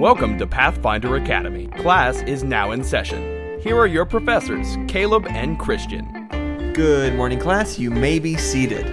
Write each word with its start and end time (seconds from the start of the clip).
Welcome 0.00 0.38
to 0.38 0.46
Pathfinder 0.46 1.14
Academy. 1.14 1.68
Class 1.68 2.20
is 2.22 2.42
now 2.42 2.72
in 2.72 2.82
session. 2.82 3.60
Here 3.60 3.78
are 3.78 3.86
your 3.86 4.04
professors, 4.04 4.76
Caleb 4.88 5.24
and 5.28 5.56
Christian. 5.56 6.72
Good 6.74 7.14
morning, 7.14 7.38
class. 7.38 7.78
You 7.78 7.92
may 7.92 8.18
be 8.18 8.36
seated. 8.36 8.86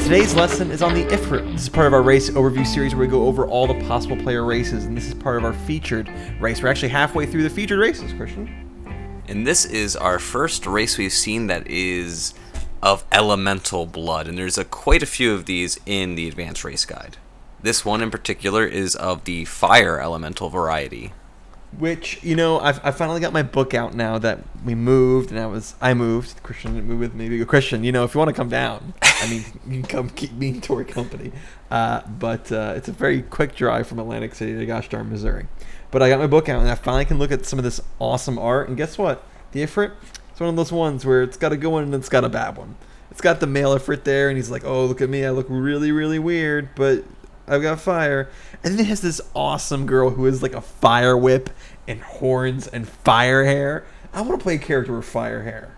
Today's 0.00 0.34
lesson 0.34 0.72
is 0.72 0.82
on 0.82 0.94
the 0.94 1.04
Ifrit. 1.04 1.52
This 1.52 1.62
is 1.62 1.68
part 1.68 1.86
of 1.86 1.92
our 1.92 2.02
race 2.02 2.28
overview 2.30 2.66
series 2.66 2.92
where 2.92 3.06
we 3.06 3.10
go 3.10 3.24
over 3.24 3.46
all 3.46 3.68
the 3.68 3.80
possible 3.86 4.16
player 4.16 4.44
races, 4.44 4.84
and 4.84 4.96
this 4.96 5.06
is 5.06 5.14
part 5.14 5.36
of 5.36 5.44
our 5.44 5.52
featured 5.52 6.10
race. 6.40 6.60
We're 6.60 6.70
actually 6.70 6.88
halfway 6.88 7.24
through 7.24 7.44
the 7.44 7.50
featured 7.50 7.78
races, 7.78 8.12
Christian. 8.12 8.84
And 9.28 9.46
this 9.46 9.64
is 9.64 9.94
our 9.94 10.18
first 10.18 10.66
race 10.66 10.98
we've 10.98 11.12
seen 11.12 11.46
that 11.46 11.68
is 11.68 12.34
of 12.82 13.04
elemental 13.12 13.86
blood, 13.86 14.26
and 14.26 14.36
there's 14.36 14.58
a, 14.58 14.64
quite 14.64 15.04
a 15.04 15.06
few 15.06 15.32
of 15.34 15.46
these 15.46 15.78
in 15.86 16.16
the 16.16 16.26
advanced 16.26 16.64
race 16.64 16.84
guide. 16.84 17.16
This 17.66 17.84
one 17.84 18.00
in 18.00 18.12
particular 18.12 18.64
is 18.64 18.94
of 18.94 19.24
the 19.24 19.44
fire 19.44 20.00
elemental 20.00 20.50
variety. 20.50 21.12
Which 21.76 22.22
you 22.22 22.36
know, 22.36 22.60
I've, 22.60 22.78
I 22.86 22.92
finally 22.92 23.20
got 23.20 23.32
my 23.32 23.42
book 23.42 23.74
out 23.74 23.92
now 23.92 24.18
that 24.18 24.38
we 24.64 24.76
moved, 24.76 25.32
and 25.32 25.40
I 25.40 25.46
was 25.46 25.74
I 25.80 25.92
moved. 25.92 26.40
Christian 26.44 26.74
didn't 26.74 26.88
move 26.88 27.00
with 27.00 27.14
me. 27.14 27.44
Christian, 27.44 27.82
you 27.82 27.90
know, 27.90 28.04
if 28.04 28.14
you 28.14 28.20
want 28.20 28.28
to 28.28 28.36
come 28.36 28.48
down, 28.48 28.94
I 29.02 29.28
mean, 29.28 29.44
you 29.66 29.80
can 29.80 29.82
come 29.82 30.10
keep 30.10 30.30
me 30.34 30.50
in 30.50 30.60
tour 30.60 30.84
company. 30.84 31.32
Uh, 31.68 32.02
but 32.06 32.52
uh, 32.52 32.74
it's 32.76 32.86
a 32.86 32.92
very 32.92 33.22
quick 33.22 33.56
drive 33.56 33.88
from 33.88 33.98
Atlantic 33.98 34.36
City 34.36 34.56
to 34.56 34.64
gosh 34.64 34.88
darn 34.88 35.10
Missouri. 35.10 35.48
But 35.90 36.04
I 36.04 36.08
got 36.08 36.20
my 36.20 36.28
book 36.28 36.48
out, 36.48 36.60
and 36.60 36.70
I 36.70 36.76
finally 36.76 37.04
can 37.04 37.18
look 37.18 37.32
at 37.32 37.46
some 37.46 37.58
of 37.58 37.64
this 37.64 37.80
awesome 37.98 38.38
art. 38.38 38.68
And 38.68 38.76
guess 38.76 38.96
what? 38.96 39.24
The 39.50 39.64
Ifrit, 39.64 39.90
it's 40.30 40.38
one 40.38 40.50
of 40.50 40.54
those 40.54 40.70
ones 40.70 41.04
where 41.04 41.24
it's 41.24 41.36
got 41.36 41.50
a 41.50 41.56
good 41.56 41.70
one 41.70 41.82
and 41.82 41.94
it's 41.96 42.08
got 42.08 42.22
a 42.22 42.28
bad 42.28 42.56
one. 42.56 42.76
It's 43.10 43.20
got 43.20 43.40
the 43.40 43.48
male 43.48 43.76
Ifrit 43.76 44.04
there, 44.04 44.28
and 44.28 44.36
he's 44.36 44.50
like, 44.50 44.64
"Oh, 44.64 44.84
look 44.84 45.00
at 45.00 45.08
me! 45.08 45.24
I 45.24 45.30
look 45.30 45.46
really, 45.48 45.90
really 45.90 46.20
weird." 46.20 46.68
But 46.76 47.02
I've 47.46 47.62
got 47.62 47.80
fire. 47.80 48.28
And 48.62 48.74
then 48.74 48.80
it 48.80 48.88
has 48.88 49.00
this 49.00 49.20
awesome 49.34 49.86
girl 49.86 50.10
who 50.10 50.26
is 50.26 50.42
like 50.42 50.54
a 50.54 50.60
fire 50.60 51.16
whip 51.16 51.50
and 51.86 52.00
horns 52.00 52.66
and 52.66 52.88
fire 52.88 53.44
hair. 53.44 53.84
I 54.12 54.22
want 54.22 54.40
to 54.40 54.42
play 54.42 54.54
a 54.54 54.58
character 54.58 54.96
with 54.96 55.04
fire 55.04 55.42
hair. 55.42 55.76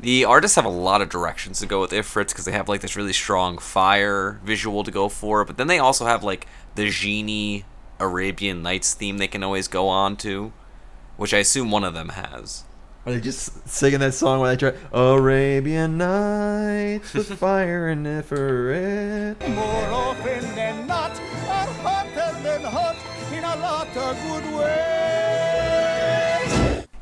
The 0.00 0.24
artists 0.24 0.56
have 0.56 0.64
a 0.64 0.70
lot 0.70 1.02
of 1.02 1.08
directions 1.08 1.58
to 1.58 1.66
go 1.66 1.80
with 1.80 1.90
Ifrits 1.90 2.28
because 2.28 2.44
they 2.44 2.52
have 2.52 2.68
like 2.68 2.82
this 2.82 2.96
really 2.96 3.12
strong 3.12 3.58
fire 3.58 4.40
visual 4.44 4.84
to 4.84 4.90
go 4.90 5.08
for, 5.08 5.44
but 5.44 5.56
then 5.56 5.66
they 5.66 5.80
also 5.80 6.06
have 6.06 6.22
like 6.22 6.46
the 6.76 6.88
genie 6.88 7.64
Arabian 7.98 8.62
Nights 8.62 8.94
theme 8.94 9.18
they 9.18 9.26
can 9.26 9.42
always 9.42 9.66
go 9.66 9.88
on 9.88 10.16
to, 10.18 10.52
which 11.16 11.34
I 11.34 11.38
assume 11.38 11.72
one 11.72 11.82
of 11.82 11.94
them 11.94 12.10
has. 12.10 12.64
Are 13.08 13.12
they 13.12 13.20
just 13.20 13.66
singing 13.66 14.00
that 14.00 14.12
song 14.12 14.40
while 14.40 14.54
they 14.54 14.56
try 14.58 14.74
Arabian 14.92 15.96
Nights 15.96 17.14
with 17.14 17.38
fire 17.38 17.88
and 17.88 18.04
Ifrit? 18.04 19.48
More 19.54 19.64
often 19.64 20.54
than 20.54 20.86
not, 20.86 21.12
are 21.12 21.72
hotter 21.80 22.38
than 22.42 22.60
hot 22.64 22.96
in 23.32 23.44
a 23.44 23.56
lot 23.62 23.88
of 23.96 24.14
good 24.24 24.44
ways. 24.52 24.76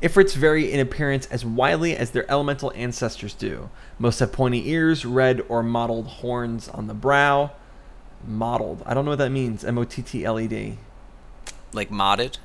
Ifrits 0.01 0.33
vary 0.33 0.71
in 0.71 0.79
appearance 0.79 1.25
as 1.25 1.43
widely 1.43 1.97
as 1.97 2.11
their 2.11 2.31
elemental 2.31 2.71
ancestors 2.73 3.33
do. 3.33 3.69
Most 3.99 4.19
have 4.19 4.31
pointy 4.31 4.69
ears, 4.69 5.03
red 5.03 5.41
or 5.49 5.61
mottled 5.61 6.07
horns 6.07 6.69
on 6.69 6.87
the 6.87 6.93
brow. 6.93 7.51
Mottled. 8.25 8.81
I 8.85 8.93
don't 8.93 9.03
know 9.03 9.11
what 9.11 9.19
that 9.19 9.31
means. 9.31 9.65
M 9.65 9.77
O 9.77 9.83
T 9.83 10.01
T 10.01 10.23
L 10.23 10.39
E 10.39 10.47
D. 10.47 10.77
Like 11.73 11.89
modded. 11.89 12.37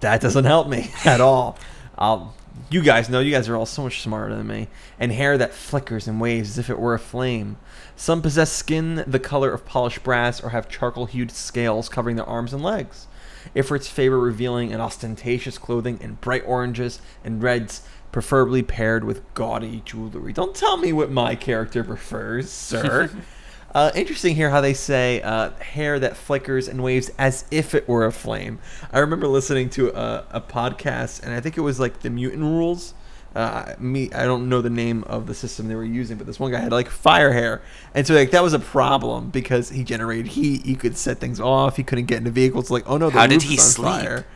That 0.00 0.20
doesn't 0.20 0.44
help 0.44 0.68
me 0.68 0.90
at 1.06 1.22
all. 1.22 1.56
I'll, 1.96 2.34
you 2.70 2.82
guys 2.82 3.08
know, 3.08 3.20
you 3.20 3.32
guys 3.32 3.48
are 3.48 3.56
all 3.56 3.66
so 3.66 3.82
much 3.82 4.02
smarter 4.02 4.34
than 4.34 4.46
me. 4.46 4.68
And 4.98 5.12
hair 5.12 5.38
that 5.38 5.54
flickers 5.54 6.06
and 6.06 6.20
waves 6.20 6.50
as 6.50 6.58
if 6.58 6.70
it 6.70 6.78
were 6.78 6.94
a 6.94 6.98
flame. 6.98 7.56
Some 7.96 8.22
possess 8.22 8.52
skin 8.52 9.04
the 9.06 9.18
color 9.18 9.52
of 9.52 9.64
polished 9.64 10.02
brass 10.02 10.40
or 10.42 10.50
have 10.50 10.68
charcoal 10.68 11.06
hued 11.06 11.30
scales 11.30 11.88
covering 11.88 12.16
their 12.16 12.26
arms 12.26 12.52
and 12.52 12.62
legs. 12.62 13.06
Ifrits 13.54 13.88
favor 13.88 14.18
revealing 14.18 14.70
in 14.70 14.80
ostentatious 14.80 15.58
clothing 15.58 15.98
in 16.00 16.14
bright 16.14 16.42
oranges 16.46 17.00
and 17.24 17.42
reds, 17.42 17.82
preferably 18.12 18.62
paired 18.62 19.04
with 19.04 19.22
gaudy 19.34 19.82
jewelry. 19.84 20.32
Don't 20.32 20.54
tell 20.54 20.76
me 20.76 20.92
what 20.92 21.10
my 21.10 21.34
character 21.34 21.84
prefers, 21.84 22.50
sir. 22.50 23.10
Uh, 23.74 23.90
interesting 23.94 24.34
here 24.34 24.50
how 24.50 24.60
they 24.60 24.72
say 24.74 25.20
uh, 25.22 25.50
hair 25.60 25.98
that 25.98 26.16
flickers 26.16 26.68
and 26.68 26.82
waves 26.82 27.10
as 27.18 27.44
if 27.50 27.74
it 27.74 27.86
were 27.86 28.06
a 28.06 28.12
flame. 28.12 28.58
I 28.92 28.98
remember 29.00 29.28
listening 29.28 29.68
to 29.70 29.90
a, 29.90 30.24
a 30.30 30.40
podcast, 30.40 31.22
and 31.22 31.34
I 31.34 31.40
think 31.40 31.58
it 31.58 31.60
was 31.60 31.78
like 31.78 32.00
the 32.00 32.10
Mutant 32.10 32.42
Rules. 32.42 32.94
Uh, 33.34 33.74
me, 33.78 34.10
I 34.12 34.24
don't 34.24 34.48
know 34.48 34.62
the 34.62 34.70
name 34.70 35.04
of 35.04 35.26
the 35.26 35.34
system 35.34 35.68
they 35.68 35.74
were 35.74 35.84
using, 35.84 36.16
but 36.16 36.26
this 36.26 36.40
one 36.40 36.50
guy 36.50 36.60
had 36.60 36.72
like 36.72 36.88
fire 36.88 37.32
hair, 37.32 37.60
and 37.94 38.06
so 38.06 38.14
like 38.14 38.30
that 38.30 38.42
was 38.42 38.54
a 38.54 38.58
problem 38.58 39.28
because 39.28 39.68
he 39.68 39.84
generated 39.84 40.28
heat. 40.28 40.64
He 40.64 40.74
could 40.74 40.96
set 40.96 41.18
things 41.18 41.38
off. 41.38 41.76
He 41.76 41.82
couldn't 41.82 42.06
get 42.06 42.18
into 42.18 42.30
vehicles. 42.30 42.70
Like, 42.70 42.84
oh 42.88 42.96
no, 42.96 43.10
the 43.10 43.18
How 43.18 43.26
did 43.26 43.42
he 43.42 43.54
on 43.54 43.60
sleep? 43.60 43.92
fire. 43.92 44.26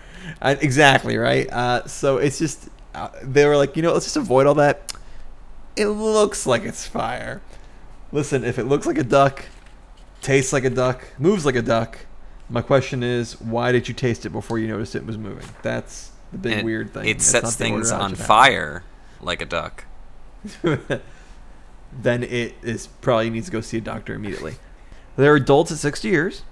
Uh, 0.42 0.56
exactly 0.60 1.16
right. 1.16 1.50
Uh, 1.50 1.86
so 1.86 2.18
it's 2.18 2.38
just 2.38 2.68
uh, 2.94 3.08
they 3.22 3.46
were 3.46 3.56
like, 3.56 3.76
you 3.76 3.82
know, 3.82 3.92
let's 3.94 4.04
just 4.04 4.16
avoid 4.18 4.46
all 4.46 4.54
that. 4.56 4.92
It 5.74 5.86
looks 5.86 6.46
like 6.46 6.62
it's 6.64 6.86
fire. 6.86 7.40
Listen, 8.12 8.44
if 8.44 8.58
it 8.58 8.64
looks 8.64 8.86
like 8.86 8.98
a 8.98 9.04
duck, 9.04 9.46
tastes 10.20 10.52
like 10.52 10.64
a 10.64 10.70
duck, 10.70 11.04
moves 11.18 11.46
like 11.46 11.56
a 11.56 11.62
duck, 11.62 11.98
my 12.50 12.60
question 12.60 13.02
is, 13.02 13.40
why 13.40 13.72
did 13.72 13.88
you 13.88 13.94
taste 13.94 14.26
it 14.26 14.30
before 14.30 14.58
you 14.58 14.68
noticed 14.68 14.94
it 14.94 15.06
was 15.06 15.16
moving? 15.16 15.48
That's 15.62 16.12
the 16.30 16.38
big 16.38 16.52
And 16.58 16.64
weird 16.64 16.92
thing. 16.92 17.08
It 17.08 17.14
That's 17.14 17.24
sets 17.24 17.44
not 17.44 17.52
the 17.54 17.72
order 17.72 17.84
things 17.84 17.92
on 17.92 18.14
fire 18.14 18.84
like 19.20 19.40
a 19.40 19.46
duck. 19.46 19.84
then 20.62 22.22
it 22.22 22.54
is 22.62 22.88
probably 23.00 23.30
needs 23.30 23.46
to 23.46 23.52
go 23.52 23.60
see 23.60 23.78
a 23.78 23.80
doctor 23.80 24.14
immediately. 24.14 24.56
They're 25.16 25.36
adults 25.36 25.72
at 25.72 25.78
60 25.78 26.08
years, 26.08 26.42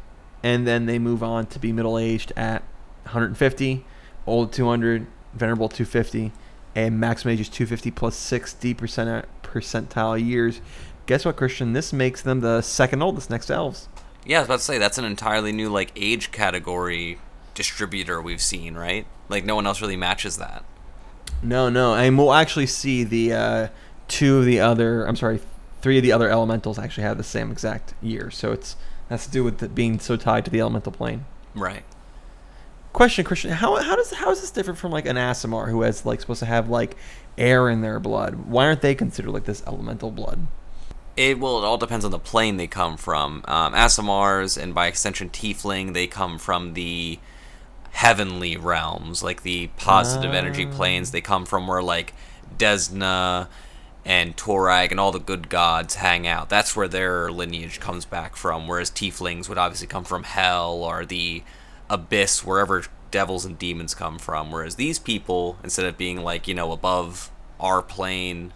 and 0.42 0.66
then 0.66 0.86
they 0.86 0.98
move 0.98 1.22
on 1.22 1.46
to 1.46 1.58
be 1.58 1.72
middle 1.72 1.98
aged 1.98 2.32
at 2.36 2.62
150, 3.04 3.84
old 4.26 4.52
200, 4.52 5.06
venerable 5.34 5.68
250, 5.68 6.32
and 6.74 7.00
maximum 7.00 7.32
age 7.32 7.40
is 7.40 7.48
250 7.48 7.90
plus 7.90 8.16
60 8.16 8.74
percentile 8.74 10.24
years. 10.24 10.60
Guess 11.10 11.24
what, 11.24 11.34
Christian? 11.34 11.72
This 11.72 11.92
makes 11.92 12.22
them 12.22 12.38
the 12.38 12.62
second 12.62 13.02
oldest 13.02 13.30
next 13.30 13.46
to 13.46 13.54
elves. 13.54 13.88
Yeah, 14.24 14.36
I 14.36 14.40
was 14.42 14.46
about 14.46 14.58
to 14.58 14.64
say 14.64 14.78
that's 14.78 14.96
an 14.96 15.04
entirely 15.04 15.50
new 15.50 15.68
like 15.68 15.90
age 15.96 16.30
category 16.30 17.18
distributor 17.52 18.22
we've 18.22 18.40
seen, 18.40 18.76
right? 18.76 19.06
Like 19.28 19.44
no 19.44 19.56
one 19.56 19.66
else 19.66 19.80
really 19.80 19.96
matches 19.96 20.36
that. 20.36 20.64
No, 21.42 21.68
no, 21.68 21.96
and 21.96 22.16
we'll 22.16 22.32
actually 22.32 22.68
see 22.68 23.02
the 23.02 23.32
uh, 23.32 23.68
two 24.06 24.38
of 24.38 24.44
the 24.44 24.60
other. 24.60 25.04
I'm 25.04 25.16
sorry, 25.16 25.40
three 25.82 25.96
of 25.96 26.04
the 26.04 26.12
other 26.12 26.30
elementals 26.30 26.78
actually 26.78 27.02
have 27.02 27.16
the 27.16 27.24
same 27.24 27.50
exact 27.50 27.92
year. 28.00 28.30
So 28.30 28.52
it's 28.52 28.76
has 29.08 29.26
to 29.26 29.32
do 29.32 29.42
with 29.42 29.60
it 29.64 29.74
being 29.74 29.98
so 29.98 30.16
tied 30.16 30.44
to 30.44 30.50
the 30.52 30.60
elemental 30.60 30.92
plane. 30.92 31.24
Right. 31.56 31.82
Question, 32.92 33.24
Christian, 33.24 33.50
how 33.50 33.74
how 33.82 33.96
does 33.96 34.12
how 34.12 34.30
is 34.30 34.42
this 34.42 34.52
different 34.52 34.78
from 34.78 34.92
like 34.92 35.06
an 35.06 35.16
Aasimar 35.16 35.70
who 35.70 35.82
has 35.82 36.06
like 36.06 36.20
supposed 36.20 36.38
to 36.38 36.46
have 36.46 36.68
like 36.68 36.96
air 37.36 37.68
in 37.68 37.80
their 37.80 37.98
blood? 37.98 38.46
Why 38.46 38.66
aren't 38.66 38.82
they 38.82 38.94
considered 38.94 39.32
like 39.32 39.46
this 39.46 39.64
elemental 39.66 40.12
blood? 40.12 40.46
It 41.20 41.38
well, 41.38 41.58
it 41.58 41.66
all 41.66 41.76
depends 41.76 42.06
on 42.06 42.12
the 42.12 42.18
plane 42.18 42.56
they 42.56 42.66
come 42.66 42.96
from. 42.96 43.44
Um, 43.46 43.74
Aasimars 43.74 44.56
and 44.56 44.74
by 44.74 44.86
extension 44.86 45.28
Tiefling, 45.28 45.92
they 45.92 46.06
come 46.06 46.38
from 46.38 46.72
the 46.72 47.18
heavenly 47.90 48.56
realms, 48.56 49.22
like 49.22 49.42
the 49.42 49.66
positive 49.76 50.32
energy 50.32 50.66
Ah. 50.66 50.74
planes. 50.74 51.10
They 51.10 51.20
come 51.20 51.44
from 51.44 51.66
where 51.66 51.82
like 51.82 52.14
Desna 52.56 53.48
and 54.02 54.34
Torag 54.34 54.92
and 54.92 54.98
all 54.98 55.12
the 55.12 55.18
good 55.18 55.50
gods 55.50 55.96
hang 55.96 56.26
out. 56.26 56.48
That's 56.48 56.74
where 56.74 56.88
their 56.88 57.30
lineage 57.30 57.80
comes 57.80 58.06
back 58.06 58.34
from. 58.34 58.66
Whereas 58.66 58.90
Tieflings 58.90 59.46
would 59.46 59.58
obviously 59.58 59.88
come 59.88 60.04
from 60.04 60.22
hell 60.22 60.72
or 60.82 61.04
the 61.04 61.42
abyss, 61.90 62.46
wherever 62.46 62.84
devils 63.10 63.44
and 63.44 63.58
demons 63.58 63.92
come 63.92 64.18
from. 64.18 64.50
Whereas 64.50 64.76
these 64.76 64.98
people, 64.98 65.58
instead 65.62 65.84
of 65.84 65.98
being 65.98 66.22
like 66.24 66.48
you 66.48 66.54
know 66.54 66.72
above 66.72 67.30
our 67.60 67.82
plane 67.82 68.54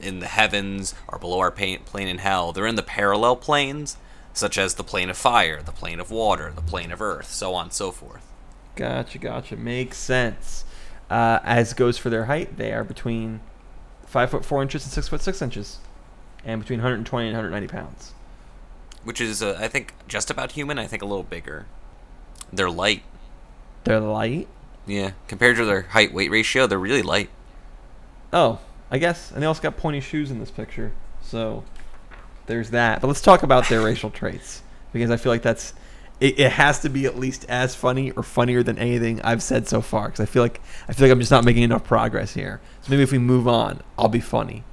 in 0.00 0.20
the 0.20 0.26
heavens 0.26 0.94
or 1.08 1.18
below 1.18 1.38
our 1.40 1.50
plane 1.50 1.80
in 1.94 2.18
hell. 2.18 2.52
They're 2.52 2.66
in 2.66 2.74
the 2.76 2.82
parallel 2.82 3.36
planes, 3.36 3.96
such 4.32 4.58
as 4.58 4.74
the 4.74 4.84
plane 4.84 5.10
of 5.10 5.16
fire, 5.16 5.62
the 5.62 5.72
plane 5.72 6.00
of 6.00 6.10
water, 6.10 6.52
the 6.54 6.62
plane 6.62 6.92
of 6.92 7.00
earth, 7.00 7.30
so 7.30 7.54
on 7.54 7.66
and 7.66 7.72
so 7.72 7.90
forth. 7.90 8.26
Gotcha, 8.74 9.18
gotcha. 9.18 9.56
Makes 9.56 9.98
sense. 9.98 10.64
Uh, 11.08 11.38
as 11.42 11.72
goes 11.72 11.96
for 11.98 12.10
their 12.10 12.24
height, 12.26 12.56
they 12.56 12.72
are 12.72 12.84
between 12.84 13.40
five 14.04 14.30
foot 14.30 14.44
four 14.44 14.62
inches 14.62 14.84
and 14.84 14.92
six 14.92 15.08
foot 15.08 15.22
six 15.22 15.40
inches, 15.40 15.78
and 16.44 16.60
between 16.60 16.80
120 16.80 17.28
and 17.28 17.36
190 17.36 17.68
pounds. 17.72 18.12
Which 19.04 19.20
is, 19.20 19.42
uh, 19.42 19.56
I 19.58 19.68
think, 19.68 19.94
just 20.08 20.30
about 20.30 20.52
human. 20.52 20.78
I 20.78 20.86
think 20.86 21.02
a 21.02 21.06
little 21.06 21.22
bigger. 21.22 21.66
They're 22.52 22.70
light. 22.70 23.02
They're 23.84 24.00
light. 24.00 24.48
Yeah, 24.86 25.12
compared 25.28 25.56
to 25.56 25.64
their 25.64 25.82
height 25.82 26.12
weight 26.12 26.30
ratio, 26.30 26.66
they're 26.66 26.78
really 26.78 27.02
light. 27.02 27.30
Oh, 28.32 28.58
I 28.90 28.98
guess. 28.98 29.32
And 29.32 29.42
they 29.42 29.46
also 29.46 29.62
got 29.62 29.76
pointy 29.76 30.00
shoes 30.00 30.30
in 30.30 30.38
this 30.38 30.50
picture. 30.50 30.92
So 31.22 31.64
there's 32.46 32.70
that. 32.70 33.00
But 33.00 33.08
let's 33.08 33.20
talk 33.20 33.42
about 33.42 33.68
their 33.68 33.80
racial 33.84 34.10
traits 34.10 34.62
because 34.92 35.10
I 35.10 35.16
feel 35.16 35.32
like 35.32 35.42
that's 35.42 35.74
it, 36.20 36.38
it 36.38 36.52
has 36.52 36.80
to 36.80 36.88
be 36.88 37.04
at 37.06 37.18
least 37.18 37.44
as 37.48 37.74
funny 37.74 38.10
or 38.12 38.22
funnier 38.22 38.62
than 38.62 38.78
anything 38.78 39.20
I've 39.22 39.42
said 39.42 39.68
so 39.68 39.80
far 39.80 40.06
because 40.06 40.20
I 40.20 40.26
feel 40.26 40.42
like 40.42 40.60
I 40.88 40.92
feel 40.92 41.06
like 41.06 41.12
I'm 41.12 41.20
just 41.20 41.32
not 41.32 41.44
making 41.44 41.62
enough 41.62 41.84
progress 41.84 42.34
here. 42.34 42.60
So 42.82 42.90
maybe 42.90 43.02
if 43.02 43.12
we 43.12 43.18
move 43.18 43.46
on, 43.46 43.82
I'll 43.98 44.08
be 44.08 44.20
funny. 44.20 44.64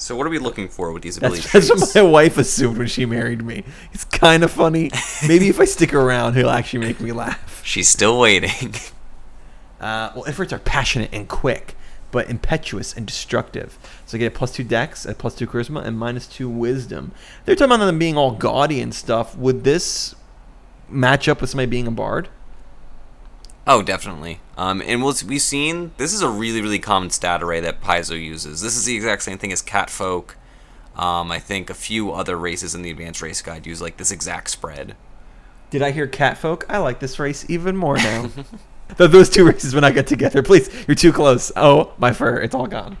So 0.00 0.14
what 0.14 0.28
are 0.28 0.30
we 0.30 0.38
looking 0.38 0.68
for 0.68 0.92
with 0.92 1.02
these 1.02 1.16
ability 1.16 1.42
That's, 1.52 1.68
that's 1.68 1.94
what 1.94 2.04
my 2.04 2.08
wife 2.08 2.38
assumed 2.38 2.78
when 2.78 2.86
she 2.86 3.04
married 3.04 3.44
me. 3.44 3.64
It's 3.92 4.04
kind 4.04 4.44
of 4.44 4.52
funny. 4.52 4.92
Maybe 5.26 5.48
if 5.48 5.58
I 5.58 5.64
stick 5.64 5.92
around, 5.92 6.34
he'll 6.36 6.50
actually 6.50 6.86
make 6.86 7.00
me 7.00 7.10
laugh. 7.10 7.62
She's 7.64 7.88
still 7.88 8.18
waiting. 8.18 8.74
Uh, 9.80 10.10
well, 10.12 10.24
Ifrits 10.24 10.50
are 10.50 10.58
passionate 10.58 11.08
and 11.12 11.28
quick, 11.28 11.76
but 12.10 12.28
impetuous 12.30 12.96
and 12.96 13.06
destructive. 13.06 13.78
So 14.06 14.16
I 14.16 14.18
get 14.18 14.34
a 14.34 14.36
plus 14.36 14.52
two 14.52 14.64
dex, 14.64 15.04
a 15.04 15.14
plus 15.14 15.34
two 15.34 15.46
charisma, 15.46 15.84
and 15.84 15.98
minus 15.98 16.26
two 16.26 16.48
wisdom. 16.48 17.12
They're 17.44 17.54
talking 17.54 17.72
about 17.72 17.86
them 17.86 17.98
being 17.98 18.16
all 18.16 18.32
gaudy 18.32 18.80
and 18.80 18.94
stuff. 18.94 19.36
Would 19.36 19.64
this 19.64 20.14
match 20.88 21.28
up 21.28 21.40
with 21.40 21.50
somebody 21.50 21.70
being 21.70 21.86
a 21.86 21.92
bard? 21.92 22.28
Oh, 23.66 23.82
definitely. 23.82 24.40
Um, 24.56 24.82
and 24.86 25.02
we'll, 25.02 25.14
we've 25.26 25.42
seen 25.42 25.90
this 25.98 26.14
is 26.14 26.22
a 26.22 26.28
really, 26.28 26.62
really 26.62 26.78
common 26.78 27.10
stat 27.10 27.42
array 27.42 27.60
that 27.60 27.82
Paizo 27.82 28.18
uses. 28.18 28.62
This 28.62 28.76
is 28.76 28.86
the 28.86 28.96
exact 28.96 29.22
same 29.22 29.36
thing 29.36 29.52
as 29.52 29.60
Catfolk. 29.60 30.36
Um, 30.96 31.30
I 31.30 31.38
think 31.38 31.70
a 31.70 31.74
few 31.74 32.10
other 32.10 32.36
races 32.36 32.74
in 32.74 32.82
the 32.82 32.90
Advanced 32.90 33.22
Race 33.22 33.40
Guide 33.40 33.66
use 33.66 33.80
like 33.80 33.98
this 33.98 34.10
exact 34.10 34.50
spread. 34.50 34.96
Did 35.70 35.82
I 35.82 35.92
hear 35.92 36.06
catfolk? 36.06 36.64
I 36.68 36.78
like 36.78 36.98
this 36.98 37.18
race 37.18 37.44
even 37.48 37.76
more 37.76 37.96
now. 37.96 38.30
Th- 38.96 39.10
Those 39.10 39.28
two 39.30 39.44
races 39.48 39.74
when 39.74 39.84
I 39.84 39.90
get 39.90 40.06
together. 40.06 40.42
Please, 40.42 40.70
you're 40.86 40.94
too 40.94 41.12
close. 41.12 41.52
Oh, 41.56 41.92
my 41.98 42.12
fur, 42.12 42.38
it's 42.40 42.54
all 42.54 42.66
gone. 42.66 42.96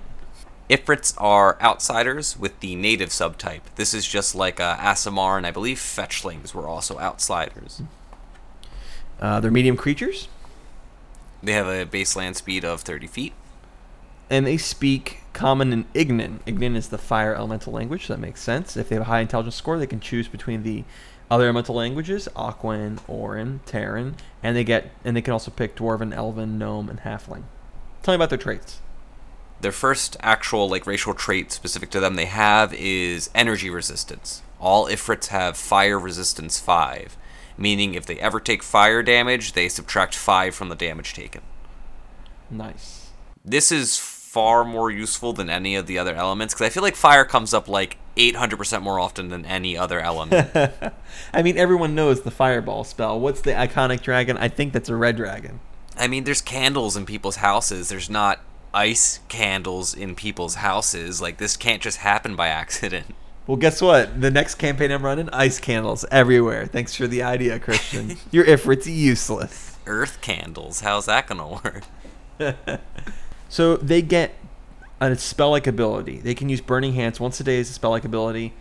Ifrits 0.68 1.14
are 1.16 1.56
outsiders 1.62 2.38
with 2.38 2.60
the 2.60 2.76
native 2.76 3.08
subtype. 3.08 3.62
This 3.76 3.94
is 3.94 4.06
just 4.06 4.34
like 4.34 4.60
uh, 4.60 4.76
Aasimar 4.76 5.38
and 5.38 5.46
I 5.46 5.50
believe 5.50 5.78
Fetchlings 5.78 6.52
were 6.52 6.68
also 6.68 6.98
outsiders. 6.98 7.80
Uh, 9.18 9.40
they're 9.40 9.50
medium 9.50 9.76
creatures, 9.76 10.28
They 11.42 11.52
have 11.52 11.66
a 11.66 11.86
baseline 11.86 12.36
speed 12.36 12.64
of 12.64 12.82
30 12.82 13.06
feet. 13.08 13.32
and 14.30 14.46
they 14.46 14.56
speak 14.58 15.22
Common 15.32 15.72
and 15.72 15.92
Ignan. 15.94 16.40
Ignan 16.46 16.76
is 16.76 16.88
the 16.90 16.98
fire 16.98 17.34
elemental 17.34 17.72
language, 17.72 18.06
so 18.06 18.12
that 18.14 18.20
makes 18.20 18.42
sense. 18.42 18.76
If 18.76 18.88
they 18.88 18.94
have 18.96 19.02
a 19.02 19.06
high 19.06 19.20
intelligence 19.20 19.54
score, 19.56 19.78
they 19.78 19.86
can 19.86 20.00
choose 20.00 20.28
between 20.28 20.62
the 20.64 20.84
other 21.30 21.44
elemental 21.44 21.74
languages, 21.74 22.28
Aquan, 22.34 23.00
Auran, 23.08 23.60
Terran, 23.66 24.16
and 24.42 24.56
they 24.56 24.64
get 24.64 24.90
and 25.04 25.16
they 25.16 25.22
can 25.22 25.32
also 25.32 25.50
pick 25.50 25.76
Dwarven, 25.76 26.14
Elven, 26.14 26.58
Gnome, 26.58 26.88
and 26.88 27.00
Halfling. 27.00 27.44
Tell 28.02 28.12
me 28.12 28.16
about 28.16 28.30
their 28.30 28.38
traits. 28.38 28.80
Their 29.60 29.72
first 29.72 30.16
actual 30.20 30.68
like 30.68 30.86
racial 30.86 31.14
trait 31.14 31.50
specific 31.50 31.90
to 31.90 32.00
them 32.00 32.14
they 32.14 32.26
have 32.26 32.72
is 32.74 33.28
energy 33.34 33.70
resistance. 33.70 34.42
All 34.60 34.86
Ifrits 34.86 35.28
have 35.28 35.56
fire 35.56 35.98
resistance 35.98 36.58
5, 36.60 37.16
meaning 37.56 37.94
if 37.94 38.06
they 38.06 38.18
ever 38.20 38.40
take 38.40 38.62
fire 38.62 39.02
damage, 39.02 39.52
they 39.52 39.68
subtract 39.68 40.14
5 40.14 40.54
from 40.54 40.68
the 40.68 40.74
damage 40.74 41.12
taken. 41.12 41.42
Nice. 42.50 43.10
This 43.44 43.70
is 43.72 43.96
far 44.38 44.64
more 44.64 44.88
useful 44.88 45.32
than 45.32 45.50
any 45.50 45.74
of 45.74 45.88
the 45.88 45.98
other 45.98 46.14
elements 46.14 46.54
because 46.54 46.64
I 46.64 46.70
feel 46.70 46.84
like 46.84 46.94
fire 46.94 47.24
comes 47.24 47.52
up 47.52 47.66
like 47.66 47.96
800% 48.16 48.82
more 48.82 49.00
often 49.00 49.30
than 49.30 49.44
any 49.44 49.76
other 49.76 49.98
element. 49.98 50.56
I 51.34 51.42
mean, 51.42 51.58
everyone 51.58 51.96
knows 51.96 52.22
the 52.22 52.30
Fireball 52.30 52.84
spell. 52.84 53.18
What's 53.18 53.40
the 53.40 53.50
iconic 53.50 54.00
dragon? 54.00 54.36
I 54.36 54.46
think 54.46 54.72
that's 54.72 54.88
a 54.88 54.94
red 54.94 55.16
dragon. 55.16 55.58
I 55.96 56.06
mean, 56.06 56.22
there's 56.22 56.40
candles 56.40 56.96
in 56.96 57.04
people's 57.04 57.38
houses. 57.38 57.88
There's 57.88 58.08
not 58.08 58.38
ice 58.72 59.18
candles 59.26 59.92
in 59.92 60.14
people's 60.14 60.54
houses. 60.54 61.20
Like, 61.20 61.38
this 61.38 61.56
can't 61.56 61.82
just 61.82 61.98
happen 61.98 62.36
by 62.36 62.46
accident. 62.46 63.16
Well, 63.48 63.56
guess 63.56 63.80
what? 63.80 64.20
The 64.20 64.30
next 64.30 64.56
campaign 64.56 64.90
I'm 64.90 65.02
running, 65.02 65.30
ice 65.30 65.58
candles 65.58 66.04
everywhere. 66.10 66.66
Thanks 66.66 66.94
for 66.94 67.06
the 67.06 67.22
idea, 67.22 67.58
Christian. 67.58 68.18
Your 68.30 68.44
Ifrit's 68.44 68.86
useless. 68.86 69.78
Earth 69.86 70.20
candles. 70.20 70.82
How's 70.82 71.06
that 71.06 71.26
gonna 71.28 71.48
work? 71.48 71.84
So 73.48 73.76
they 73.76 74.02
get 74.02 74.34
a 75.00 75.16
spell-like 75.16 75.66
ability. 75.66 76.18
They 76.18 76.34
can 76.34 76.48
use 76.48 76.60
Burning 76.60 76.94
Hands 76.94 77.18
once 77.18 77.40
a 77.40 77.44
day 77.44 77.60
as 77.60 77.70
a 77.70 77.72
spell-like 77.72 78.04
ability. 78.04 78.52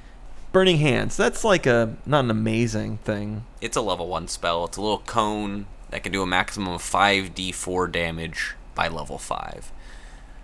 Burning 0.52 0.78
Hands. 0.78 1.16
That's 1.16 1.44
like 1.44 1.66
a 1.66 1.96
not 2.06 2.24
an 2.24 2.32
amazing 2.32 2.98
thing. 3.00 3.44
It's 3.62 3.76
a 3.76 3.82
level 3.82 4.08
1 4.08 4.28
spell. 4.28 4.66
It's 4.66 4.78
a 4.78 4.82
little 4.82 5.00
cone 5.00 5.68
that 5.90 6.04
can 6.04 6.12
do 6.12 6.22
a 6.22 6.28
maximum 6.28 6.74
of 6.74 6.82
5d4 6.82 7.92
damage 7.92 8.56
by 8.76 8.88
level 8.88 9.18
5. 9.18 9.72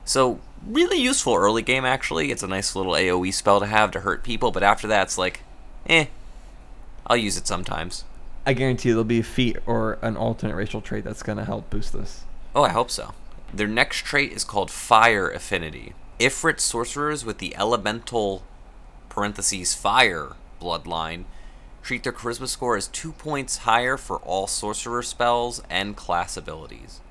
So, 0.06 0.40
really 0.68 0.98
useful 1.00 1.36
early 1.36 1.62
game, 1.62 1.86
actually. 1.86 2.31
It's 2.31 2.44
a 2.44 2.48
nice 2.48 2.75
little 2.75 2.94
AoE 2.94 3.34
spell 3.34 3.60
to 3.60 3.66
have 3.66 3.92
to 3.92 4.01
hurt 4.01 4.24
people, 4.24 4.51
but 4.51 4.63
after 4.63 4.88
that, 4.88 5.04
it's 5.04 5.18
like, 5.18 5.42
eh. 5.88 6.07
I'll 7.07 7.18
use 7.18 7.38
it 7.38 7.48
sometimes. 7.48 8.04
I 8.46 8.54
guarantee 8.54 8.89
there'll 8.89 9.06
be 9.06 9.19
a 9.19 9.24
feat 9.24 9.57
or 9.66 9.98
an 10.01 10.18
alternate 10.18 10.56
racial 10.56 10.81
trait 10.81 11.06
that's 11.06 11.24
going 11.24 11.38
to 11.38 11.46
help 11.46 11.69
boost 11.69 11.94
this. 11.94 12.24
Oh, 12.54 12.63
I 12.63 12.69
hope 12.69 12.92
so. 12.92 13.13
Their 13.54 13.68
next 13.68 14.00
trait 14.00 14.32
is 14.32 14.44
called 14.44 14.72
Fire 14.72 15.30
Affinity. 15.30 15.94
Ifrit 16.20 16.60
sorcerers 16.60 17.24
with 17.24 17.38
the 17.38 17.56
elemental 17.56 18.44
parentheses 19.10 19.76
fire 19.76 20.34
bloodline 20.60 21.26
treat 21.84 22.04
their 22.04 22.14
charisma 22.14 22.48
score 22.48 22.78
as 22.78 22.88
two 22.88 23.12
points 23.12 23.58
higher 23.58 23.98
for 23.98 24.18
all 24.20 24.48
sorcerer 24.48 25.04
spells 25.04 25.62
and 25.70 25.96
class 25.96 26.36
abilities. 26.36 27.02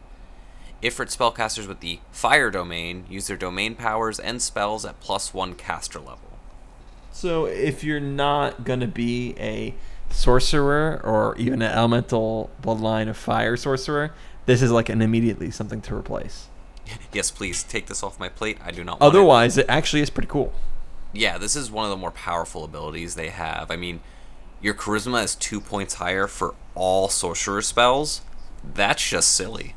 Ifrit 0.82 1.16
spellcasters 1.16 1.68
with 1.68 1.78
the 1.78 2.00
fire 2.10 2.50
domain 2.50 3.04
use 3.08 3.28
their 3.28 3.36
domain 3.36 3.76
powers 3.76 4.18
and 4.18 4.42
spells 4.42 4.84
at 4.84 4.98
plus 4.98 5.32
one 5.32 5.54
caster 5.54 6.00
level. 6.00 6.38
So 7.12 7.44
if 7.44 7.84
you're 7.84 8.00
not 8.00 8.64
going 8.64 8.80
to 8.80 8.88
be 8.88 9.36
a 9.38 9.74
sorcerer 10.10 11.00
or 11.04 11.36
even 11.36 11.62
an 11.62 11.70
elemental 11.70 12.50
bloodline 12.62 13.08
of 13.08 13.16
fire 13.16 13.56
sorcerer, 13.56 14.12
this 14.46 14.62
is 14.62 14.70
like 14.70 14.88
an 14.88 15.02
immediately 15.02 15.50
something 15.50 15.80
to 15.82 15.94
replace. 15.94 16.48
yes, 17.12 17.30
please 17.30 17.62
take 17.62 17.86
this 17.86 18.02
off 18.02 18.18
my 18.18 18.28
plate. 18.28 18.58
I 18.64 18.70
do 18.70 18.84
not 18.84 19.00
want 19.00 19.02
it. 19.02 19.16
Otherwise, 19.16 19.56
it 19.58 19.66
actually 19.68 20.02
is 20.02 20.10
pretty 20.10 20.28
cool. 20.28 20.52
yeah, 21.12 21.38
this 21.38 21.54
is 21.56 21.70
one 21.70 21.84
of 21.84 21.90
the 21.90 21.96
more 21.96 22.10
powerful 22.10 22.64
abilities 22.64 23.14
they 23.14 23.28
have. 23.28 23.70
I 23.70 23.76
mean, 23.76 24.00
your 24.60 24.74
charisma 24.74 25.24
is 25.24 25.34
two 25.34 25.60
points 25.60 25.94
higher 25.94 26.26
for 26.26 26.54
all 26.74 27.08
sorcerer 27.08 27.62
spells. 27.62 28.22
That's 28.64 29.08
just 29.08 29.32
silly. 29.32 29.74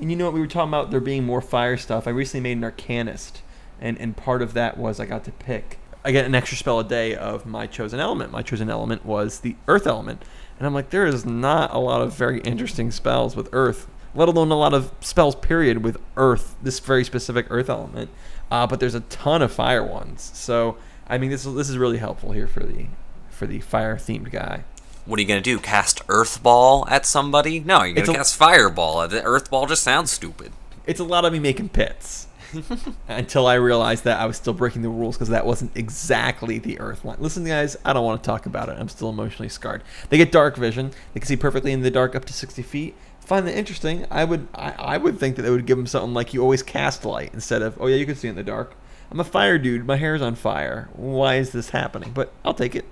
And 0.00 0.10
you 0.10 0.16
know 0.16 0.26
what? 0.26 0.34
We 0.34 0.40
were 0.40 0.46
talking 0.46 0.68
about 0.68 0.90
there 0.90 1.00
being 1.00 1.24
more 1.24 1.40
fire 1.40 1.76
stuff. 1.76 2.06
I 2.06 2.10
recently 2.10 2.42
made 2.42 2.58
an 2.62 2.70
Arcanist, 2.70 3.40
and, 3.80 3.98
and 3.98 4.16
part 4.16 4.42
of 4.42 4.52
that 4.54 4.76
was 4.76 5.00
I 5.00 5.06
got 5.06 5.24
to 5.24 5.32
pick. 5.32 5.78
I 6.04 6.12
get 6.12 6.24
an 6.26 6.34
extra 6.34 6.56
spell 6.58 6.78
a 6.78 6.84
day 6.84 7.14
of 7.16 7.46
my 7.46 7.66
chosen 7.66 7.98
element. 7.98 8.30
My 8.30 8.42
chosen 8.42 8.68
element 8.70 9.04
was 9.04 9.40
the 9.40 9.56
Earth 9.66 9.86
element. 9.86 10.22
And 10.58 10.66
I'm 10.66 10.74
like, 10.74 10.90
there 10.90 11.06
is 11.06 11.24
not 11.26 11.72
a 11.74 11.78
lot 11.78 12.00
of 12.00 12.14
very 12.14 12.40
interesting 12.40 12.90
spells 12.90 13.36
with 13.36 13.48
Earth, 13.52 13.86
let 14.14 14.28
alone 14.28 14.50
a 14.50 14.56
lot 14.56 14.72
of 14.72 14.90
spells, 15.00 15.34
period, 15.34 15.82
with 15.82 15.98
Earth, 16.16 16.56
this 16.62 16.78
very 16.80 17.04
specific 17.04 17.46
Earth 17.50 17.68
element. 17.68 18.10
Uh, 18.50 18.66
but 18.66 18.80
there's 18.80 18.94
a 18.94 19.00
ton 19.00 19.42
of 19.42 19.52
fire 19.52 19.84
ones. 19.84 20.30
So, 20.34 20.76
I 21.08 21.18
mean, 21.18 21.30
this 21.30 21.44
is, 21.44 21.54
this 21.54 21.68
is 21.68 21.76
really 21.76 21.98
helpful 21.98 22.32
here 22.32 22.46
for 22.46 22.60
the 22.60 22.86
for 23.28 23.46
the 23.46 23.60
fire 23.60 23.96
themed 23.96 24.30
guy. 24.30 24.64
What 25.04 25.18
are 25.18 25.22
you 25.22 25.28
gonna 25.28 25.42
do? 25.42 25.58
Cast 25.58 26.00
Earth 26.08 26.42
Ball 26.42 26.86
at 26.88 27.04
somebody? 27.04 27.60
No, 27.60 27.82
you're 27.82 27.94
gonna 27.96 28.12
a- 28.12 28.14
cast 28.14 28.34
Fireball. 28.36 29.06
The 29.08 29.22
Earth 29.22 29.50
Ball 29.50 29.66
just 29.66 29.82
sounds 29.82 30.10
stupid. 30.10 30.52
it's 30.86 31.00
a 31.00 31.04
lot 31.04 31.24
of 31.26 31.32
me 31.34 31.38
making 31.38 31.68
pits 31.68 32.25
until 33.08 33.46
I 33.46 33.54
realized 33.54 34.04
that 34.04 34.20
I 34.20 34.26
was 34.26 34.36
still 34.36 34.52
breaking 34.52 34.82
the 34.82 34.88
rules 34.88 35.16
because 35.16 35.28
that 35.28 35.46
wasn't 35.46 35.76
exactly 35.76 36.58
the 36.58 36.78
Earth 36.80 37.04
line. 37.04 37.18
Listen, 37.20 37.44
guys, 37.44 37.76
I 37.84 37.92
don't 37.92 38.04
want 38.04 38.22
to 38.22 38.26
talk 38.26 38.46
about 38.46 38.68
it. 38.68 38.76
I'm 38.78 38.88
still 38.88 39.08
emotionally 39.08 39.48
scarred. 39.48 39.82
They 40.08 40.16
get 40.16 40.32
dark 40.32 40.56
vision. 40.56 40.92
They 41.14 41.20
can 41.20 41.26
see 41.26 41.36
perfectly 41.36 41.72
in 41.72 41.82
the 41.82 41.90
dark 41.90 42.14
up 42.14 42.24
to 42.26 42.32
60 42.32 42.62
feet. 42.62 42.94
Find 43.20 43.46
that 43.46 43.56
interesting. 43.56 44.06
I 44.10 44.24
would 44.24 44.46
I, 44.54 44.70
I 44.78 44.96
would 44.98 45.18
think 45.18 45.34
that 45.36 45.42
they 45.42 45.50
would 45.50 45.66
give 45.66 45.76
them 45.76 45.86
something 45.86 46.14
like 46.14 46.32
you 46.32 46.42
always 46.42 46.62
cast 46.62 47.04
light 47.04 47.30
instead 47.32 47.60
of 47.60 47.76
oh 47.80 47.88
yeah 47.88 47.96
you 47.96 48.06
can 48.06 48.14
see 48.14 48.28
in 48.28 48.36
the 48.36 48.44
dark. 48.44 48.76
I'm 49.10 49.18
a 49.18 49.24
fire 49.24 49.58
dude. 49.58 49.86
My 49.86 49.96
hair's 49.96 50.22
on 50.22 50.36
fire. 50.36 50.88
Why 50.92 51.36
is 51.36 51.50
this 51.50 51.70
happening? 51.70 52.12
But 52.12 52.32
I'll 52.44 52.54
take 52.54 52.76
it. 52.76 52.84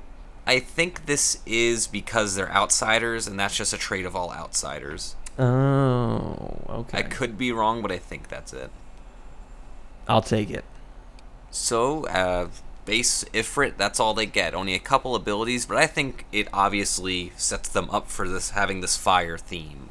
I 0.46 0.58
think 0.58 1.06
this 1.06 1.40
is 1.46 1.87
because 1.87 2.34
they're 2.34 2.52
outsiders, 2.52 3.26
and 3.26 3.38
that's 3.38 3.56
just 3.56 3.73
a 3.73 3.78
trait 3.78 4.04
of 4.04 4.14
all 4.14 4.30
outsiders. 4.30 5.16
Oh, 5.38 6.61
okay. 6.68 6.99
I 6.99 7.02
could 7.02 7.38
be 7.38 7.50
wrong, 7.50 7.82
but 7.82 7.90
I 7.90 7.99
think 7.99 8.28
that's 8.28 8.52
it. 8.52 8.70
I'll 10.08 10.23
take 10.23 10.50
it. 10.50 10.64
So, 11.50 12.06
uh, 12.06 12.49
base 12.84 13.25
Ifrit, 13.32 13.76
that's 13.76 14.00
all 14.00 14.14
they 14.14 14.26
get. 14.26 14.54
Only 14.54 14.75
a 14.75 14.78
couple 14.78 15.14
abilities, 15.14 15.66
but 15.66 15.76
I 15.76 15.87
think 15.87 16.26
it 16.32 16.49
obviously 16.52 17.32
sets 17.37 17.68
them 17.68 17.88
up 17.90 18.11
for 18.11 18.28
this 18.28 18.50
having 18.50 18.80
this 18.80 18.96
fire 18.96 19.38
theme. 19.38 19.88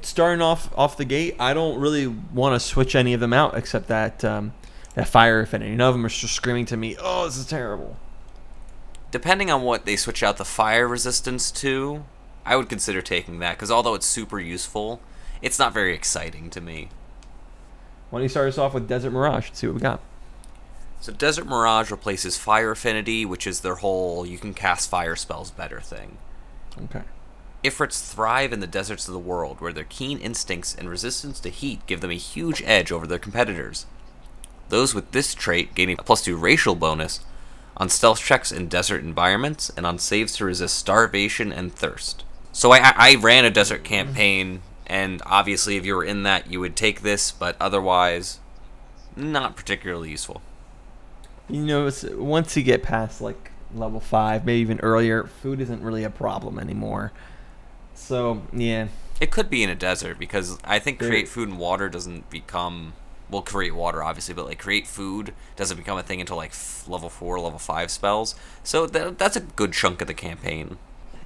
starting 0.00 0.40
off 0.40 0.70
off 0.76 0.96
the 0.96 1.04
gate, 1.04 1.36
I 1.38 1.54
don't 1.54 1.78
really 1.78 2.06
want 2.06 2.54
to 2.54 2.60
switch 2.60 2.94
any 2.94 3.12
of 3.14 3.20
them 3.20 3.32
out 3.32 3.56
except 3.56 3.88
that 3.88 4.24
um, 4.24 4.52
that 4.94 5.08
fire 5.08 5.40
affinity. 5.40 5.74
None 5.74 5.88
of 5.88 5.94
them 5.94 6.04
are 6.06 6.08
just 6.08 6.34
screaming 6.34 6.66
to 6.66 6.76
me, 6.76 6.96
"Oh, 6.98 7.26
this 7.26 7.36
is 7.36 7.46
terrible." 7.46 7.96
Depending 9.10 9.50
on 9.50 9.62
what 9.62 9.84
they 9.84 9.96
switch 9.96 10.22
out 10.22 10.38
the 10.38 10.44
fire 10.44 10.88
resistance 10.88 11.50
to, 11.50 12.04
I 12.46 12.56
would 12.56 12.68
consider 12.70 13.02
taking 13.02 13.38
that 13.40 13.56
because 13.56 13.70
although 13.70 13.94
it's 13.94 14.06
super 14.06 14.40
useful, 14.40 15.00
it's 15.42 15.58
not 15.58 15.74
very 15.74 15.94
exciting 15.94 16.48
to 16.50 16.60
me. 16.60 16.88
Why 18.12 18.18
don't 18.18 18.24
you 18.24 18.28
start 18.28 18.48
us 18.48 18.58
off 18.58 18.74
with 18.74 18.86
Desert 18.86 19.10
Mirage? 19.10 19.46
Let's 19.46 19.58
see 19.58 19.66
what 19.66 19.76
we 19.76 19.80
got. 19.80 20.00
So 21.00 21.14
Desert 21.14 21.46
Mirage 21.46 21.90
replaces 21.90 22.36
Fire 22.36 22.72
Affinity, 22.72 23.24
which 23.24 23.46
is 23.46 23.60
their 23.60 23.76
whole 23.76 24.26
you 24.26 24.36
can 24.36 24.52
cast 24.52 24.90
fire 24.90 25.16
spells 25.16 25.50
better 25.50 25.80
thing. 25.80 26.18
Okay. 26.84 27.04
Ifrits 27.64 28.06
thrive 28.06 28.52
in 28.52 28.60
the 28.60 28.66
deserts 28.66 29.08
of 29.08 29.14
the 29.14 29.18
world, 29.18 29.62
where 29.62 29.72
their 29.72 29.84
keen 29.84 30.18
instincts 30.18 30.74
and 30.74 30.90
resistance 30.90 31.40
to 31.40 31.48
heat 31.48 31.86
give 31.86 32.02
them 32.02 32.10
a 32.10 32.14
huge 32.16 32.62
edge 32.66 32.92
over 32.92 33.06
their 33.06 33.18
competitors. 33.18 33.86
those 34.68 34.94
with 34.94 35.12
this 35.12 35.34
trait 35.34 35.74
gain 35.74 35.88
a 35.88 35.96
plus 35.96 36.22
2 36.22 36.36
racial 36.36 36.74
bonus 36.74 37.20
on 37.78 37.88
stealth 37.88 38.20
checks 38.20 38.52
in 38.52 38.68
desert 38.68 39.02
environments 39.02 39.70
and 39.74 39.86
on 39.86 39.98
saves 39.98 40.36
to 40.36 40.44
resist 40.44 40.76
starvation 40.76 41.50
and 41.50 41.74
thirst. 41.74 42.24
So 42.52 42.72
I, 42.72 42.92
I 42.94 43.14
ran 43.14 43.46
a 43.46 43.50
desert 43.50 43.84
campaign, 43.84 44.60
and 44.92 45.22
obviously, 45.24 45.78
if 45.78 45.86
you 45.86 45.96
were 45.96 46.04
in 46.04 46.22
that, 46.24 46.50
you 46.52 46.60
would 46.60 46.76
take 46.76 47.00
this, 47.00 47.32
but 47.32 47.56
otherwise, 47.58 48.40
not 49.16 49.56
particularly 49.56 50.10
useful. 50.10 50.42
You 51.48 51.62
know, 51.64 51.90
once 52.16 52.54
you 52.58 52.62
get 52.62 52.82
past 52.82 53.22
like 53.22 53.52
level 53.74 54.00
five, 54.00 54.44
maybe 54.44 54.60
even 54.60 54.80
earlier, 54.80 55.24
food 55.24 55.62
isn't 55.62 55.82
really 55.82 56.04
a 56.04 56.10
problem 56.10 56.58
anymore. 56.58 57.10
So 57.94 58.42
yeah, 58.52 58.88
It 59.18 59.30
could 59.30 59.48
be 59.48 59.62
in 59.62 59.70
a 59.70 59.74
desert 59.74 60.18
because 60.18 60.58
I 60.62 60.78
think 60.78 60.98
create 60.98 61.26
food 61.26 61.48
and 61.48 61.58
water 61.58 61.88
doesn't 61.88 62.28
become 62.28 62.92
well 63.30 63.40
create 63.40 63.74
water 63.74 64.02
obviously, 64.02 64.34
but 64.34 64.44
like 64.44 64.58
create 64.58 64.86
food 64.86 65.32
doesn't 65.56 65.78
become 65.78 65.96
a 65.96 66.02
thing 66.02 66.20
until 66.20 66.36
like 66.36 66.50
f- 66.50 66.84
level 66.86 67.08
four, 67.08 67.40
level 67.40 67.58
five 67.58 67.90
spells. 67.90 68.34
So 68.62 68.86
that, 68.86 69.18
that's 69.18 69.36
a 69.36 69.40
good 69.40 69.72
chunk 69.72 70.02
of 70.02 70.06
the 70.06 70.14
campaign. 70.14 70.76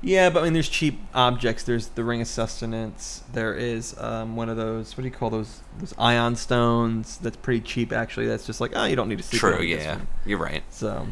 Yeah, 0.07 0.31
but 0.31 0.41
I 0.41 0.45
mean, 0.45 0.53
there's 0.53 0.69
cheap 0.69 1.01
objects. 1.15 1.65
There's 1.65 1.89
the 1.89 2.05
ring 2.05 2.21
of 2.21 2.29
sustenance. 2.29 3.25
There 3.33 3.53
is 3.55 3.99
um, 3.99 4.37
one 4.37 4.49
of 4.49 4.57
those. 4.57 4.97
What 4.97 5.03
do 5.03 5.09
you 5.09 5.15
call 5.15 5.31
those? 5.31 5.63
Those 5.81 5.95
ioun 5.95 6.37
stones. 6.37 7.19
That's 7.19 7.37
pretty 7.37 7.61
cheap, 7.63 7.93
actually. 7.93 8.29
That's 8.29 8.47
just 8.47 8.61
like, 8.61 8.71
oh, 8.77 8.85
you 8.85 8.95
don't 8.95 9.09
need 9.09 9.19
to 9.19 9.25
see. 9.25 9.37
True, 9.37 9.61
yeah, 9.61 9.99
you're 10.25 10.39
right. 10.39 10.63
So, 10.71 11.09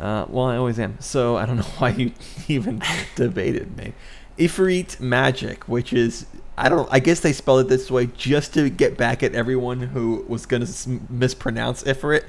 uh, 0.00 0.26
well, 0.28 0.46
I 0.46 0.56
always 0.56 0.80
am. 0.80 1.00
So 1.00 1.36
I 1.36 1.46
don't 1.46 1.56
know 1.58 1.62
why 1.78 1.90
you 1.90 2.12
even 2.48 2.82
debated 3.14 3.76
me. 3.76 3.92
Ifrit 4.36 4.98
magic, 4.98 5.68
which 5.68 5.92
is 5.92 6.26
I 6.58 6.68
don't. 6.68 6.88
I 6.90 6.98
guess 6.98 7.20
they 7.20 7.32
spelled 7.32 7.60
it 7.60 7.68
this 7.68 7.92
way 7.92 8.06
just 8.06 8.54
to 8.54 8.68
get 8.68 8.96
back 8.96 9.22
at 9.22 9.36
everyone 9.36 9.78
who 9.78 10.24
was 10.26 10.46
going 10.46 10.66
to 10.66 11.00
mispronounce 11.08 11.84
Ifrit. 11.84 12.24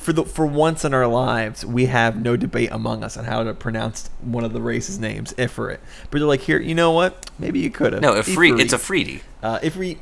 For 0.00 0.14
the 0.14 0.24
for 0.24 0.46
once 0.46 0.82
in 0.82 0.94
our 0.94 1.06
lives, 1.06 1.62
we 1.62 1.84
have 1.84 2.16
no 2.16 2.34
debate 2.34 2.70
among 2.72 3.04
us 3.04 3.18
on 3.18 3.26
how 3.26 3.44
to 3.44 3.52
pronounce 3.52 4.08
one 4.22 4.44
of 4.44 4.54
the 4.54 4.62
race's 4.62 4.98
names, 4.98 5.34
Ifrit. 5.34 5.78
But 6.10 6.18
they're 6.18 6.26
like, 6.26 6.40
here, 6.40 6.58
you 6.58 6.74
know 6.74 6.90
what? 6.90 7.30
Maybe 7.38 7.60
you 7.60 7.70
could 7.70 7.92
have. 7.92 8.00
No, 8.00 8.14
Ifrit, 8.14 8.58
it's 8.58 8.72
a. 8.72 9.20
Uh, 9.46 9.58
Ifrit. 9.58 9.98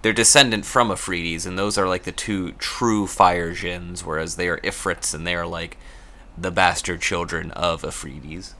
They're 0.00 0.14
descendant 0.14 0.64
from 0.64 0.88
Afrides, 0.88 1.44
and 1.44 1.58
those 1.58 1.76
are 1.76 1.86
like 1.86 2.04
the 2.04 2.10
two 2.10 2.52
true 2.52 3.06
fire 3.06 3.52
djinns, 3.52 4.02
whereas 4.02 4.36
they 4.36 4.48
are 4.48 4.56
Ifrits, 4.60 5.14
and 5.14 5.26
they 5.26 5.34
are 5.34 5.46
like 5.46 5.76
the 6.38 6.50
bastard 6.50 7.02
children 7.02 7.50
of 7.50 7.82
Afrides. 7.82 8.54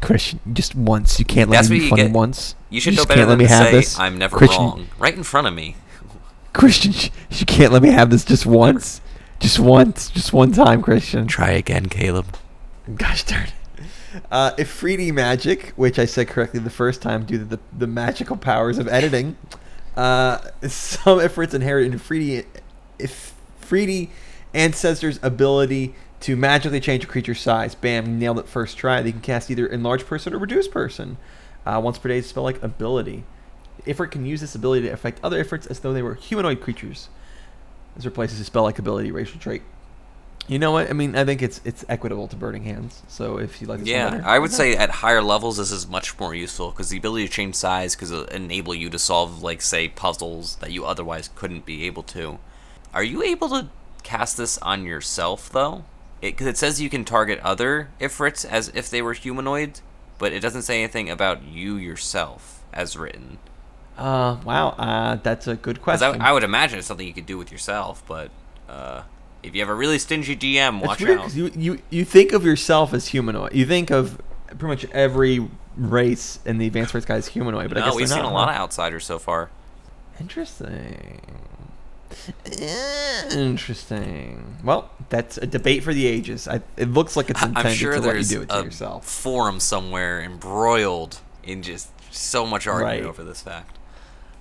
Christian, 0.00 0.40
just 0.52 0.74
once. 0.74 1.20
You 1.20 1.24
can't 1.24 1.48
let 1.48 1.58
That's 1.58 1.68
what 1.70 1.78
you 1.78 1.94
get. 1.94 2.10
once. 2.10 2.56
You 2.70 2.80
should 2.80 2.94
know 2.94 2.96
just 2.96 3.08
better 3.08 3.20
can't 3.20 3.28
than 3.30 3.38
let 3.38 3.44
me 3.44 3.48
to 3.48 3.54
have 3.54 3.66
say, 3.66 3.72
this. 3.72 3.98
I'm 4.00 4.18
never 4.18 4.36
Christian, 4.36 4.64
wrong. 4.64 4.86
Right 4.98 5.14
in 5.14 5.22
front 5.22 5.46
of 5.46 5.54
me. 5.54 5.76
Christian, 6.52 6.92
you 7.30 7.46
can't 7.46 7.72
let 7.72 7.82
me 7.82 7.90
have 7.90 8.10
this 8.10 8.24
just 8.24 8.46
once. 8.46 9.00
Just 9.40 9.58
once. 9.58 10.10
Just 10.10 10.32
one 10.32 10.52
time, 10.52 10.82
Christian. 10.82 11.26
Try 11.26 11.50
again, 11.50 11.86
Caleb. 11.86 12.36
Gosh 12.94 13.24
darn 13.24 13.44
it. 13.44 13.52
Uh, 14.30 14.52
Ifriti 14.56 15.12
magic, 15.12 15.72
which 15.76 15.98
I 15.98 16.06
said 16.06 16.28
correctly 16.28 16.60
the 16.60 16.70
first 16.70 17.02
time 17.02 17.24
due 17.24 17.38
to 17.38 17.44
the, 17.44 17.60
the 17.76 17.86
magical 17.86 18.36
powers 18.36 18.78
of 18.78 18.88
editing. 18.88 19.36
Uh, 19.96 20.38
some 20.68 21.18
Ifrits 21.18 21.54
inherit 21.54 21.86
an 21.86 21.98
Ifriti, 21.98 22.44
Ifriti 22.98 24.08
ancestor's 24.54 25.18
ability 25.22 25.94
to 26.20 26.36
magically 26.36 26.80
change 26.80 27.04
a 27.04 27.06
creature's 27.06 27.40
size. 27.40 27.74
Bam, 27.74 28.18
nailed 28.18 28.38
it 28.38 28.48
first 28.48 28.76
try. 28.78 29.02
They 29.02 29.12
can 29.12 29.20
cast 29.20 29.50
either 29.50 29.66
enlarge 29.66 30.06
person 30.06 30.32
or 30.32 30.38
reduce 30.38 30.66
person. 30.68 31.18
Uh, 31.66 31.80
once 31.82 31.98
per 31.98 32.08
day, 32.08 32.20
spell 32.22 32.44
like 32.44 32.62
ability. 32.62 33.24
Ifrit 33.84 34.10
can 34.10 34.24
use 34.24 34.40
this 34.40 34.54
ability 34.54 34.86
to 34.86 34.92
affect 34.92 35.20
other 35.22 35.42
Ifrits 35.42 35.70
as 35.70 35.80
though 35.80 35.92
they 35.92 36.02
were 36.02 36.14
humanoid 36.14 36.60
creatures. 36.60 37.08
This 37.96 38.04
replaces 38.04 38.38
his 38.38 38.46
spell 38.46 38.62
like 38.62 38.78
ability 38.78 39.10
racial 39.10 39.40
trait. 39.40 39.62
You 40.48 40.60
know 40.60 40.70
what? 40.70 40.88
I 40.88 40.92
mean, 40.92 41.16
I 41.16 41.24
think 41.24 41.42
it's 41.42 41.60
it's 41.64 41.84
equitable 41.88 42.28
to 42.28 42.36
Burning 42.36 42.62
Hands. 42.62 43.02
So 43.08 43.38
if 43.38 43.60
you 43.60 43.66
like 43.66 43.80
this 43.80 43.88
one 43.88 43.96
Yeah, 43.96 44.10
better, 44.10 44.24
I 44.24 44.38
would 44.38 44.50
okay. 44.50 44.74
say 44.74 44.76
at 44.76 44.90
higher 44.90 45.22
levels 45.22 45.56
this 45.56 45.72
is 45.72 45.88
much 45.88 46.16
more 46.20 46.34
useful 46.34 46.70
because 46.70 46.90
the 46.90 46.98
ability 46.98 47.26
to 47.26 47.32
change 47.32 47.56
size 47.56 47.96
could 47.96 48.12
enable 48.30 48.74
you 48.74 48.88
to 48.90 48.98
solve, 48.98 49.42
like, 49.42 49.60
say, 49.60 49.88
puzzles 49.88 50.56
that 50.56 50.70
you 50.70 50.84
otherwise 50.84 51.30
couldn't 51.34 51.66
be 51.66 51.84
able 51.84 52.04
to. 52.04 52.38
Are 52.94 53.02
you 53.02 53.22
able 53.24 53.48
to 53.48 53.68
cast 54.04 54.36
this 54.36 54.56
on 54.58 54.84
yourself 54.84 55.50
though? 55.50 55.84
Because 56.20 56.46
it, 56.46 56.56
says 56.56 56.80
you 56.80 56.88
can 56.88 57.04
target 57.04 57.40
other 57.40 57.90
Ifrits 58.00 58.44
as 58.44 58.68
if 58.68 58.88
they 58.88 59.02
were 59.02 59.12
humanoid, 59.14 59.80
but 60.18 60.32
it 60.32 60.40
doesn't 60.40 60.62
say 60.62 60.82
anything 60.82 61.10
about 61.10 61.42
you 61.42 61.76
yourself 61.76 62.62
as 62.72 62.96
written. 62.96 63.38
Uh, 63.96 64.38
wow. 64.44 64.68
Uh, 64.70 65.16
that's 65.16 65.46
a 65.46 65.56
good 65.56 65.80
question. 65.82 66.20
I, 66.20 66.28
I 66.28 66.32
would 66.32 66.44
imagine 66.44 66.78
it's 66.78 66.86
something 66.88 67.06
you 67.06 67.14
could 67.14 67.26
do 67.26 67.38
with 67.38 67.50
yourself, 67.50 68.02
but 68.06 68.30
uh, 68.68 69.02
if 69.42 69.54
you 69.54 69.60
have 69.62 69.68
a 69.70 69.74
really 69.74 69.98
stingy 69.98 70.36
DM, 70.36 70.84
watch 70.84 71.00
weird 71.00 71.18
out. 71.20 71.34
you, 71.34 71.50
you 71.54 71.78
you 71.90 72.04
think 72.04 72.32
of 72.32 72.44
yourself 72.44 72.92
as 72.92 73.08
humanoid. 73.08 73.54
You 73.54 73.64
think 73.64 73.90
of 73.90 74.20
pretty 74.48 74.66
much 74.66 74.84
every 74.92 75.48
race 75.76 76.38
in 76.44 76.58
the 76.58 76.66
advanced 76.66 76.94
race 76.94 77.04
guy 77.04 77.16
as 77.16 77.28
humanoid, 77.28 77.68
but 77.68 77.78
I 77.78 77.80
no, 77.80 77.86
guess 77.86 77.96
we've 77.96 78.08
seen 78.08 78.18
not, 78.22 78.32
a 78.32 78.34
lot 78.34 78.48
huh? 78.48 78.54
of 78.54 78.60
outsiders 78.62 79.04
so 79.04 79.18
far. 79.18 79.50
Interesting. 80.20 81.20
Interesting. 83.32 84.56
Well, 84.64 84.90
that's 85.08 85.38
a 85.38 85.46
debate 85.46 85.82
for 85.82 85.92
the 85.92 86.06
ages. 86.06 86.48
I, 86.48 86.60
it 86.76 86.88
looks 86.90 87.16
like 87.16 87.30
it's 87.30 87.42
I- 87.42 87.46
intended 87.46 87.70
I'm 87.70 87.76
sure 87.76 87.92
to 87.94 88.00
let 88.00 88.16
you 88.16 88.24
do 88.24 88.42
it 88.42 88.48
to 88.48 88.60
a 88.60 88.64
yourself. 88.64 89.06
forum 89.06 89.60
somewhere 89.60 90.20
embroiled 90.22 91.20
in 91.42 91.62
just 91.62 91.88
so 92.14 92.46
much 92.46 92.66
argument 92.66 93.02
Right. 93.02 93.08
over 93.08 93.22
this 93.24 93.42
fact. 93.42 93.75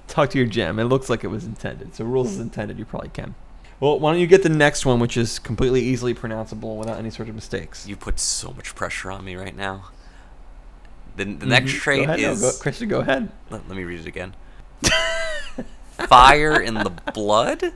Talk 0.07 0.29
to 0.31 0.37
your 0.37 0.47
gem. 0.47 0.79
It 0.79 0.85
looks 0.85 1.09
like 1.09 1.23
it 1.23 1.27
was 1.27 1.45
intended. 1.45 1.95
So 1.95 2.05
rules 2.05 2.31
is 2.33 2.39
intended. 2.39 2.77
You 2.79 2.85
probably 2.85 3.09
can. 3.09 3.35
Well, 3.79 3.99
why 3.99 4.11
don't 4.13 4.21
you 4.21 4.27
get 4.27 4.43
the 4.43 4.49
next 4.49 4.85
one, 4.85 4.99
which 4.99 5.17
is 5.17 5.37
completely 5.39 5.81
easily 5.81 6.13
pronounceable 6.13 6.77
without 6.77 6.97
any 6.97 7.09
sort 7.09 7.27
of 7.27 7.35
mistakes. 7.35 7.87
You 7.87 7.95
put 7.97 8.19
so 8.19 8.51
much 8.53 8.73
pressure 8.75 9.11
on 9.11 9.25
me 9.25 9.35
right 9.35 9.55
now. 9.55 9.89
The, 11.17 11.25
the 11.25 11.45
next 11.45 11.71
Mhm. 11.73 11.79
trait 11.79 12.05
go 12.05 12.13
ahead. 12.13 12.21
No, 12.21 12.31
is. 12.31 12.41
go, 12.41 12.51
Christian, 12.61 12.87
go 12.89 12.99
ahead. 13.01 13.29
let, 13.49 13.67
let 13.67 13.75
me 13.77 13.83
read 13.83 13.99
it 13.99 14.05
again. 14.05 14.35
Fire 15.91 16.59
in 16.59 16.73
the 16.75 16.91
blood. 17.13 17.73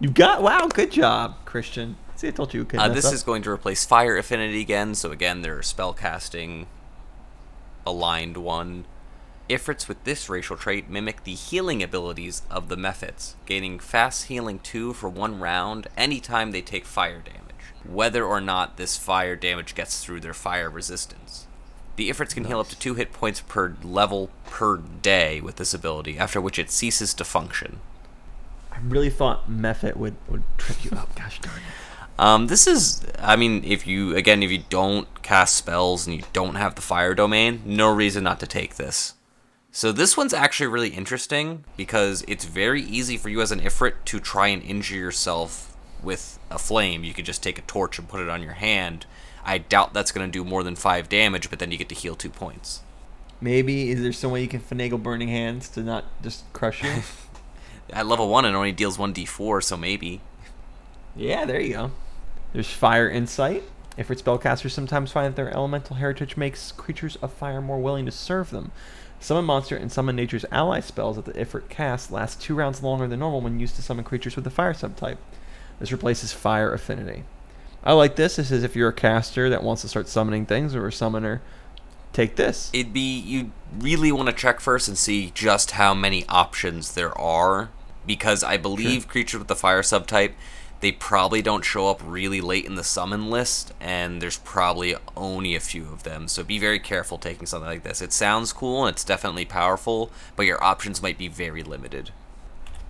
You 0.00 0.10
got 0.10 0.42
wow, 0.42 0.66
good 0.66 0.90
job, 0.90 1.36
Christian. 1.44 1.96
See, 2.16 2.28
I 2.28 2.30
told 2.30 2.54
you. 2.54 2.66
Uh, 2.76 2.88
this 2.88 3.04
up. 3.06 3.12
is 3.14 3.22
going 3.22 3.42
to 3.42 3.50
replace 3.50 3.84
fire 3.84 4.16
affinity 4.16 4.60
again. 4.60 4.94
So 4.94 5.10
again, 5.12 5.42
they're 5.42 5.58
spellcasting 5.60 6.66
aligned 7.86 8.36
one. 8.38 8.86
Ifrits 9.48 9.88
with 9.88 10.02
this 10.04 10.28
racial 10.28 10.56
trait 10.56 10.88
mimic 10.88 11.24
the 11.24 11.34
healing 11.34 11.82
abilities 11.82 12.42
of 12.50 12.68
the 12.68 12.76
Mephits, 12.76 13.34
gaining 13.44 13.78
fast 13.78 14.26
healing 14.26 14.58
2 14.60 14.94
for 14.94 15.08
one 15.08 15.38
round 15.38 15.86
anytime 15.96 16.50
they 16.50 16.62
take 16.62 16.86
fire 16.86 17.20
damage, 17.20 17.74
whether 17.84 18.24
or 18.24 18.40
not 18.40 18.76
this 18.76 18.96
fire 18.96 19.36
damage 19.36 19.74
gets 19.74 20.02
through 20.02 20.20
their 20.20 20.32
fire 20.32 20.70
resistance. 20.70 21.46
The 21.96 22.08
Ifrits 22.08 22.34
can 22.34 22.44
heal 22.44 22.58
up 22.58 22.68
to 22.68 22.78
2 22.78 22.94
hit 22.94 23.12
points 23.12 23.40
per 23.40 23.76
level 23.82 24.30
per 24.46 24.78
day 24.78 25.40
with 25.40 25.56
this 25.56 25.74
ability, 25.74 26.18
after 26.18 26.40
which 26.40 26.58
it 26.58 26.70
ceases 26.70 27.12
to 27.14 27.24
function. 27.24 27.80
I 28.72 28.78
really 28.80 29.10
thought 29.10 29.48
Mephit 29.48 29.96
would 29.96 30.16
would 30.28 30.42
trip 30.58 30.84
you 30.84 30.90
up. 30.92 31.14
Gosh 31.16 31.40
darn 31.40 31.58
it. 31.58 31.62
Um, 32.18 32.46
this 32.46 32.66
is, 32.66 33.04
I 33.18 33.36
mean, 33.36 33.64
if 33.64 33.86
you, 33.86 34.16
again, 34.16 34.42
if 34.42 34.50
you 34.50 34.62
don't 34.68 35.22
cast 35.22 35.56
spells 35.56 36.06
and 36.06 36.14
you 36.16 36.22
don't 36.32 36.54
have 36.54 36.76
the 36.76 36.82
fire 36.82 37.14
domain, 37.14 37.62
no 37.64 37.92
reason 37.92 38.22
not 38.22 38.38
to 38.40 38.46
take 38.46 38.76
this. 38.76 39.13
So 39.76 39.90
this 39.90 40.16
one's 40.16 40.32
actually 40.32 40.68
really 40.68 40.90
interesting 40.90 41.64
because 41.76 42.24
it's 42.28 42.44
very 42.44 42.80
easy 42.80 43.16
for 43.16 43.28
you 43.28 43.40
as 43.40 43.50
an 43.50 43.58
Ifrit 43.58 43.94
to 44.04 44.20
try 44.20 44.46
and 44.46 44.62
injure 44.62 44.94
yourself 44.94 45.76
with 46.00 46.38
a 46.48 46.60
flame. 46.60 47.02
You 47.02 47.12
could 47.12 47.24
just 47.24 47.42
take 47.42 47.58
a 47.58 47.62
torch 47.62 47.98
and 47.98 48.08
put 48.08 48.20
it 48.20 48.28
on 48.28 48.40
your 48.40 48.52
hand. 48.52 49.04
I 49.44 49.58
doubt 49.58 49.92
that's 49.92 50.12
going 50.12 50.28
to 50.28 50.30
do 50.30 50.44
more 50.44 50.62
than 50.62 50.76
5 50.76 51.08
damage, 51.08 51.50
but 51.50 51.58
then 51.58 51.72
you 51.72 51.76
get 51.76 51.88
to 51.88 51.94
heal 51.96 52.14
2 52.14 52.30
points. 52.30 52.82
Maybe 53.40 53.90
is 53.90 54.00
there 54.00 54.12
some 54.12 54.30
way 54.30 54.42
you 54.42 54.48
can 54.48 54.60
finagle 54.60 55.02
Burning 55.02 55.26
Hands 55.26 55.68
to 55.70 55.82
not 55.82 56.04
just 56.22 56.44
crush 56.52 56.84
you? 56.84 57.02
At 57.90 58.06
level 58.06 58.28
1, 58.28 58.44
it 58.44 58.54
only 58.54 58.70
deals 58.70 58.96
1d4, 58.96 59.60
so 59.60 59.76
maybe. 59.76 60.20
yeah, 61.16 61.44
there 61.46 61.60
you 61.60 61.72
go. 61.72 61.90
There's 62.52 62.70
Fire 62.70 63.10
Insight. 63.10 63.64
Ifrit 63.98 64.22
spellcasters 64.22 64.70
sometimes 64.70 65.10
find 65.10 65.26
that 65.26 65.36
their 65.36 65.52
elemental 65.52 65.96
heritage 65.96 66.36
makes 66.36 66.70
creatures 66.70 67.16
of 67.16 67.32
fire 67.32 67.60
more 67.60 67.80
willing 67.80 68.06
to 68.06 68.12
serve 68.12 68.50
them. 68.50 68.70
Summon 69.24 69.46
monster 69.46 69.74
and 69.74 69.90
summon 69.90 70.16
nature's 70.16 70.44
ally 70.52 70.80
spells 70.80 71.16
that 71.16 71.24
the 71.24 71.32
Ifrit 71.32 71.70
casts 71.70 72.10
last 72.10 72.42
two 72.42 72.54
rounds 72.54 72.82
longer 72.82 73.08
than 73.08 73.20
normal 73.20 73.40
when 73.40 73.58
used 73.58 73.74
to 73.76 73.82
summon 73.82 74.04
creatures 74.04 74.36
with 74.36 74.44
the 74.44 74.50
fire 74.50 74.74
subtype. 74.74 75.16
This 75.80 75.90
replaces 75.90 76.34
fire 76.34 76.74
affinity. 76.74 77.24
I 77.82 77.94
like 77.94 78.16
this. 78.16 78.36
This 78.36 78.50
is 78.50 78.62
if 78.62 78.76
you're 78.76 78.90
a 78.90 78.92
caster 78.92 79.48
that 79.48 79.62
wants 79.62 79.80
to 79.80 79.88
start 79.88 80.08
summoning 80.08 80.44
things 80.44 80.74
or 80.74 80.86
a 80.86 80.92
summoner, 80.92 81.40
take 82.12 82.36
this. 82.36 82.70
it'd 82.74 82.92
be 82.92 83.18
you 83.18 83.52
really 83.78 84.12
want 84.12 84.28
to 84.28 84.34
check 84.34 84.60
first 84.60 84.88
and 84.88 84.98
see 84.98 85.32
just 85.34 85.70
how 85.70 85.94
many 85.94 86.26
options 86.28 86.92
there 86.92 87.18
are 87.18 87.70
because 88.06 88.44
I 88.44 88.58
believe 88.58 89.08
creatures 89.08 89.38
with 89.38 89.48
the 89.48 89.56
fire 89.56 89.80
subtype 89.80 90.34
they 90.84 90.92
probably 90.92 91.40
don't 91.40 91.64
show 91.64 91.88
up 91.88 92.00
really 92.04 92.40
late 92.42 92.66
in 92.66 92.74
the 92.74 92.84
summon 92.84 93.30
list 93.30 93.72
and 93.80 94.20
there's 94.20 94.36
probably 94.38 94.94
only 95.16 95.54
a 95.54 95.60
few 95.60 95.84
of 95.84 96.02
them 96.02 96.28
so 96.28 96.44
be 96.44 96.58
very 96.58 96.78
careful 96.78 97.16
taking 97.16 97.46
something 97.46 97.68
like 97.68 97.82
this 97.82 98.02
it 98.02 98.12
sounds 98.12 98.52
cool 98.52 98.84
and 98.84 98.94
it's 98.94 99.02
definitely 99.04 99.46
powerful 99.46 100.10
but 100.36 100.44
your 100.44 100.62
options 100.62 101.00
might 101.00 101.16
be 101.16 101.26
very 101.26 101.62
limited 101.62 102.10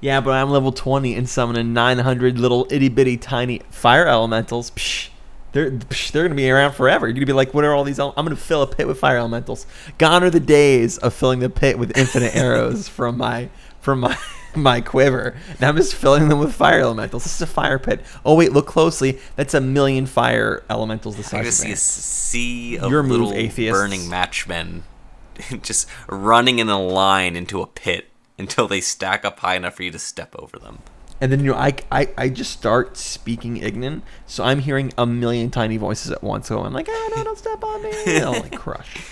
Yeah, 0.01 0.21
but 0.21 0.33
I'm 0.33 0.51
level 0.51 0.73
20 0.73 1.15
and 1.15 1.29
summoning 1.29 1.73
900 1.73 2.39
little 2.39 2.67
itty 2.69 2.89
bitty 2.91 3.17
tiny 3.17 3.61
fire 3.71 4.07
elementals. 4.07 4.71
Psh, 4.73 5.09
they're 5.53 5.71
psh, 5.71 6.11
they're 6.11 6.25
gonna 6.25 6.35
be 6.35 6.51
around 6.51 6.73
forever. 6.73 7.07
You're 7.07 7.15
gonna 7.15 7.27
be 7.27 7.33
like, 7.33 7.55
what 7.55 7.65
are 7.65 7.73
all 7.73 7.85
these? 7.85 7.99
el- 7.99 8.13
I'm 8.17 8.27
gonna 8.27 8.37
fill 8.37 8.61
a 8.63 8.67
pit 8.67 8.87
with 8.87 8.99
fire 8.99 9.17
elementals. 9.17 9.67
Gone 9.99 10.23
are 10.25 10.31
the 10.31 10.41
days 10.41 10.99
of 10.99 11.15
filling 11.15 11.39
the 11.39 11.49
pit 11.49 11.79
with 11.79 11.97
infinite 11.97 12.35
arrows 12.45 12.87
from 12.89 13.17
my 13.17 13.49
from 13.81 14.01
my 14.01 14.19
my 14.63 14.81
quiver. 14.81 15.35
Now 15.61 15.69
I'm 15.69 15.77
just 15.77 15.95
filling 15.95 16.29
them 16.29 16.39
with 16.39 16.55
fire 16.55 16.81
elementals. 16.81 17.25
This 17.25 17.37
is 17.37 17.43
a 17.43 17.47
fire 17.47 17.79
pit. 17.79 18.01
Oh 18.25 18.35
wait, 18.35 18.53
look 18.53 18.67
closely. 18.67 19.19
That's 19.37 19.55
a 19.55 19.61
million 19.61 20.07
fire 20.07 20.65
elementals 20.71 21.17
the 21.17 21.23
I 21.23 21.43
size 21.43 21.45
just 21.47 21.61
of 21.61 21.67
see 21.67 21.73
a 21.73 21.77
sea 21.77 22.79
of 22.79 22.91
Your 22.91 23.03
move, 23.03 23.21
little 23.21 23.33
atheists. 23.35 23.73
burning 23.79 24.09
matchmen 24.09 24.83
just 25.63 25.89
running 26.09 26.59
in 26.59 26.69
a 26.69 26.81
line 26.81 27.37
into 27.37 27.61
a 27.61 27.67
pit 27.67 28.09
until 28.39 28.67
they 28.69 28.81
stack 28.81 29.25
up 29.25 29.39
high 29.41 29.57
enough 29.57 29.75
for 29.75 29.83
you 29.83 29.91
to 29.91 29.99
step 29.99 30.35
over 30.39 30.59
them. 30.59 30.79
And 31.21 31.31
then 31.31 31.41
you 31.41 31.53
know, 31.53 31.57
I, 31.57 31.75
I, 31.91 32.09
I 32.19 32.29
just 32.29 32.51
start 32.51 32.97
speaking 32.97 33.61
Ignan, 33.61 34.03
so 34.27 34.45
I'm 34.45 34.59
hearing 34.59 34.93
a 34.99 35.07
million 35.07 35.51
tiny 35.51 35.77
voices 35.77 36.11
at 36.11 36.23
once. 36.23 36.49
So 36.49 36.61
I'm 36.61 36.73
like, 36.73 36.89
ah, 36.91 37.11
no, 37.17 37.25
don't 37.25 37.39
step 37.39 37.63
on 37.63 37.83
me. 37.83 37.93
I'll 38.21 38.33
like 38.33 38.57
crush. 38.59 39.07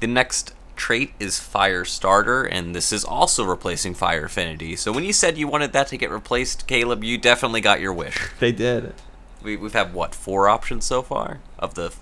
The 0.00 0.06
next 0.06 0.52
trait 0.76 1.12
is 1.18 1.40
Fire 1.40 1.84
Starter, 1.84 2.44
and 2.44 2.74
this 2.74 2.92
is 2.92 3.04
also 3.04 3.44
replacing 3.44 3.94
Fire 3.94 4.26
Affinity. 4.26 4.76
So 4.76 4.92
when 4.92 5.04
you 5.04 5.12
said 5.12 5.38
you 5.38 5.48
wanted 5.48 5.72
that 5.72 5.88
to 5.88 5.96
get 5.96 6.10
replaced, 6.10 6.66
Caleb, 6.66 7.04
you 7.04 7.18
definitely 7.18 7.60
got 7.60 7.80
your 7.80 7.92
wish. 7.92 8.30
They 8.38 8.52
did. 8.52 8.94
We, 9.42 9.56
we've 9.56 9.72
had, 9.72 9.94
what, 9.94 10.14
four 10.14 10.48
options 10.48 10.84
so 10.84 11.02
far? 11.02 11.40
Of 11.58 11.74
the 11.74 11.92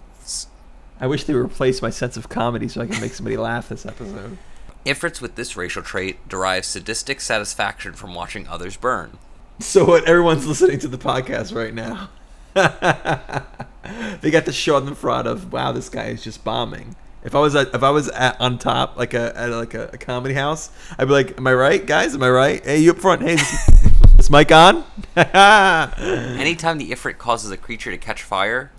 I 1.03 1.07
wish 1.09 1.25
they 1.25 1.35
replaced 1.35 1.83
my 1.83 1.91
sense 1.91 2.17
of 2.17 2.29
comedy 2.29 2.69
so 2.69 2.81
I 2.81 2.87
can 2.87 3.01
make 3.01 3.13
somebody 3.15 3.37
laugh 3.49 3.69
this 3.69 3.85
episode. 3.85 4.39
Ifrits 4.87 5.21
with 5.21 5.35
this 5.35 5.57
racial 5.57 5.83
trait 5.83 6.29
derive 6.29 6.65
sadistic 6.65 7.21
satisfaction 7.21 7.95
from 7.95 8.15
watching 8.15 8.47
others 8.47 8.77
burn. 8.77 9.19
So 9.59 9.85
what? 9.85 10.05
Everyone's 10.05 10.47
listening 10.47 10.79
to 10.79 10.89
the 10.89 10.99
podcast 10.99 11.55
right 11.55 11.75
now. 11.75 12.11
they 14.21 14.31
got 14.31 14.45
the 14.45 14.53
show 14.53 14.77
on 14.77 14.87
the 14.87 14.95
front 14.95 15.27
of 15.27 15.53
wow, 15.53 15.73
this 15.73 15.89
guy 15.89 16.07
is 16.07 16.23
just 16.23 16.45
bombing. 16.45 16.95
If 17.25 17.37
I 17.37 17.39
was 17.39 17.55
at, 17.55 17.73
if 17.73 17.83
I 17.83 17.91
was 17.91 18.09
at, 18.09 18.41
on 18.41 18.59
top 18.59 18.97
like 18.97 19.15
a 19.15 19.37
at 19.39 19.51
like 19.51 19.75
a, 19.75 19.91
a 19.93 19.99
comedy 19.99 20.35
house, 20.35 20.71
I'd 20.99 21.07
be 21.07 21.13
like, 21.13 21.39
"Am 21.39 21.47
I 21.47 21.55
right, 21.55 21.85
guys? 21.85 22.15
Am 22.15 22.23
I 22.23 22.31
right? 22.31 22.65
Hey, 22.65 22.79
you 22.79 22.91
up 22.91 22.99
front? 22.99 23.23
Hey, 23.23 23.35
is, 23.35 23.69
is 24.19 24.31
mic 24.31 24.51
on?" 24.51 24.85
Anytime 25.17 26.79
the 26.79 26.91
Ifrit 26.91 27.19
causes 27.19 27.53
a 27.53 27.57
creature 27.57 27.93
to 27.93 27.99
catch 27.99 28.23
fire, 28.23 28.73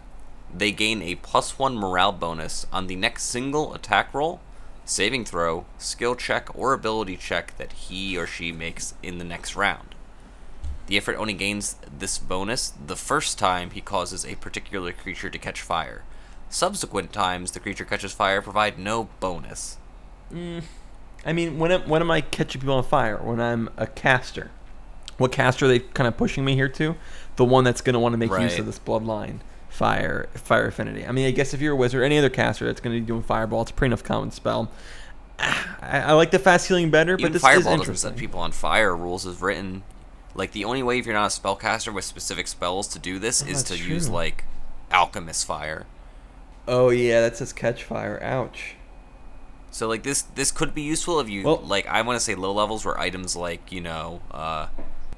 they 0.54 0.74
gain 0.74 1.02
a 1.02 1.16
plus 1.16 1.58
one 1.58 1.78
morale 1.78 2.12
bonus 2.12 2.66
on 2.72 2.88
the 2.88 2.98
next 2.98 3.24
single 3.24 3.74
attack 3.74 4.14
roll, 4.14 4.42
saving 4.84 5.24
throw, 5.24 5.66
skill 5.78 6.16
check, 6.16 6.50
or 6.54 6.74
ability 6.74 7.16
check 7.16 7.56
that 7.58 7.72
he 7.72 8.18
or 8.18 8.28
she 8.28 8.52
makes 8.52 8.94
in 9.02 9.20
the 9.20 9.26
next 9.26 9.56
round. 9.56 9.96
The 10.88 10.98
Ifrit 10.98 11.16
only 11.16 11.34
gains 11.34 11.78
this 11.98 12.18
bonus 12.18 12.74
the 12.86 12.98
first 12.98 13.40
time 13.40 13.70
he 13.70 13.80
causes 13.80 14.26
a 14.26 14.36
particular 14.36 14.92
creature 14.92 15.30
to 15.30 15.40
catch 15.40 15.62
fire. 15.62 16.04
Subsequent 16.54 17.12
times 17.12 17.50
the 17.50 17.60
creature 17.60 17.84
catches 17.84 18.14
fire 18.14 18.40
provide 18.40 18.78
no 18.78 19.06
bonus. 19.20 19.78
Mm, 20.32 20.62
I 21.26 21.34
mean, 21.34 21.58
when 21.58 21.72
am, 21.72 21.90
when 21.90 22.04
am 22.04 22.12
I 22.12 22.22
catching 22.22 22.62
people 22.62 22.76
on 22.76 22.84
fire? 22.84 23.18
When 23.18 23.42
I'm 23.42 23.72
a 23.76 23.88
caster. 23.88 24.52
What 25.18 25.32
caster 25.32 25.66
are 25.66 25.68
they 25.68 25.80
kind 25.80 26.08
of 26.08 26.16
pushing 26.16 26.46
me 26.46 26.54
here 26.54 26.70
to? 26.70 26.96
The 27.38 27.44
one 27.44 27.64
that's 27.64 27.82
going 27.82 27.96
to 27.96 28.00
want 28.00 28.14
to 28.14 28.18
make 28.18 28.30
use 28.30 28.60
of 28.60 28.68
this 28.68 28.78
bloodline 28.78 29.40
fire 29.68 30.30
fire 30.36 30.68
affinity. 30.68 31.04
I 31.08 31.12
mean, 31.12 31.26
I 31.26 31.32
guess 31.32 31.56
if 31.56 31.60
you're 31.60 31.74
a 31.74 31.76
wizard, 31.76 32.04
any 32.04 32.20
other 32.20 32.30
caster 32.30 32.66
that's 32.68 32.80
going 32.80 32.96
to 32.96 33.02
be 33.02 33.08
doing 33.08 33.24
fireball, 33.24 33.64
it's 33.64 33.72
a 33.72 33.74
pretty 33.74 33.90
enough 33.90 34.04
common 34.04 34.30
spell. 34.30 34.70
Ah, 35.40 35.78
I, 35.82 36.00
I 36.02 36.12
like 36.12 36.30
the 36.30 36.38
fast 36.38 36.68
healing 36.68 36.92
better, 36.92 37.18
but 37.18 37.22
Even 37.22 37.34
this 37.34 37.42
Fireball 37.42 37.74
is 37.74 37.80
interesting. 37.80 38.12
set 38.12 38.20
people 38.20 38.40
on 38.40 38.52
fire. 38.52 38.96
Rules 38.96 39.26
is 39.26 39.42
written. 39.42 39.82
Like 40.36 40.52
the 40.52 40.66
only 40.66 40.84
way 40.84 41.00
if 41.00 41.08
you're 41.08 41.16
not 41.16 41.36
a 41.36 41.42
spellcaster 41.42 41.92
with 41.92 42.06
specific 42.06 42.48
spells 42.48 42.88
to 42.90 43.00
do 43.00 43.18
this 43.18 43.42
oh, 43.42 43.50
is 43.50 43.64
to 43.64 43.74
Oh, 43.74 43.78
that's 43.78 43.90
use 43.90 44.08
like 44.08 44.44
alchemist 44.92 45.48
fire. 45.48 45.88
Oh 46.68 46.90
yeah, 46.90 47.22
that 47.22 47.38
says 47.38 47.54
catch 47.54 47.84
fire. 47.84 48.22
Ouch. 48.24 48.76
So 49.72 49.88
like 49.88 50.04
this 50.04 50.22
this 50.22 50.52
could 50.52 50.74
be 50.76 50.84
useful 50.84 51.20
if 51.20 51.30
you 51.30 51.44
Well- 51.44 51.58
like 51.64 51.88
I 51.88 52.02
want 52.04 52.18
to 52.18 52.20
say 52.24 52.36
low 52.36 52.54
levels 52.54 52.86
where 52.86 53.00
items 53.00 53.36
like 53.36 53.72
you 53.72 53.82
know 53.82 54.22
uh, 54.32 54.68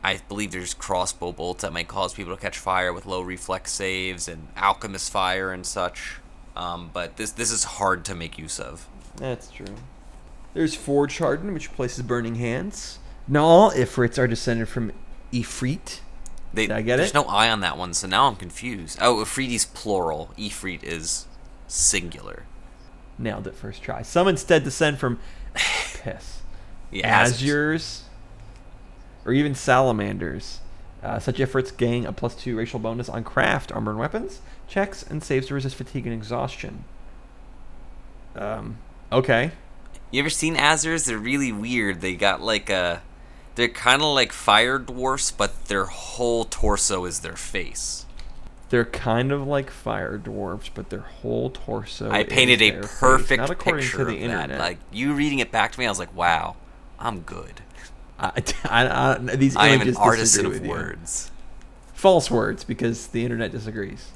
I 0.03 0.21
believe 0.29 0.51
there's 0.51 0.73
crossbow 0.73 1.31
bolts 1.33 1.61
that 1.63 1.73
might 1.73 1.87
cause 1.87 2.13
people 2.13 2.35
to 2.35 2.41
catch 2.41 2.57
fire 2.57 2.93
with 2.93 3.05
low 3.05 3.21
reflex 3.21 3.71
saves 3.73 4.27
and 4.27 4.47
alchemist 4.55 5.11
fire 5.11 5.51
and 5.51 5.65
such. 5.65 6.17
Um, 6.55 6.89
but 6.93 7.17
this 7.17 7.31
this 7.31 7.51
is 7.51 7.63
hard 7.65 8.05
to 8.05 8.15
make 8.15 8.37
use 8.37 8.59
of. 8.59 8.87
That's 9.17 9.49
true. 9.51 9.75
There's 10.53 10.73
Forge 10.73 11.17
Harden, 11.17 11.53
which 11.53 11.73
places 11.73 12.01
Burning 12.03 12.35
Hands. 12.35 12.97
Now 13.27 13.43
all 13.43 13.71
Ifrits 13.71 14.17
are 14.17 14.27
descended 14.27 14.69
from 14.69 14.93
Ifrit. 15.33 15.99
They, 16.53 16.67
Did 16.67 16.75
I 16.77 16.81
get 16.81 16.95
there's 16.97 17.09
it? 17.09 17.13
no 17.13 17.23
I 17.23 17.49
on 17.49 17.59
that 17.59 17.77
one, 17.77 17.93
so 17.93 18.07
now 18.07 18.27
I'm 18.27 18.37
confused. 18.37 18.99
Oh, 19.01 19.17
Ifriti's 19.17 19.65
plural. 19.65 20.29
Ifrit 20.37 20.81
is 20.83 21.27
singular. 21.67 22.43
Nailed 23.17 23.47
it 23.47 23.55
first 23.55 23.81
try. 23.81 24.01
Some 24.01 24.27
instead 24.27 24.63
descend 24.63 24.99
from 24.99 25.19
piss. 25.53 26.41
Yeah, 26.91 27.25
Azers, 27.25 28.01
or 29.25 29.33
even 29.33 29.55
salamanders. 29.55 30.59
Uh, 31.03 31.19
such 31.19 31.37
Ifrits 31.37 31.75
gain 31.75 32.05
a 32.05 32.11
plus 32.11 32.35
two 32.35 32.57
racial 32.57 32.79
bonus 32.79 33.09
on 33.09 33.23
craft, 33.23 33.71
armor, 33.71 33.91
and 33.91 33.99
weapons 33.99 34.41
checks, 34.67 35.03
and 35.03 35.23
saves 35.23 35.47
to 35.47 35.53
resist 35.53 35.75
fatigue 35.75 36.05
and 36.05 36.13
exhaustion. 36.13 36.83
Um, 38.35 38.77
okay. 39.11 39.51
You 40.11 40.19
ever 40.19 40.29
seen 40.29 40.55
Azers? 40.55 41.05
They're 41.05 41.17
really 41.17 41.51
weird. 41.51 42.01
They 42.01 42.15
got 42.15 42.41
like 42.41 42.69
a. 42.69 43.01
They're 43.55 43.69
kind 43.69 44.01
of 44.01 44.13
like 44.13 44.31
fire 44.31 44.77
dwarfs, 44.77 45.31
but 45.31 45.65
their 45.65 45.85
whole 45.85 46.43
torso 46.43 47.05
is 47.05 47.21
their 47.21 47.37
face. 47.37 48.05
They're 48.69 48.85
kind 48.85 49.31
of 49.31 49.45
like 49.45 49.69
fire 49.69 50.17
dwarves, 50.17 50.69
but 50.73 50.89
their 50.89 51.01
whole 51.01 51.49
torso. 51.51 52.09
I 52.09 52.23
painted 52.23 52.61
a 52.61 52.71
face, 52.81 52.99
perfect 52.99 53.39
not 53.39 53.49
according 53.51 53.81
picture 53.83 53.97
to 53.99 54.05
the 54.05 54.15
of 54.17 54.21
internet. 54.23 54.49
that. 54.49 54.59
Like 54.59 54.79
you 54.91 55.13
reading 55.13 55.39
it 55.39 55.51
back 55.51 55.71
to 55.73 55.79
me, 55.79 55.85
I 55.85 55.89
was 55.89 55.99
like, 55.99 56.15
"Wow, 56.15 56.55
I'm 56.99 57.19
good. 57.21 57.61
I, 58.19 58.31
I, 58.65 59.13
I, 59.15 59.17
these 59.35 59.55
I 59.55 59.67
am 59.67 59.81
an 59.81 59.95
artisan 59.97 60.45
of 60.47 60.63
you. 60.63 60.69
words." 60.69 61.31
False 61.93 62.29
words, 62.29 62.63
because 62.63 63.07
the 63.07 63.23
internet 63.23 63.51
disagrees. 63.51 64.11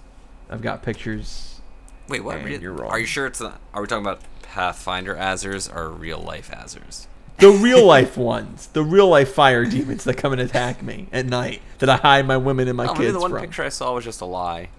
I've 0.49 0.61
got 0.61 0.83
pictures. 0.83 1.61
Wait, 2.07 2.23
what? 2.23 2.37
Man, 2.37 2.45
Re- 2.45 2.57
you're 2.57 2.73
wrong. 2.73 2.91
Are 2.91 2.99
you 2.99 3.05
sure 3.05 3.25
it's 3.27 3.39
not? 3.39 3.59
Are 3.73 3.81
we 3.81 3.87
talking 3.87 4.03
about 4.05 4.21
Pathfinder 4.41 5.15
Azers 5.15 5.73
or 5.73 5.89
real 5.89 6.19
life 6.19 6.49
Azers? 6.51 7.05
The 7.39 7.49
real 7.51 7.85
life 7.85 8.17
ones, 8.17 8.67
the 8.67 8.83
real 8.83 9.07
life 9.07 9.33
fire 9.33 9.65
demons 9.65 10.03
that 10.03 10.15
come 10.15 10.33
and 10.33 10.41
attack 10.41 10.81
me 10.83 11.07
at 11.11 11.25
night, 11.25 11.61
that 11.79 11.89
I 11.89 11.95
hide 11.97 12.27
my 12.27 12.37
women 12.37 12.67
and 12.67 12.75
my 12.75 12.87
oh, 12.87 12.93
maybe 12.93 13.05
kids 13.05 13.13
the 13.13 13.19
one 13.19 13.31
from. 13.31 13.41
picture 13.41 13.63
I 13.63 13.69
saw 13.69 13.95
was 13.95 14.03
just 14.03 14.21
a 14.21 14.25
lie. 14.25 14.69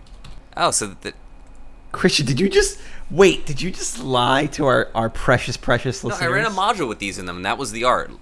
Oh, 0.57 0.70
so 0.70 0.88
that. 0.88 1.14
Christian, 1.92 2.27
did 2.27 2.38
you 2.38 2.49
just 2.49 2.79
wait? 3.11 3.46
Did 3.46 3.61
you 3.62 3.70
just 3.70 4.03
lie 4.03 4.46
to 4.46 4.66
our, 4.66 4.88
our 4.94 5.09
precious, 5.11 5.57
precious 5.57 6.05
No, 6.05 6.11
listeners? 6.11 6.31
I 6.31 6.33
ran 6.33 6.46
a 6.46 6.51
module 6.51 6.87
with 6.88 6.99
these 6.99 7.18
in 7.18 7.27
them, 7.27 7.37
and 7.37 7.44
that 7.44 7.59
was 7.59 7.73
the 7.73 7.83
art. 7.85 8.12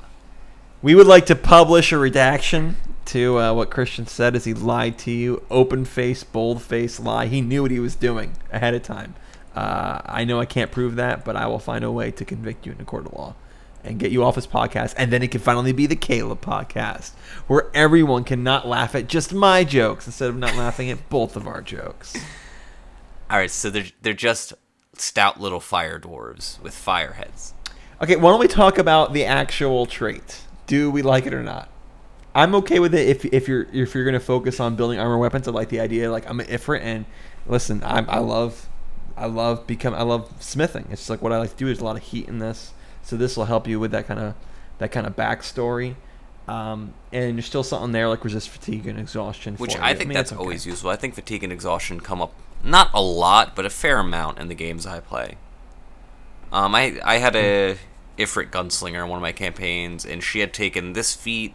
we 0.80 0.94
would 0.94 1.06
like 1.06 1.26
to 1.26 1.34
publish 1.36 1.92
a 1.92 1.98
redaction 1.98 2.76
to 3.06 3.38
uh, 3.38 3.52
what 3.52 3.70
Christian 3.70 4.06
said 4.06 4.36
as 4.36 4.44
he 4.44 4.54
lied 4.54 4.98
to 5.00 5.10
you. 5.10 5.42
Open 5.50 5.84
face, 5.84 6.24
bold 6.24 6.62
face 6.62 6.98
lie. 7.00 7.26
He 7.26 7.40
knew 7.40 7.62
what 7.62 7.70
he 7.70 7.80
was 7.80 7.94
doing 7.94 8.36
ahead 8.52 8.74
of 8.74 8.82
time. 8.82 9.14
Uh, 9.54 10.00
I 10.04 10.24
know 10.24 10.40
I 10.40 10.46
can't 10.46 10.70
prove 10.70 10.96
that, 10.96 11.24
but 11.24 11.34
I 11.34 11.46
will 11.46 11.58
find 11.58 11.84
a 11.84 11.90
way 11.90 12.10
to 12.12 12.24
convict 12.24 12.64
you 12.64 12.72
in 12.72 12.80
a 12.80 12.84
court 12.84 13.06
of 13.06 13.12
law 13.12 13.34
and 13.88 13.98
get 13.98 14.12
you 14.12 14.22
off 14.22 14.34
his 14.34 14.46
podcast. 14.46 14.94
And 14.96 15.12
then 15.12 15.22
it 15.22 15.30
can 15.30 15.40
finally 15.40 15.72
be 15.72 15.86
the 15.86 15.96
Caleb 15.96 16.40
podcast, 16.40 17.12
where 17.46 17.66
everyone 17.74 18.24
can 18.24 18.42
not 18.42 18.66
laugh 18.66 18.94
at 18.94 19.08
just 19.08 19.32
my 19.32 19.64
jokes 19.64 20.06
instead 20.06 20.28
of 20.28 20.36
not 20.36 20.56
laughing 20.56 20.90
at 20.90 21.08
both 21.08 21.36
of 21.36 21.46
our 21.46 21.62
jokes. 21.62 22.16
All 23.30 23.38
right, 23.38 23.50
so 23.50 23.70
they're 23.70 23.86
they're 24.02 24.14
just 24.14 24.54
stout 24.94 25.40
little 25.40 25.60
fire 25.60 25.98
dwarves 25.98 26.60
with 26.60 26.74
fire 26.74 27.12
heads. 27.12 27.54
Okay, 28.00 28.16
why 28.16 28.30
don't 28.30 28.40
we 28.40 28.48
talk 28.48 28.78
about 28.78 29.12
the 29.12 29.24
actual 29.24 29.86
trait? 29.86 30.42
Do 30.66 30.90
we 30.90 31.02
like 31.02 31.26
it 31.26 31.34
or 31.34 31.42
not? 31.42 31.68
I'm 32.34 32.54
okay 32.56 32.78
with 32.78 32.94
it 32.94 33.08
if, 33.08 33.24
if 33.24 33.48
you're 33.48 33.66
if 33.72 33.94
you're 33.94 34.04
gonna 34.04 34.20
focus 34.20 34.60
on 34.60 34.76
building 34.76 34.98
armor 34.98 35.18
weapons. 35.18 35.48
I 35.48 35.50
like 35.50 35.70
the 35.70 35.80
idea. 35.80 36.10
Like 36.10 36.28
I'm 36.28 36.40
an 36.40 36.46
Ifrit, 36.46 36.80
and 36.82 37.04
listen, 37.46 37.82
I'm, 37.84 38.08
I 38.08 38.18
love 38.18 38.68
I 39.16 39.26
love 39.26 39.66
become 39.66 39.94
I 39.94 40.02
love 40.02 40.32
smithing. 40.40 40.86
It's 40.90 41.00
just 41.00 41.10
like 41.10 41.22
what 41.22 41.32
I 41.32 41.38
like 41.38 41.50
to 41.50 41.56
do. 41.56 41.66
There's 41.66 41.80
a 41.80 41.84
lot 41.84 41.96
of 41.96 42.02
heat 42.02 42.28
in 42.28 42.38
this, 42.38 42.72
so 43.08 43.16
this 43.16 43.38
will 43.38 43.46
help 43.46 43.66
you 43.66 43.80
with 43.80 43.90
that 43.92 44.06
kind 44.06 44.20
of 44.20 44.34
that 44.76 44.92
kind 44.92 45.06
of 45.06 45.16
backstory. 45.16 45.94
Um, 46.46 46.92
and 47.10 47.36
there's 47.36 47.46
still 47.46 47.62
something 47.62 47.92
there 47.92 48.06
like 48.06 48.22
resist 48.22 48.50
fatigue 48.50 48.86
and 48.86 48.98
exhaustion. 48.98 49.56
Which 49.56 49.78
I 49.78 49.94
think 49.94 50.10
mean, 50.10 50.14
that's 50.14 50.30
okay. 50.30 50.38
always 50.38 50.66
useful. 50.66 50.90
I 50.90 50.96
think 50.96 51.14
fatigue 51.14 51.42
and 51.42 51.50
exhaustion 51.50 52.00
come 52.00 52.20
up 52.20 52.34
not 52.62 52.90
a 52.92 53.00
lot, 53.00 53.56
but 53.56 53.64
a 53.64 53.70
fair 53.70 53.98
amount 53.98 54.38
in 54.38 54.48
the 54.48 54.54
games 54.54 54.84
I 54.84 55.00
play. 55.00 55.36
Um, 56.52 56.74
I 56.74 57.00
I 57.02 57.16
had 57.16 57.34
a 57.34 57.78
Ifrit 58.18 58.50
gunslinger 58.50 59.02
in 59.02 59.08
one 59.08 59.16
of 59.16 59.22
my 59.22 59.32
campaigns, 59.32 60.04
and 60.04 60.22
she 60.22 60.40
had 60.40 60.52
taken 60.52 60.92
this 60.92 61.14
feat. 61.14 61.54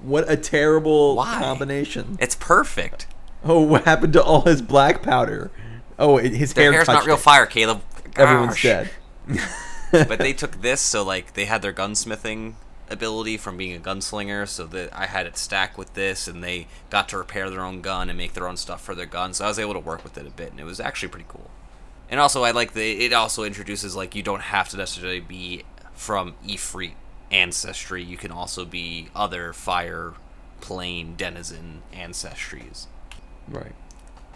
What 0.00 0.30
a 0.30 0.36
terrible 0.36 1.16
Why? 1.16 1.40
combination. 1.40 2.18
It's 2.20 2.36
perfect. 2.36 3.08
Oh, 3.42 3.60
what 3.62 3.84
happened 3.84 4.12
to 4.12 4.22
all 4.22 4.42
his 4.42 4.62
black 4.62 5.02
powder? 5.02 5.50
Oh, 5.98 6.18
his 6.18 6.54
Their 6.54 6.66
hair 6.66 6.72
hair's 6.74 6.86
not 6.86 7.04
real 7.04 7.16
it. 7.16 7.20
fire, 7.20 7.46
Caleb. 7.46 7.82
Everyone's 8.14 8.62
dead. 8.62 8.90
but 10.08 10.18
they 10.18 10.32
took 10.32 10.60
this, 10.60 10.80
so 10.80 11.04
like 11.04 11.34
they 11.34 11.44
had 11.44 11.62
their 11.62 11.72
gunsmithing 11.72 12.54
ability 12.90 13.36
from 13.36 13.56
being 13.56 13.76
a 13.76 13.80
gunslinger, 13.80 14.48
so 14.48 14.66
that 14.66 14.90
I 14.92 15.06
had 15.06 15.26
it 15.26 15.36
stacked 15.36 15.78
with 15.78 15.94
this, 15.94 16.26
and 16.28 16.42
they 16.42 16.66
got 16.90 17.08
to 17.10 17.18
repair 17.18 17.50
their 17.50 17.62
own 17.62 17.80
gun 17.80 18.08
and 18.08 18.16
make 18.16 18.34
their 18.34 18.48
own 18.48 18.56
stuff 18.56 18.82
for 18.82 18.94
their 18.94 19.06
gun. 19.06 19.34
So 19.34 19.44
I 19.44 19.48
was 19.48 19.58
able 19.58 19.74
to 19.74 19.80
work 19.80 20.04
with 20.04 20.16
it 20.18 20.26
a 20.26 20.30
bit, 20.30 20.50
and 20.50 20.60
it 20.60 20.64
was 20.64 20.80
actually 20.80 21.08
pretty 21.08 21.26
cool. 21.28 21.50
And 22.10 22.20
also, 22.20 22.42
I 22.42 22.52
like 22.52 22.72
the 22.72 23.04
it 23.04 23.12
also 23.12 23.44
introduces 23.44 23.94
like 23.94 24.14
you 24.14 24.22
don't 24.22 24.42
have 24.42 24.68
to 24.70 24.76
necessarily 24.76 25.20
be 25.20 25.64
from 25.92 26.34
Ifrit 26.46 26.92
ancestry. 27.30 28.02
You 28.02 28.16
can 28.16 28.30
also 28.30 28.64
be 28.64 29.08
other 29.14 29.52
fire 29.52 30.14
plane 30.60 31.14
denizen 31.16 31.82
ancestries. 31.92 32.86
Right. 33.46 33.74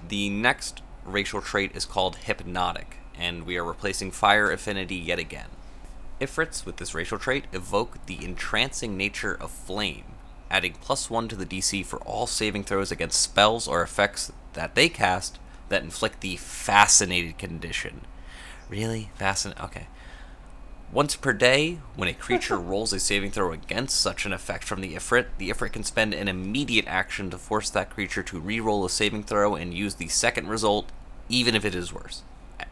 The 0.07 0.31
next 0.31 0.83
racial 1.05 1.41
trait 1.41 1.75
is 1.75 1.85
called 1.85 2.17
hypnotic, 2.17 2.99
and 3.19 3.45
we 3.45 3.57
are 3.57 3.65
replacing 3.65 4.11
fire 4.11 4.51
affinity 4.51 4.97
yet 4.97 5.19
again. 5.19 5.49
Ifrits 6.21 6.65
with 6.65 6.77
this 6.77 6.95
racial 6.95 7.19
trait 7.19 7.47
evoke 7.53 8.07
the 8.07 8.25
entrancing 8.25 8.97
nature 8.97 9.35
of 9.35 9.51
flame, 9.51 10.05
adding 10.51 10.75
plus 10.81 11.11
one 11.11 11.29
to 11.29 11.37
the 11.37 11.47
DC 11.47 11.85
for 11.85 11.99
all 12.01 12.27
saving 12.27 12.65
throws 12.65 12.93
against 12.93 13.21
spells 13.21 13.67
or 13.67 13.83
effects 13.83 14.31
that 14.53 14.75
they 14.75 14.89
cast 14.89 15.39
that 15.69 15.83
inflict 15.83 16.21
the 16.21 16.37
fascinated 16.37 17.39
condition. 17.39 18.03
Really? 18.69 19.11
Fascinated? 19.17 19.65
Okay. 19.65 19.87
Once 20.93 21.17
per 21.17 21.33
day, 21.33 21.79
when 21.97 22.09
a 22.09 22.13
creature 22.13 22.59
rolls 22.61 22.93
a 22.93 23.01
saving 23.01 23.31
throw 23.31 23.51
against 23.51 23.99
such 23.99 24.27
an 24.27 24.33
effect 24.33 24.63
from 24.63 24.83
the 24.83 24.95
Ifrit, 24.95 25.27
the 25.39 25.49
Ifrit 25.49 25.73
can 25.73 25.83
spend 25.83 26.13
an 26.13 26.29
immediate 26.29 26.87
action 26.87 27.31
to 27.31 27.39
force 27.39 27.71
that 27.71 27.91
creature 27.91 28.23
to 28.23 28.39
re-roll 28.39 28.85
a 28.85 28.91
saving 28.91 29.25
throw 29.25 29.55
and 29.55 29.73
use 29.73 29.95
the 29.95 30.09
second 30.09 30.49
result, 30.49 30.93
even 31.31 31.55
if 31.55 31.65
it 31.65 31.75
is 31.75 31.93
worse. 31.93 32.23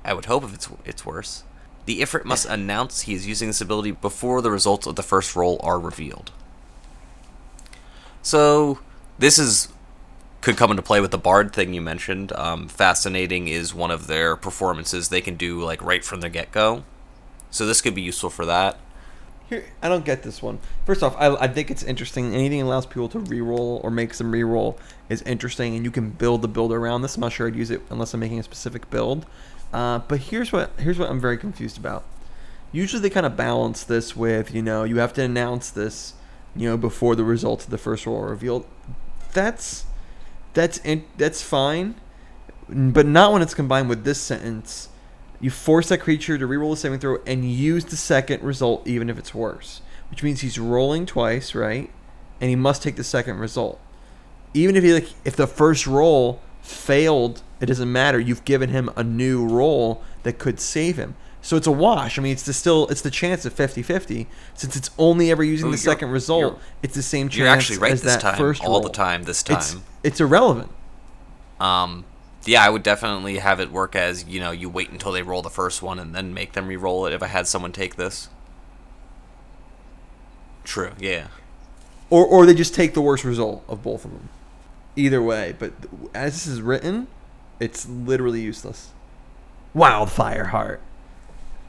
I- 0.05 0.15
would 0.15 0.27
hope 0.27 0.45
if 0.45 0.55
it's 0.55 0.69
it's 0.85 1.07
worse. 1.07 1.45
The 1.87 2.01
Ifrit 2.01 2.25
must 2.25 2.47
announce 2.47 3.03
he 3.03 3.15
is 3.15 3.27
using 3.27 3.49
this 3.49 3.61
ability 3.61 3.93
before 3.93 4.43
the 4.43 4.51
results 4.51 4.87
of 4.87 4.97
the 4.97 5.03
first 5.03 5.35
roll 5.35 5.59
are 5.63 5.79
revealed. 5.79 6.31
So 8.23 8.79
this 9.19 9.39
is 9.39 9.69
could 10.41 10.57
come 10.57 10.71
into 10.71 10.83
play 10.83 11.01
with 11.01 11.11
the 11.11 11.19
bard 11.19 11.53
thing 11.53 11.75
you 11.75 11.83
mentioned. 11.83 12.33
Um, 12.33 12.69
Fascinating 12.69 13.49
is 13.49 13.75
one 13.75 13.91
of 13.91 14.07
their 14.07 14.37
performances 14.37 15.09
they 15.09 15.21
can 15.21 15.37
do 15.37 15.61
like 15.61 15.83
right 15.83 16.05
from 16.05 16.21
the 16.21 16.31
get 16.31 16.51
go. 16.53 16.85
So 17.51 17.67
this 17.67 17.81
could 17.81 17.95
be 17.95 18.03
useful 18.03 18.31
for 18.31 18.47
that. 18.47 18.79
Here, 19.49 19.65
I 19.83 19.89
don't 19.89 20.05
get 20.05 20.23
this 20.23 20.41
one. 20.41 20.61
First 20.87 21.03
off, 21.03 21.17
I, 21.19 21.35
I 21.35 21.49
think 21.49 21.71
it's 21.73 21.83
interesting. 21.83 22.33
Anything 22.33 22.63
allows 22.63 22.87
people 22.87 23.09
to 23.09 23.19
re-roll 23.19 23.81
or 23.83 23.91
makes 23.91 24.19
them 24.19 24.31
re-roll 24.31 24.79
is 25.09 25.23
interesting, 25.23 25.75
and 25.75 25.85
you 25.85 25.91
can 25.91 26.11
build 26.11 26.43
the 26.43 26.49
build 26.49 26.73
around 26.73 27.03
this. 27.03 27.17
I'm 27.17 27.23
not 27.23 27.33
sure 27.33 27.49
I'd 27.49 27.57
use 27.57 27.73
it 27.73 27.83
unless 27.91 28.15
I'm 28.15 28.21
making 28.21 28.39
a 28.39 28.45
specific 28.45 28.89
build. 28.91 29.27
Uh, 29.73 30.01
but 30.01 30.21
here's 30.21 30.53
what 30.53 30.71
here's 30.79 30.99
what 30.99 31.11
I'm 31.11 31.21
very 31.21 31.39
confused 31.39 31.79
about. 31.79 32.05
Usually 32.73 33.03
they 33.03 33.11
kind 33.11 33.27
of 33.27 33.37
balance 33.37 33.85
this 33.85 34.17
with 34.17 34.55
you 34.55 34.63
know 34.63 34.85
you 34.85 34.99
have 34.99 35.13
to 35.15 35.23
announce 35.23 35.71
this 35.71 36.15
you 36.57 36.69
know 36.69 36.77
before 36.77 37.15
the 37.15 37.25
results 37.25 37.65
of 37.65 37.71
the 37.71 37.79
first 37.79 38.07
roll 38.07 38.23
are 38.23 38.31
revealed. 38.31 38.67
That's 39.33 39.85
that's 40.55 40.79
in, 40.79 41.05
that's 41.17 41.43
fine, 41.43 41.95
but 42.69 43.07
not 43.07 43.33
when 43.33 43.43
it's 43.43 43.55
combined 43.55 43.89
with 43.89 44.05
this 44.05 44.21
sentence. 44.21 44.89
You 45.41 45.51
force 45.51 45.89
that 45.89 45.99
creature 45.99 46.37
to 46.37 46.47
reroll 46.47 46.73
a 46.73 46.77
saving 46.77 46.99
throw 46.99 47.19
and 47.27 47.51
use 47.51 47.85
the 47.87 47.97
second 47.97 48.43
result, 48.43 48.87
even 48.87 49.09
if 49.09 49.19
it's 49.19 49.35
worse. 49.35 49.81
Which 50.11 50.23
means 50.23 50.41
he's 50.41 50.59
rolling 50.59 51.07
twice, 51.07 51.55
right? 51.55 51.91
And 52.41 52.51
he 52.51 52.57
must 52.57 52.83
take 52.83 52.97
the 52.97 53.05
second 53.05 53.39
result. 53.39 53.81
Even 54.53 54.77
if 54.77 54.83
he 54.83 54.93
like, 54.93 55.09
if 55.25 55.37
the 55.37 55.47
first 55.47 55.87
roll 55.87 56.43
failed, 56.71 57.43
it 57.61 57.67
doesn't 57.67 57.91
matter. 57.91 58.19
You've 58.19 58.45
given 58.45 58.71
him 58.71 58.91
a 58.97 59.05
new 59.05 59.47
roll 59.47 60.03
that 60.23 60.39
could 60.39 60.61
save 60.61 60.97
him. 60.97 61.17
So 61.43 61.57
it's 61.57 61.67
a 61.67 61.73
wash. 61.73 62.19
I 62.19 62.23
mean, 62.23 62.33
it's 62.33 62.43
the 62.43 62.53
still 62.53 62.87
it's 62.89 63.01
the 63.01 63.11
chance 63.11 63.45
of 63.45 63.55
50-50. 63.55 64.27
Since 64.55 64.77
it's 64.77 64.91
only 64.99 65.31
ever 65.31 65.43
using 65.43 65.71
the 65.71 65.79
second 65.79 66.11
result, 66.11 66.59
it's 66.83 66.95
the 66.95 67.03
same 67.03 67.29
chance 67.29 67.39
You're 67.39 67.49
actually 67.49 67.79
right 67.79 67.93
as 67.93 68.03
this 68.03 68.15
that 68.15 68.21
time, 68.21 68.37
first 68.37 68.63
all 68.63 68.81
the 68.81 68.91
time 68.91 69.23
this 69.25 69.43
It's, 69.49 69.73
time. 69.73 69.83
it's 70.03 70.21
irrelevant. 70.21 70.71
Um, 71.59 72.05
yeah, 72.45 72.65
I 72.65 72.71
would 72.71 72.83
definitely 72.83 73.39
have 73.39 73.61
it 73.61 73.71
work 73.71 73.95
as 73.95 74.25
you 74.25 74.41
know 74.41 74.51
you 74.51 74.69
wait 74.69 74.91
until 74.91 75.13
they 75.13 75.23
roll 75.23 75.43
the 75.43 75.51
first 75.51 75.83
one 75.83 75.99
and 75.99 76.15
then 76.15 76.33
make 76.33 76.53
them 76.53 76.69
re-roll 76.69 77.07
it. 77.07 77.13
If 77.13 77.23
I 77.23 77.27
had 77.27 77.47
someone 77.47 77.73
take 77.73 77.97
this, 77.97 78.29
true, 80.65 80.93
yeah. 80.99 81.29
or 82.09 82.25
or 82.25 82.47
they 82.47 82.55
just 82.55 82.75
take 82.75 82.95
the 82.95 83.03
worst 83.03 83.25
result 83.25 83.65
of 83.69 83.83
both 83.83 84.05
of 84.05 84.13
them. 84.13 84.29
Either 84.97 85.23
way, 85.23 85.55
but 85.59 85.73
as 86.15 86.33
this 86.35 86.47
is 86.47 86.61
written, 86.61 87.07
it's 87.61 87.89
literally 87.89 88.41
useless. 88.41 88.91
Wildfire 89.75 90.47
heart. 90.47 90.81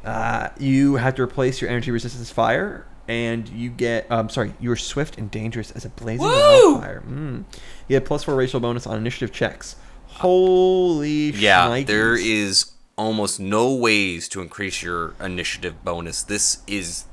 Uh, 0.03 0.49
you 0.57 0.95
have 0.95 1.15
to 1.15 1.21
replace 1.21 1.61
your 1.61 1.69
energy 1.69 1.91
resistance 1.91 2.31
fire, 2.31 2.85
and 3.07 3.47
you 3.49 3.69
get. 3.69 4.11
Um, 4.11 4.29
sorry, 4.29 4.53
you 4.59 4.71
are 4.71 4.75
swift 4.75 5.17
and 5.17 5.29
dangerous 5.29 5.69
as 5.71 5.85
a 5.85 5.89
blazing 5.89 6.25
Woo! 6.25 6.73
wildfire. 6.73 7.03
Mm. 7.07 7.43
You 7.87 7.95
have 7.95 8.05
plus 8.05 8.23
four 8.23 8.35
racial 8.35 8.59
bonus 8.59 8.87
on 8.87 8.97
initiative 8.97 9.31
checks. 9.31 9.75
Holy 10.07 11.29
Yeah, 11.31 11.67
shnikes. 11.67 11.85
there 11.87 12.15
is 12.15 12.71
almost 12.97 13.39
no 13.39 13.73
ways 13.73 14.27
to 14.29 14.41
increase 14.41 14.81
your 14.81 15.13
initiative 15.21 15.83
bonus. 15.83 16.23
This 16.23 16.59
is 16.67 17.05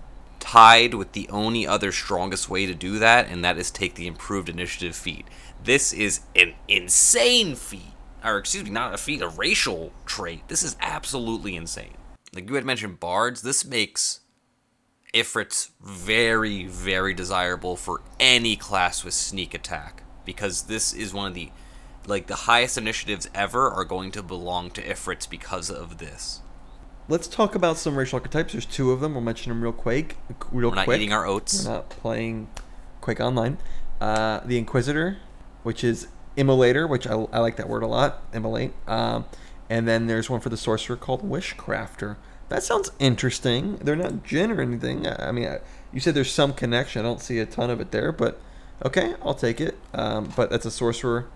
tied 0.49 0.95
with 0.95 1.13
the 1.13 1.29
only 1.29 1.67
other 1.67 1.93
strongest 1.93 2.49
way 2.49 2.65
to 2.65 2.75
do 2.75 2.99
that, 2.99 3.29
and 3.29 3.45
that 3.45 3.59
is 3.59 3.71
take 3.71 3.97
the 3.97 4.07
improved 4.07 4.49
initiative 4.49 4.97
feat. 4.97 5.27
This 5.63 5.93
is 5.93 6.21
an 6.35 6.55
insane 6.67 7.55
feat. 7.55 7.93
Or, 8.25 8.39
excuse 8.39 8.65
me, 8.65 8.71
not 8.71 8.95
a 8.95 8.99
feat, 8.99 9.21
a 9.21 9.29
racial 9.29 9.93
trait. 10.07 10.49
This 10.49 10.63
is 10.63 10.75
absolutely 10.81 11.55
insane. 11.55 11.99
Like 12.35 12.49
you 12.49 12.55
had 12.55 12.65
mentioned 12.65 12.99
bards, 12.99 13.43
this 13.43 13.67
makes 13.67 14.21
Ifrits 15.13 15.69
very, 15.83 16.65
very 16.65 17.13
desirable 17.13 17.77
for 17.77 18.01
any 18.19 18.57
class 18.57 19.05
with 19.05 19.15
sneak 19.15 19.53
attack. 19.53 20.03
Because 20.25 20.63
this 20.63 20.95
is 20.95 21.13
one 21.13 21.27
of 21.27 21.35
the 21.35 21.51
like 22.07 22.27
the 22.27 22.35
highest 22.35 22.79
initiatives 22.79 23.29
ever 23.35 23.71
are 23.71 23.85
going 23.85 24.11
to 24.13 24.23
belong 24.23 24.71
to 24.71 24.83
Ifrits 24.83 25.29
because 25.29 25.71
of 25.71 25.99
this. 25.99 26.41
Let's 27.11 27.27
talk 27.27 27.55
about 27.55 27.79
some 27.79 27.97
racial 27.97 28.17
archetypes. 28.19 28.53
There's 28.53 28.67
two 28.67 28.91
of 28.91 29.01
them. 29.01 29.15
We'll 29.15 29.23
mention 29.23 29.49
them 29.49 29.63
real 29.63 29.73
quick. 29.73 30.17
Real 30.53 30.69
We're 30.71 30.77
not 30.77 30.85
quick. 30.85 31.01
eating 31.01 31.13
our 31.13 31.27
oats. 31.27 31.65
We're 31.65 31.73
not 31.73 31.89
playing 31.89 32.49
Quake 33.01 33.19
Online. 33.19 33.57
Uh, 33.99 34.41
the 34.45 34.59
Inquisitor, 34.59 35.17
which 35.63 35.83
is 35.83 36.09
Immolator, 36.37 36.87
which 36.87 37.07
I, 37.07 37.15
I 37.33 37.39
like 37.39 37.57
that 37.57 37.67
word 37.69 37.83
a 37.83 37.87
lot. 37.87 38.23
Immolate. 38.35 38.73
Um, 38.87 39.25
and 39.71 39.89
then 39.89 40.07
there's 40.07 40.29
one 40.29 40.41
for 40.41 40.51
the 40.51 40.59
Sorcerer 40.59 40.97
called 40.97 41.23
Wishcrafter. 41.23 42.17
That 42.51 42.63
sounds 42.63 42.91
interesting. 42.99 43.77
They're 43.77 43.97
not 43.97 44.23
djinn 44.23 44.51
or 44.51 44.61
anything. 44.61 45.07
I 45.07 45.29
I 45.29 45.33
mean, 45.33 45.49
I, 45.49 45.59
you 45.93 46.01
said 46.01 46.15
there's 46.15 46.31
some 46.31 46.53
connection. 46.53 47.01
I 47.01 47.05
don't 47.05 47.23
see 47.23 47.39
a 47.39 47.47
ton 47.47 47.71
of 47.71 47.81
it 47.81 47.91
there, 47.91 48.13
but 48.13 48.39
okay, 48.85 49.15
I'll 49.23 49.35
take 49.35 49.63
it. 49.63 49.79
Um, 49.95 50.31
but 50.37 50.51
that's 50.51 50.67
a 50.67 50.71
Sorcerer 50.71 51.27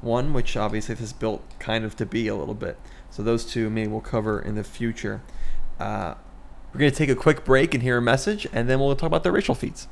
one, 0.00 0.32
which 0.32 0.56
obviously 0.56 0.96
this 0.96 1.04
is 1.04 1.12
built 1.12 1.42
kind 1.60 1.84
of 1.84 1.96
to 1.96 2.06
be 2.06 2.26
a 2.26 2.34
little 2.34 2.54
bit. 2.54 2.78
So 3.14 3.22
those 3.22 3.44
two 3.44 3.70
maybe 3.70 3.86
we'll 3.86 4.00
cover 4.00 4.40
in 4.40 4.56
the 4.56 4.64
future. 4.64 5.22
Uh, 5.78 6.14
we're 6.72 6.80
going 6.80 6.90
to 6.90 6.96
take 6.98 7.08
a 7.08 7.14
quick 7.14 7.44
break 7.44 7.72
and 7.72 7.80
hear 7.80 7.98
a 7.98 8.02
message, 8.02 8.48
and 8.52 8.68
then 8.68 8.80
we'll 8.80 8.96
talk 8.96 9.06
about 9.06 9.22
the 9.22 9.30
racial 9.30 9.54
feats. 9.54 9.86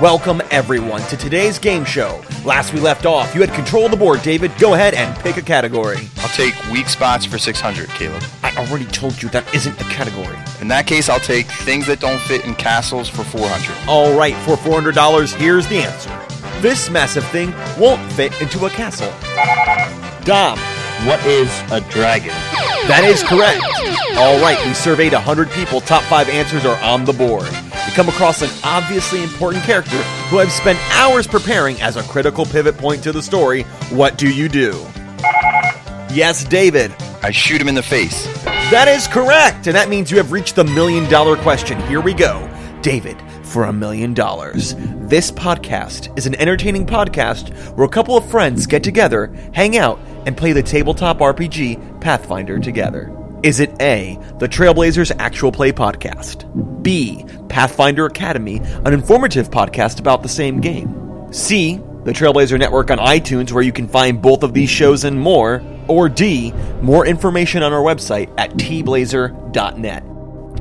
Welcome, 0.00 0.40
everyone, 0.52 1.02
to 1.08 1.16
today's 1.16 1.58
game 1.58 1.84
show. 1.84 2.22
Last 2.44 2.72
we 2.72 2.78
left 2.78 3.06
off, 3.06 3.34
you 3.34 3.40
had 3.40 3.52
control 3.52 3.86
of 3.86 3.90
the 3.90 3.96
board, 3.96 4.22
David. 4.22 4.52
Go 4.60 4.74
ahead 4.74 4.94
and 4.94 5.18
pick 5.18 5.36
a 5.36 5.42
category. 5.42 5.96
I'll 6.18 6.28
take 6.28 6.54
weak 6.70 6.86
spots 6.88 7.24
for 7.24 7.38
600, 7.38 7.88
Caleb. 7.88 8.22
I 8.44 8.54
already 8.58 8.86
told 8.86 9.20
you 9.20 9.28
that 9.30 9.52
isn't 9.52 9.80
a 9.80 9.84
category. 9.86 10.38
In 10.60 10.68
that 10.68 10.86
case, 10.86 11.08
I'll 11.08 11.18
take 11.18 11.46
things 11.46 11.88
that 11.88 11.98
don't 11.98 12.20
fit 12.20 12.44
in 12.44 12.54
castles 12.54 13.08
for 13.08 13.24
400. 13.24 13.88
All 13.88 14.16
right, 14.16 14.36
for 14.44 14.54
$400, 14.54 15.34
here's 15.34 15.66
the 15.66 15.78
answer. 15.78 16.16
This 16.60 16.88
massive 16.88 17.24
thing 17.30 17.52
won't 17.76 18.12
fit 18.12 18.40
into 18.40 18.66
a 18.66 18.70
castle. 18.70 19.12
Dom, 20.24 20.58
What 21.06 21.24
is 21.24 21.48
a 21.72 21.80
dragon? 21.90 22.28
that 22.88 23.04
is 23.04 23.22
correct. 23.22 23.62
All 24.18 24.38
right, 24.42 24.58
we 24.66 24.74
surveyed 24.74 25.12
100 25.12 25.50
people. 25.50 25.80
Top 25.80 26.02
five 26.04 26.28
answers 26.28 26.64
are 26.66 26.78
on 26.82 27.04
the 27.04 27.12
board. 27.12 27.46
You 27.46 27.92
come 27.94 28.08
across 28.08 28.42
an 28.42 28.50
obviously 28.64 29.22
important 29.22 29.64
character 29.64 29.96
who 30.28 30.38
I've 30.40 30.52
spent 30.52 30.78
hours 30.94 31.26
preparing 31.26 31.80
as 31.80 31.96
a 31.96 32.02
critical 32.02 32.44
pivot 32.44 32.76
point 32.76 33.02
to 33.04 33.12
the 33.12 33.22
story. 33.22 33.62
What 33.90 34.18
do 34.18 34.28
you 34.28 34.48
do? 34.48 34.72
Yes, 36.12 36.44
David. 36.44 36.94
I 37.22 37.30
shoot 37.30 37.60
him 37.60 37.68
in 37.68 37.74
the 37.74 37.82
face. 37.82 38.26
That 38.70 38.86
is 38.88 39.06
correct, 39.08 39.66
and 39.68 39.76
that 39.76 39.88
means 39.88 40.10
you 40.10 40.16
have 40.18 40.32
reached 40.32 40.56
the 40.56 40.64
million 40.64 41.08
dollar 41.08 41.36
question. 41.36 41.80
Here 41.88 42.00
we 42.00 42.12
go. 42.14 42.46
David, 42.82 43.16
for 43.42 43.64
a 43.64 43.72
million 43.72 44.14
dollars. 44.14 44.74
This 45.08 45.30
podcast 45.30 46.16
is 46.18 46.26
an 46.26 46.34
entertaining 46.36 46.86
podcast 46.86 47.52
where 47.74 47.86
a 47.86 47.90
couple 47.90 48.16
of 48.16 48.24
friends 48.30 48.66
get 48.66 48.82
together, 48.82 49.34
hang 49.52 49.76
out, 49.76 49.98
and 50.26 50.36
play 50.36 50.52
the 50.52 50.62
tabletop 50.62 51.18
RPG 51.18 52.00
Pathfinder 52.00 52.58
together. 52.58 53.14
Is 53.42 53.60
it 53.60 53.70
A, 53.80 54.18
the 54.38 54.48
Trailblazers 54.48 55.12
Actual 55.18 55.50
Play 55.50 55.72
Podcast? 55.72 56.82
B, 56.82 57.24
Pathfinder 57.48 58.04
Academy, 58.06 58.58
an 58.84 58.92
informative 58.92 59.50
podcast 59.50 59.98
about 59.98 60.22
the 60.22 60.28
same 60.28 60.60
game? 60.60 61.32
C, 61.32 61.80
the 62.04 62.12
Trailblazer 62.12 62.58
Network 62.58 62.90
on 62.90 62.98
iTunes, 62.98 63.52
where 63.52 63.62
you 63.62 63.72
can 63.72 63.88
find 63.88 64.20
both 64.20 64.42
of 64.42 64.52
these 64.52 64.68
shows 64.68 65.04
and 65.04 65.18
more? 65.18 65.62
Or 65.88 66.08
D, 66.08 66.52
more 66.82 67.06
information 67.06 67.62
on 67.62 67.72
our 67.72 67.82
website 67.82 68.32
at 68.38 68.50
tblazer.net. 68.52 70.04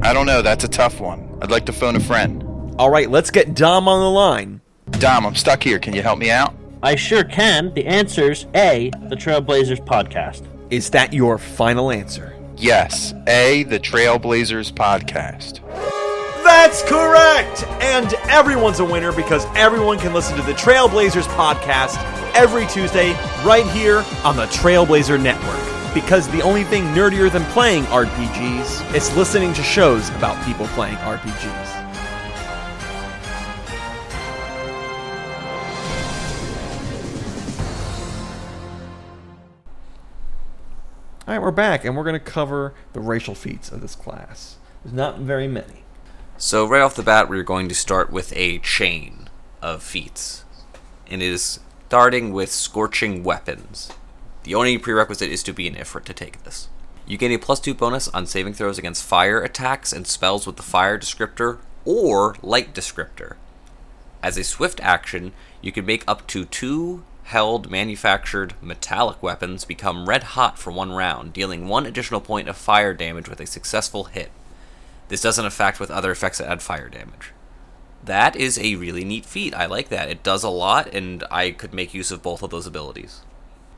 I 0.01 0.13
don't 0.13 0.25
know. 0.25 0.41
That's 0.41 0.63
a 0.63 0.69
tough 0.69 1.01
one. 1.01 1.37
I'd 1.41 1.51
like 1.51 1.65
to 1.65 1.73
phone 1.73 1.95
a 1.95 1.99
friend. 1.99 2.43
All 2.77 2.89
right, 2.89 3.09
let's 3.09 3.29
get 3.29 3.53
Dom 3.53 3.87
on 3.89 3.99
the 3.99 4.09
line. 4.09 4.61
Dom, 4.91 5.25
I'm 5.25 5.35
stuck 5.35 5.61
here. 5.61 5.79
Can 5.79 5.93
you 5.93 6.01
help 6.01 6.17
me 6.17 6.31
out? 6.31 6.53
I 6.81 6.95
sure 6.95 7.23
can. 7.25 7.73
The 7.73 7.85
answer's 7.85 8.45
A, 8.55 8.89
the 9.09 9.15
Trailblazers 9.15 9.85
podcast. 9.85 10.45
Is 10.69 10.89
that 10.91 11.11
your 11.13 11.37
final 11.37 11.91
answer? 11.91 12.35
Yes. 12.55 13.13
A, 13.27 13.63
the 13.63 13.79
Trailblazers 13.79 14.71
podcast. 14.71 15.59
That's 16.43 16.81
correct! 16.83 17.63
And 17.81 18.13
everyone's 18.29 18.79
a 18.79 18.85
winner 18.85 19.11
because 19.11 19.45
everyone 19.55 19.99
can 19.99 20.13
listen 20.13 20.37
to 20.37 20.43
the 20.43 20.53
Trailblazers 20.53 21.27
podcast 21.35 21.97
every 22.33 22.65
Tuesday 22.67 23.11
right 23.43 23.67
here 23.71 24.05
on 24.23 24.37
the 24.37 24.45
Trailblazer 24.45 25.21
Network. 25.21 25.59
Because 25.93 26.29
the 26.29 26.41
only 26.41 26.63
thing 26.63 26.85
nerdier 26.95 27.31
than 27.31 27.43
playing 27.45 27.83
RPGs 27.85 28.95
is 28.95 29.15
listening 29.17 29.53
to 29.53 29.63
shows 29.63 30.09
about 30.11 30.43
people 30.45 30.67
playing 30.67 30.95
RPGs. 30.97 31.88
Right, 41.39 41.45
we're 41.45 41.51
back, 41.51 41.85
and 41.85 41.95
we're 41.95 42.03
going 42.03 42.13
to 42.13 42.19
cover 42.19 42.73
the 42.93 42.99
racial 42.99 43.33
feats 43.33 43.71
of 43.71 43.81
this 43.81 43.95
class. 43.95 44.57
There's 44.83 44.93
not 44.93 45.19
very 45.19 45.47
many. 45.47 45.83
So 46.37 46.67
right 46.67 46.81
off 46.81 46.95
the 46.95 47.03
bat, 47.03 47.29
we're 47.29 47.43
going 47.43 47.69
to 47.69 47.75
start 47.75 48.11
with 48.11 48.33
a 48.35 48.59
chain 48.59 49.29
of 49.61 49.81
feats, 49.81 50.43
and 51.07 51.21
it 51.21 51.25
is 51.25 51.59
starting 51.87 52.33
with 52.33 52.51
scorching 52.51 53.23
weapons. 53.23 53.91
The 54.43 54.55
only 54.55 54.77
prerequisite 54.77 55.31
is 55.31 55.43
to 55.43 55.53
be 55.53 55.67
an 55.67 55.75
Ifrit 55.75 56.03
to 56.05 56.13
take 56.13 56.43
this. 56.43 56.67
You 57.07 57.17
gain 57.17 57.31
a 57.31 57.37
plus 57.37 57.59
two 57.59 57.73
bonus 57.73 58.07
on 58.09 58.25
saving 58.25 58.53
throws 58.53 58.77
against 58.77 59.03
fire 59.03 59.41
attacks 59.41 59.91
and 59.91 60.05
spells 60.05 60.45
with 60.45 60.57
the 60.57 60.63
fire 60.63 60.99
descriptor 60.99 61.59
or 61.85 62.35
light 62.41 62.73
descriptor. 62.73 63.35
As 64.21 64.37
a 64.37 64.43
swift 64.43 64.79
action, 64.81 65.31
you 65.61 65.71
can 65.71 65.85
make 65.85 66.03
up 66.07 66.27
to 66.27 66.45
two 66.45 67.03
held 67.29 67.69
manufactured 67.69 68.55
metallic 68.59 69.21
weapons 69.21 69.63
become 69.63 70.09
red 70.09 70.23
hot 70.23 70.57
for 70.57 70.71
one 70.71 70.91
round, 70.91 71.31
dealing 71.31 71.67
one 71.67 71.85
additional 71.85 72.19
point 72.19 72.49
of 72.49 72.57
fire 72.57 72.91
damage 72.91 73.29
with 73.29 73.39
a 73.39 73.45
successful 73.45 74.05
hit. 74.05 74.31
This 75.09 75.21
doesn't 75.21 75.45
affect 75.45 75.79
with 75.79 75.91
other 75.91 76.09
effects 76.09 76.39
that 76.39 76.49
add 76.49 76.63
fire 76.63 76.89
damage. 76.89 77.31
That 78.03 78.35
is 78.35 78.57
a 78.57 78.75
really 78.77 79.05
neat 79.05 79.25
feat. 79.25 79.53
I 79.53 79.67
like 79.67 79.89
that. 79.89 80.09
It 80.09 80.23
does 80.23 80.43
a 80.43 80.49
lot, 80.49 80.91
and 80.91 81.23
I 81.29 81.51
could 81.51 81.71
make 81.71 81.93
use 81.93 82.09
of 82.09 82.23
both 82.23 82.41
of 82.41 82.49
those 82.49 82.65
abilities. 82.65 83.21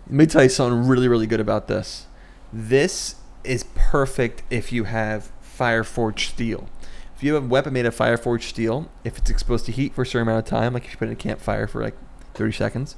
Let 0.08 0.16
me 0.16 0.26
tell 0.28 0.44
you 0.44 0.50
something 0.50 0.88
really, 0.88 1.10
really 1.10 1.28
good 1.28 1.42
about 1.42 1.68
this. 1.68 2.08
This 2.54 3.16
is 3.44 3.66
perfect 3.76 4.44
if 4.50 4.72
you 4.72 4.86
have 4.86 5.30
Fireforged 5.44 6.30
steel. 6.30 6.70
If 7.18 7.22
you 7.22 7.34
have 7.34 7.44
a 7.44 7.48
weapon 7.48 7.74
made 7.74 7.86
of 7.86 7.98
Fireforged 7.98 8.44
steel, 8.44 8.90
if 9.04 9.18
it's 9.18 9.30
exposed 9.30 9.66
to 9.66 9.74
heat 9.74 9.94
for 9.94 10.04
a 10.04 10.06
certain 10.06 10.30
amount 10.30 10.46
of 10.46 10.50
time, 10.50 10.74
like 10.74 10.86
if 10.86 10.92
you 10.92 10.98
put 10.98 11.10
it 11.10 11.12
in 11.12 11.18
a 11.18 11.18
campfire 11.18 11.68
for 11.68 11.84
like 11.84 11.98
30 12.34 12.54
seconds, 12.54 12.96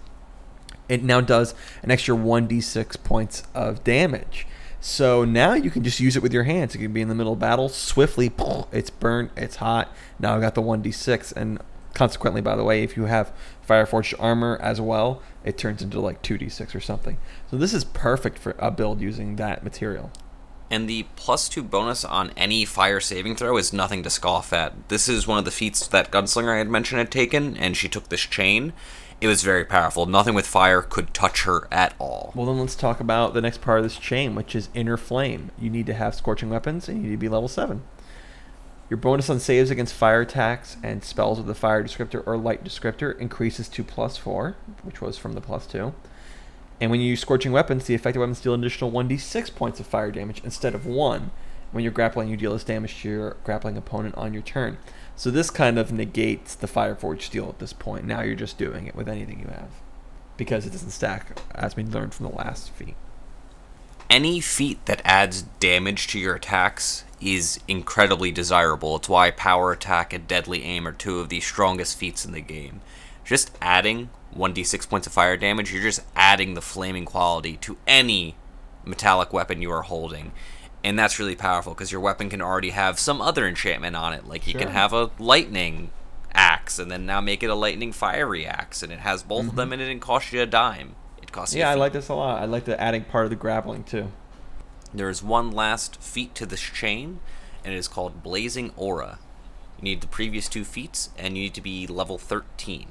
it 0.90 1.04
now 1.04 1.22
does 1.22 1.54
an 1.82 1.92
extra 1.92 2.16
1d6 2.16 3.04
points 3.04 3.44
of 3.54 3.84
damage. 3.84 4.48
So 4.80 5.24
now 5.24 5.54
you 5.54 5.72
can 5.72 5.84
just 5.84 6.02
use 6.02 6.18
it 6.18 6.22
with 6.22 6.34
your 6.34 6.44
hands. 6.44 6.76
You 6.76 6.82
can 6.82 6.92
be 6.92 7.02
in 7.02 7.08
the 7.08 7.16
middle 7.16 7.34
of 7.34 7.40
battle, 7.40 7.70
swiftly, 7.70 8.32
it's 8.72 8.90
burnt, 8.90 9.32
it's 9.38 9.58
hot. 9.58 9.94
Now 10.20 10.36
I've 10.36 10.42
got 10.42 10.56
the 10.56 10.62
1d6, 10.62 11.34
and 11.36 11.60
consequently, 11.94 12.42
by 12.42 12.56
the 12.56 12.64
way, 12.64 12.84
if 12.84 12.98
you 12.98 13.06
have 13.06 13.32
Fireforged 13.68 14.14
armor 14.20 14.58
as 14.62 14.82
well, 14.82 15.22
it 15.46 15.58
turns 15.58 15.82
into 15.82 16.00
like 16.00 16.22
2d6 16.22 16.76
or 16.76 16.82
something. 16.82 17.18
So 17.50 17.58
this 17.58 17.74
is 17.74 17.86
perfect 17.86 18.38
for 18.38 18.56
a 18.60 18.72
build 18.72 19.00
using 19.00 19.38
that 19.38 19.64
material. 19.64 20.12
And 20.70 20.90
the 20.90 21.06
plus 21.16 21.48
two 21.48 21.64
bonus 21.64 22.04
on 22.04 22.32
any 22.36 22.66
fire 22.66 23.00
saving 23.00 23.36
throw 23.36 23.58
is 23.58 23.74
nothing 23.74 24.02
to 24.04 24.10
scoff 24.10 24.52
at. 24.52 24.90
This 24.90 25.08
is 25.08 25.28
one 25.28 25.38
of 25.38 25.46
the 25.46 25.52
feats 25.52 25.86
that 25.88 26.12
Gunslinger 26.12 26.56
I 26.56 26.58
had 26.58 26.70
mentioned 26.70 27.00
had 27.00 27.12
taken, 27.12 27.56
and 27.58 27.78
she 27.78 27.88
took 27.88 28.10
this 28.10 28.22
chain. 28.22 28.74
It 29.24 29.28
was 29.28 29.42
very 29.42 29.64
powerful. 29.64 30.06
Nothing 30.06 30.34
with 30.34 30.46
fire 30.46 30.82
could 30.82 31.14
touch 31.14 31.44
her 31.44 31.70
at 31.72 31.96
all. 31.98 32.34
Well, 32.36 32.46
then 32.46 32.60
let's 32.60 32.76
talk 32.76 33.00
about 33.00 33.34
the 33.34 33.40
next 33.40 33.62
part 33.62 33.80
of 33.80 33.86
this 33.86 33.98
chain, 33.98 34.36
which 34.36 34.54
is 34.54 34.68
Inner 34.74 34.98
Flame. 34.98 35.50
You 35.58 35.70
need 35.70 35.86
to 35.86 35.94
have 35.94 36.14
Scorching 36.14 36.50
Weapons, 36.50 36.90
and 36.90 36.98
you 36.98 37.04
need 37.04 37.12
to 37.12 37.18
be 37.18 37.30
level 37.30 37.48
7. 37.48 37.82
Your 38.90 38.98
bonus 38.98 39.30
on 39.30 39.40
saves 39.40 39.72
against 39.72 39.94
fire 39.94 40.20
attacks 40.20 40.76
and 40.84 41.06
spells 41.06 41.38
with 41.38 41.48
the 41.48 41.56
fire 41.56 41.82
descriptor 41.82 42.22
or 42.28 42.36
light 42.36 42.66
descriptor 42.66 43.18
increases 43.18 43.70
to 43.70 43.82
plus 43.86 44.18
4, 44.18 44.58
which 44.82 45.00
was 45.00 45.18
from 45.18 45.32
the 45.32 45.40
plus 45.40 45.68
2. 45.68 45.94
And 46.82 46.92
when 46.92 47.00
you 47.00 47.08
use 47.08 47.22
Scorching 47.22 47.54
Weapons, 47.54 47.86
the 47.86 47.96
effective 47.96 48.20
weapons 48.20 48.42
deal 48.42 48.54
an 48.54 48.60
additional 48.60 48.92
1d6 48.92 49.56
points 49.56 49.80
of 49.80 49.88
fire 49.88 50.12
damage 50.12 50.42
instead 50.44 50.76
of 50.76 50.86
1. 50.86 51.32
When 51.72 51.82
you're 51.82 51.94
grappling, 51.94 52.28
you 52.28 52.36
deal 52.36 52.52
this 52.52 52.66
damage 52.66 53.02
to 53.02 53.10
your 53.10 53.38
grappling 53.46 53.78
opponent 53.78 54.16
on 54.16 54.34
your 54.34 54.44
turn. 54.44 54.80
So 55.16 55.30
this 55.30 55.50
kind 55.50 55.78
of 55.78 55.92
negates 55.92 56.56
the 56.56 56.68
Fireforged 56.68 57.24
steel 57.24 57.50
at 57.50 57.60
this 57.60 57.74
point. 57.74 58.06
Now 58.06 58.22
you're 58.22 58.36
just 58.36 58.58
doing 58.58 58.88
it 58.88 58.96
with 58.96 59.08
anything 59.08 59.40
you 59.40 59.48
have. 59.48 59.70
Because 60.38 60.66
it 60.66 60.72
doesn't 60.72 60.90
stack, 60.90 61.40
as 61.54 61.76
we 61.76 61.84
learned 61.84 62.14
from 62.14 62.26
the 62.28 62.36
last 62.36 62.72
feat. 62.72 62.96
Any 64.10 64.42
feat 64.42 64.86
that 64.86 65.02
adds 65.06 65.44
damage 65.60 66.08
to 66.08 66.20
your 66.20 66.36
attacks 66.36 67.04
is 67.22 67.60
incredibly 67.68 68.32
desirable. 68.32 68.96
It's 68.96 69.10
why 69.10 69.32
Power 69.32 69.72
Attack 69.72 70.14
and 70.14 70.28
Deadly 70.28 70.64
Aim 70.64 70.88
are 70.88 70.92
two 70.92 71.20
of 71.20 71.30
the 71.30 71.40
strongest 71.40 71.98
feats 71.98 72.26
in 72.26 72.32
the 72.32 72.42
game. 72.42 72.82
Just 73.24 73.52
adding 73.62 74.10
1d6 74.36 74.90
points 74.90 75.08
of 75.08 75.14
fire 75.14 75.38
damage, 75.38 75.72
you're 75.72 75.84
just 75.84 76.02
adding 76.16 76.54
the 76.54 76.62
flaming 76.62 77.06
quality 77.06 77.58
to 77.58 77.78
any 77.88 78.36
metallic 78.84 79.32
weapon 79.32 79.62
you 79.62 79.72
are 79.72 79.84
holding. 79.84 80.32
And 80.84 81.00
that's 81.00 81.18
really 81.18 81.36
powerful 81.36 81.74
because 81.74 81.92
your 81.92 82.02
weapon 82.02 82.30
can 82.30 82.42
already 82.42 82.72
have 82.72 83.00
some 83.00 83.22
other 83.22 83.48
enchantment 83.48 83.96
on 83.96 84.14
it. 84.14 84.28
Like 84.28 84.48
you 84.48 84.54
can 84.54 84.68
have 84.68 84.92
a 84.92 85.12
lightning 85.18 85.92
axe 86.34 86.78
and 86.80 86.92
then 86.92 87.06
now 87.06 87.22
make 87.22 87.42
it 87.42 87.50
a 87.50 87.56
lightning 87.56 87.92
fiery 87.92 88.46
axe 88.46 88.84
and 88.84 88.92
it 88.92 89.00
has 89.00 89.24
both 89.24 89.42
of 89.42 89.48
mm-hmm. 89.48 89.58
them 89.58 89.74
in 89.74 89.80
it 89.80 89.90
and 89.90 90.02
costs 90.02 90.34
you 90.34 90.42
a 90.42 90.46
dime. 90.46 90.96
It 91.22 91.32
costs 91.32 91.56
you 91.56 91.62
Yeah, 91.62 91.70
I 91.70 91.76
like 91.76 91.94
this 91.94 92.10
a 92.10 92.16
lot. 92.16 92.42
I 92.42 92.46
like 92.46 92.66
the 92.66 92.80
adding 92.82 93.06
part 93.06 93.26
of 93.26 93.30
the 93.30 93.38
grappling 93.38 93.86
too. 93.86 94.12
There 94.94 95.10
is 95.10 95.24
one 95.24 95.52
last 95.52 96.00
feat 96.02 96.36
to 96.36 96.46
this 96.46 96.60
chain, 96.60 97.20
and 97.66 97.74
it 97.74 97.78
is 97.78 97.88
called 97.88 98.22
Blazing 98.22 98.72
Aura. 98.76 99.18
You 99.80 99.86
need 99.86 100.02
the 100.02 100.08
previous 100.08 100.48
two 100.48 100.64
feats, 100.64 101.10
and 101.18 101.36
you 101.36 101.44
need 101.44 101.56
to 101.56 101.62
be 101.62 101.88
level 101.88 102.20
13. 102.20 102.90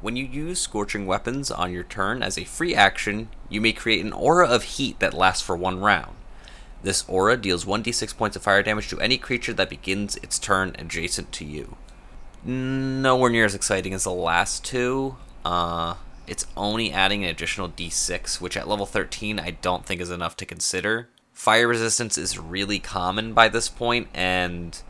When 0.00 0.16
you 0.16 0.24
use 0.24 0.60
Scorching 0.60 1.06
Weapons 1.06 1.52
on 1.52 1.72
your 1.72 1.84
turn 1.84 2.20
as 2.20 2.36
a 2.36 2.44
free 2.44 2.74
action, 2.74 3.28
you 3.48 3.60
may 3.60 3.72
create 3.72 4.04
an 4.04 4.12
aura 4.12 4.48
of 4.48 4.64
heat 4.64 4.98
that 4.98 5.14
lasts 5.14 5.42
for 5.42 5.56
one 5.56 5.78
round. 5.78 6.16
This 6.82 7.04
aura 7.08 7.36
deals 7.36 7.64
1d6 7.64 8.16
points 8.16 8.36
of 8.36 8.42
fire 8.42 8.62
damage 8.62 8.88
to 8.88 9.00
any 9.00 9.16
creature 9.16 9.52
that 9.52 9.70
begins 9.70 10.16
its 10.16 10.38
turn 10.38 10.74
adjacent 10.78 11.30
to 11.32 11.44
you. 11.44 11.76
Nowhere 12.44 13.30
near 13.30 13.44
as 13.44 13.54
exciting 13.54 13.94
as 13.94 14.04
the 14.04 14.10
last 14.10 14.64
two. 14.64 15.16
Uh, 15.44 15.94
it's 16.26 16.46
only 16.56 16.92
adding 16.92 17.22
an 17.22 17.30
additional 17.30 17.68
d6, 17.68 18.40
which 18.40 18.56
at 18.56 18.68
level 18.68 18.86
13 18.86 19.38
I 19.38 19.52
don't 19.52 19.86
think 19.86 20.00
is 20.00 20.10
enough 20.10 20.36
to 20.38 20.46
consider. 20.46 21.08
Fire 21.32 21.68
resistance 21.68 22.18
is 22.18 22.38
really 22.38 22.78
common 22.78 23.32
by 23.32 23.48
this 23.48 23.68
point, 23.68 24.08
and 24.12 24.80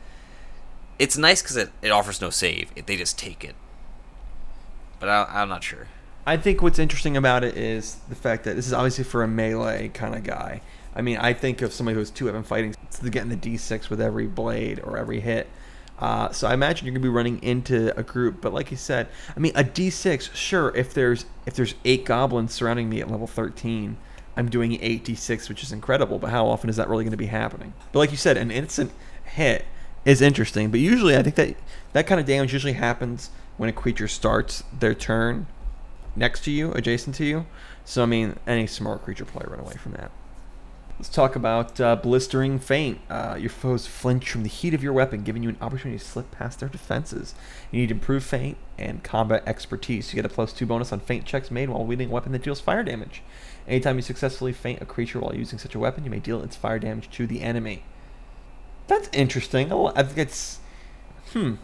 it's 0.98 1.16
nice 1.16 1.42
because 1.42 1.56
it, 1.56 1.70
it 1.82 1.90
offers 1.90 2.20
no 2.20 2.30
save. 2.30 2.70
It, 2.74 2.86
they 2.86 2.96
just 2.96 3.18
take 3.18 3.44
it. 3.44 3.54
But 4.98 5.08
I, 5.08 5.26
I'm 5.30 5.48
not 5.48 5.64
sure. 5.64 5.88
I 6.24 6.36
think 6.36 6.62
what's 6.62 6.78
interesting 6.78 7.16
about 7.16 7.42
it 7.42 7.56
is 7.56 7.96
the 8.08 8.14
fact 8.14 8.44
that 8.44 8.54
this 8.54 8.66
is 8.66 8.72
obviously 8.72 9.04
for 9.04 9.22
a 9.22 9.28
melee 9.28 9.88
kind 9.88 10.14
of 10.14 10.22
guy. 10.22 10.62
I 10.94 11.02
mean, 11.02 11.16
I 11.18 11.32
think 11.32 11.62
of 11.62 11.72
somebody 11.72 11.96
who's 11.96 12.10
two 12.10 12.26
weapon 12.26 12.42
fighting, 12.42 12.74
it's 12.82 13.00
getting 13.00 13.30
the 13.30 13.36
d6 13.36 13.88
with 13.88 14.00
every 14.00 14.26
blade 14.26 14.80
or 14.84 14.98
every 14.98 15.20
hit. 15.20 15.48
Uh, 15.98 16.30
so 16.32 16.48
I 16.48 16.54
imagine 16.54 16.86
you're 16.86 16.94
gonna 16.94 17.02
be 17.02 17.08
running 17.08 17.42
into 17.42 17.96
a 17.98 18.02
group, 18.02 18.40
but 18.40 18.52
like 18.52 18.70
you 18.70 18.76
said, 18.76 19.08
I 19.36 19.38
mean, 19.38 19.52
a 19.54 19.62
d6. 19.62 20.34
Sure, 20.34 20.74
if 20.74 20.92
there's 20.92 21.26
if 21.46 21.54
there's 21.54 21.74
eight 21.84 22.04
goblins 22.04 22.52
surrounding 22.52 22.88
me 22.88 23.00
at 23.00 23.10
level 23.10 23.26
13, 23.26 23.96
I'm 24.36 24.48
doing 24.48 24.78
eight 24.80 25.04
d6, 25.04 25.48
which 25.48 25.62
is 25.62 25.72
incredible. 25.72 26.18
But 26.18 26.30
how 26.30 26.46
often 26.46 26.68
is 26.68 26.76
that 26.76 26.88
really 26.88 27.08
to 27.08 27.16
be 27.16 27.26
happening? 27.26 27.72
But 27.92 28.00
like 28.00 28.10
you 28.10 28.16
said, 28.16 28.36
an 28.36 28.50
instant 28.50 28.90
hit 29.24 29.64
is 30.04 30.20
interesting. 30.20 30.70
But 30.70 30.80
usually, 30.80 31.16
I 31.16 31.22
think 31.22 31.36
that 31.36 31.54
that 31.92 32.06
kind 32.06 32.20
of 32.20 32.26
damage 32.26 32.52
usually 32.52 32.72
happens 32.72 33.30
when 33.56 33.68
a 33.68 33.72
creature 33.72 34.08
starts 34.08 34.64
their 34.76 34.94
turn 34.94 35.46
next 36.16 36.44
to 36.44 36.50
you, 36.50 36.72
adjacent 36.72 37.16
to 37.16 37.24
you. 37.24 37.46
So 37.84 38.02
I 38.02 38.06
mean, 38.06 38.36
any 38.46 38.66
smart 38.66 39.04
creature 39.04 39.24
probably 39.24 39.50
run 39.50 39.60
away 39.60 39.74
from 39.74 39.92
that. 39.92 40.10
Let's 41.02 41.16
talk 41.16 41.34
about 41.34 41.80
uh, 41.80 41.96
blistering 41.96 42.60
feint. 42.60 43.00
Uh, 43.10 43.36
your 43.36 43.50
foes 43.50 43.88
flinch 43.88 44.30
from 44.30 44.44
the 44.44 44.48
heat 44.48 44.72
of 44.72 44.84
your 44.84 44.92
weapon, 44.92 45.24
giving 45.24 45.42
you 45.42 45.48
an 45.48 45.56
opportunity 45.60 45.98
to 45.98 46.04
slip 46.04 46.30
past 46.30 46.60
their 46.60 46.68
defenses. 46.68 47.34
You 47.72 47.80
need 47.80 47.90
improved 47.90 48.24
feint 48.24 48.56
and 48.78 49.02
combat 49.02 49.42
expertise. 49.44 50.12
You 50.12 50.22
get 50.22 50.30
a 50.30 50.32
plus 50.32 50.52
two 50.52 50.64
bonus 50.64 50.92
on 50.92 51.00
feint 51.00 51.24
checks 51.24 51.50
made 51.50 51.70
while 51.70 51.84
wielding 51.84 52.08
a 52.08 52.12
weapon 52.12 52.30
that 52.30 52.44
deals 52.44 52.60
fire 52.60 52.84
damage. 52.84 53.20
Anytime 53.66 53.96
you 53.96 54.02
successfully 54.02 54.52
feint 54.52 54.80
a 54.80 54.86
creature 54.86 55.18
while 55.18 55.34
using 55.34 55.58
such 55.58 55.74
a 55.74 55.80
weapon, 55.80 56.04
you 56.04 56.10
may 56.10 56.20
deal 56.20 56.40
its 56.40 56.54
fire 56.54 56.78
damage 56.78 57.10
to 57.10 57.26
the 57.26 57.42
enemy. 57.42 57.82
That's 58.86 59.08
interesting. 59.12 59.72
I 59.72 60.04
think 60.04 60.18
it's. 60.18 60.60
Hmm. 61.32 61.54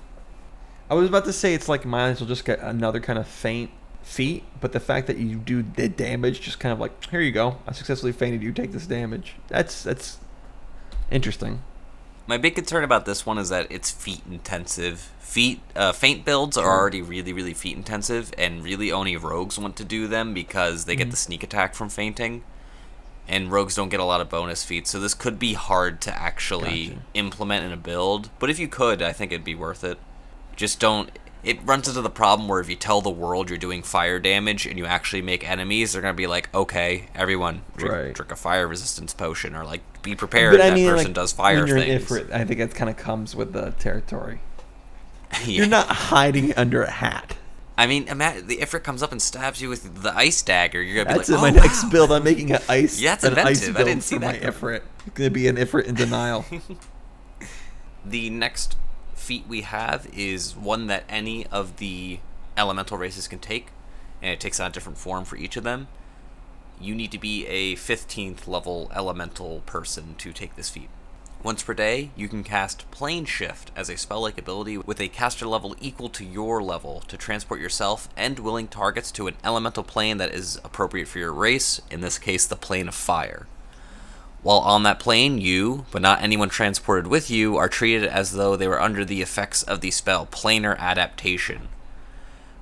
I 0.90 0.94
was 0.94 1.08
about 1.08 1.26
to 1.26 1.32
say 1.32 1.54
it's 1.54 1.68
like 1.68 1.84
might 1.84 2.08
as 2.08 2.20
well 2.20 2.28
just 2.28 2.44
get 2.44 2.58
another 2.58 2.98
kind 2.98 3.20
of 3.20 3.28
feint 3.28 3.70
feat, 4.08 4.42
but 4.60 4.72
the 4.72 4.80
fact 4.80 5.06
that 5.06 5.18
you 5.18 5.36
do 5.36 5.62
the 5.62 5.88
damage, 5.88 6.40
just 6.40 6.58
kind 6.58 6.72
of 6.72 6.80
like 6.80 7.10
here 7.10 7.20
you 7.20 7.30
go, 7.30 7.58
I 7.66 7.72
successfully 7.72 8.12
feinted. 8.12 8.42
You 8.42 8.52
take 8.52 8.72
this 8.72 8.86
damage. 8.86 9.34
That's 9.48 9.82
that's 9.82 10.18
interesting. 11.10 11.62
My 12.26 12.36
big 12.36 12.54
concern 12.54 12.84
about 12.84 13.06
this 13.06 13.24
one 13.24 13.38
is 13.38 13.48
that 13.48 13.66
it's 13.70 13.90
feat 13.90 14.20
intensive. 14.30 15.12
Feat, 15.20 15.60
uh, 15.74 15.92
feint 15.92 16.24
builds 16.26 16.58
are 16.58 16.66
already 16.66 17.00
really, 17.00 17.32
really 17.32 17.54
feat 17.54 17.76
intensive, 17.76 18.32
and 18.36 18.62
really 18.62 18.92
only 18.92 19.16
rogues 19.16 19.58
want 19.58 19.76
to 19.76 19.84
do 19.84 20.06
them 20.06 20.34
because 20.34 20.84
they 20.84 20.96
get 20.96 21.10
the 21.10 21.16
sneak 21.16 21.42
attack 21.42 21.74
from 21.74 21.88
feinting, 21.88 22.42
and 23.26 23.50
rogues 23.50 23.74
don't 23.74 23.88
get 23.88 24.00
a 24.00 24.04
lot 24.04 24.20
of 24.20 24.28
bonus 24.28 24.62
feats. 24.62 24.90
So 24.90 25.00
this 25.00 25.14
could 25.14 25.38
be 25.38 25.54
hard 25.54 26.00
to 26.02 26.18
actually 26.18 26.88
Gotcha. 26.88 27.00
implement 27.14 27.64
in 27.64 27.72
a 27.72 27.78
build. 27.78 28.30
But 28.38 28.50
if 28.50 28.58
you 28.58 28.68
could, 28.68 29.00
I 29.00 29.12
think 29.12 29.32
it'd 29.32 29.44
be 29.44 29.54
worth 29.54 29.82
it. 29.84 29.98
Just 30.56 30.80
don't. 30.80 31.10
It 31.48 31.58
runs 31.64 31.88
into 31.88 32.02
the 32.02 32.10
problem 32.10 32.46
where 32.46 32.60
if 32.60 32.68
you 32.68 32.76
tell 32.76 33.00
the 33.00 33.08
world 33.10 33.48
you're 33.48 33.58
doing 33.58 33.82
fire 33.82 34.18
damage 34.18 34.66
and 34.66 34.76
you 34.76 34.84
actually 34.84 35.22
make 35.22 35.48
enemies, 35.48 35.92
they're 35.92 36.02
gonna 36.02 36.12
be 36.12 36.26
like, 36.26 36.54
"Okay, 36.54 37.06
everyone, 37.14 37.62
drink, 37.76 37.94
Right. 37.94 38.14
drink 38.14 38.30
a 38.32 38.36
fire 38.36 38.68
resistance 38.68 39.14
potion," 39.14 39.56
or 39.56 39.64
like, 39.64 39.80
"Be 40.02 40.14
prepared." 40.14 40.52
But 40.52 40.58
that 40.58 40.74
mean, 40.74 40.88
person 40.90 41.06
like, 41.06 41.14
does 41.14 41.32
fire 41.32 41.66
things. 41.66 42.04
Ifrit, 42.04 42.30
I 42.32 42.44
think 42.44 42.60
it 42.60 42.74
kind 42.74 42.90
of 42.90 42.98
comes 42.98 43.34
with 43.34 43.52
the 43.54 43.70
territory. 43.78 44.40
Yeah. 45.40 45.46
You're 45.46 45.66
not 45.66 45.88
hiding 45.88 46.52
under 46.56 46.82
a 46.82 46.90
hat. 46.90 47.36
I 47.78 47.86
mean, 47.86 48.08
imagine 48.08 48.46
the 48.46 48.56
Ifrit 48.58 48.82
comes 48.82 49.02
up 49.02 49.12
and 49.12 49.22
stabs 49.22 49.60
you 49.62 49.68
with 49.68 50.02
the 50.02 50.14
ice 50.16 50.42
dagger. 50.42 50.82
You're 50.82 51.02
gonna 51.04 51.14
be 51.14 51.18
That's 51.18 51.30
like, 51.30 51.38
in 51.52 51.56
"Oh, 51.56 51.60
my 51.60 51.64
next 51.66 51.84
build. 51.90 52.10
I'm 52.12 52.24
making 52.24 52.50
an 52.52 52.60
ice. 52.68 53.00
Yeah, 53.00 53.14
it's 53.14 53.24
an 53.24 53.38
inventive. 53.38 53.76
I 53.76 53.84
didn't 53.84 54.02
see 54.02 54.18
that 54.18 54.42
my 54.42 54.48
Ifrit. 54.50 54.82
It's 55.06 55.14
gonna 55.14 55.30
be 55.30 55.48
an 55.48 55.56
Ifrit 55.56 55.84
in 55.84 55.94
denial. 55.94 56.44
The 58.04 58.30
next 58.30 58.76
feat 59.18 59.44
we 59.48 59.62
have 59.62 60.08
is 60.14 60.56
one 60.56 60.86
that 60.86 61.04
any 61.08 61.46
of 61.48 61.76
the 61.76 62.20
elemental 62.56 62.96
races 62.96 63.28
can 63.28 63.38
take, 63.38 63.68
and 64.22 64.30
it 64.30 64.40
takes 64.40 64.60
on 64.60 64.70
a 64.70 64.72
different 64.72 64.98
form 64.98 65.24
for 65.24 65.36
each 65.36 65.56
of 65.56 65.64
them. 65.64 65.88
You 66.80 66.94
need 66.94 67.12
to 67.12 67.18
be 67.18 67.46
a 67.46 67.74
15th 67.74 68.46
level 68.46 68.90
elemental 68.94 69.60
person 69.66 70.14
to 70.18 70.32
take 70.32 70.56
this 70.56 70.70
feat. 70.70 70.88
Once 71.42 71.62
per 71.62 71.72
day, 71.72 72.10
you 72.16 72.28
can 72.28 72.42
cast 72.42 72.90
Plane 72.90 73.24
Shift 73.24 73.70
as 73.76 73.88
a 73.88 73.96
spell 73.96 74.22
like 74.22 74.38
ability 74.38 74.76
with 74.76 75.00
a 75.00 75.08
caster 75.08 75.46
level 75.46 75.76
equal 75.80 76.08
to 76.08 76.24
your 76.24 76.60
level 76.60 77.00
to 77.06 77.16
transport 77.16 77.60
yourself 77.60 78.08
and 78.16 78.40
willing 78.40 78.66
targets 78.66 79.12
to 79.12 79.28
an 79.28 79.36
elemental 79.44 79.84
plane 79.84 80.16
that 80.16 80.34
is 80.34 80.56
appropriate 80.64 81.06
for 81.06 81.20
your 81.20 81.32
race, 81.32 81.80
in 81.92 82.00
this 82.00 82.18
case, 82.18 82.44
the 82.44 82.56
plane 82.56 82.88
of 82.88 82.94
fire. 82.94 83.46
While 84.42 84.58
on 84.58 84.84
that 84.84 85.00
plane, 85.00 85.38
you, 85.38 85.84
but 85.90 86.00
not 86.00 86.22
anyone 86.22 86.48
transported 86.48 87.08
with 87.08 87.30
you, 87.30 87.56
are 87.56 87.68
treated 87.68 88.08
as 88.08 88.32
though 88.32 88.56
they 88.56 88.68
were 88.68 88.80
under 88.80 89.04
the 89.04 89.20
effects 89.20 89.62
of 89.62 89.80
the 89.80 89.90
spell 89.90 90.26
Planar 90.26 90.78
Adaptation. 90.78 91.68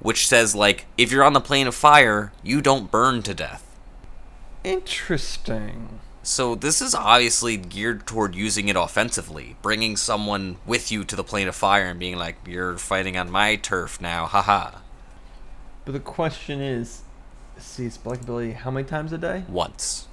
Which 0.00 0.26
says, 0.26 0.54
like, 0.54 0.86
if 0.96 1.12
you're 1.12 1.24
on 1.24 1.32
the 1.32 1.40
plane 1.40 1.66
of 1.66 1.74
fire, 1.74 2.32
you 2.42 2.60
don't 2.60 2.90
burn 2.90 3.22
to 3.22 3.34
death. 3.34 3.62
Interesting. 4.64 6.00
So 6.22 6.54
this 6.56 6.82
is 6.82 6.94
obviously 6.94 7.56
geared 7.56 8.06
toward 8.06 8.34
using 8.34 8.68
it 8.68 8.74
offensively, 8.74 9.56
bringing 9.62 9.96
someone 9.96 10.56
with 10.66 10.90
you 10.90 11.04
to 11.04 11.14
the 11.14 11.22
plane 11.22 11.46
of 11.46 11.54
fire 11.54 11.84
and 11.84 12.00
being 12.00 12.16
like, 12.16 12.36
"You're 12.44 12.76
fighting 12.78 13.16
on 13.16 13.30
my 13.30 13.54
turf 13.54 14.00
now, 14.00 14.26
haha." 14.26 14.78
But 15.84 15.92
the 15.92 16.00
question 16.00 16.60
is, 16.60 17.02
see, 17.58 17.88
spell 17.88 18.14
ability 18.14 18.52
how 18.54 18.72
many 18.72 18.88
times 18.88 19.12
a 19.12 19.18
day? 19.18 19.44
Once. 19.46 20.08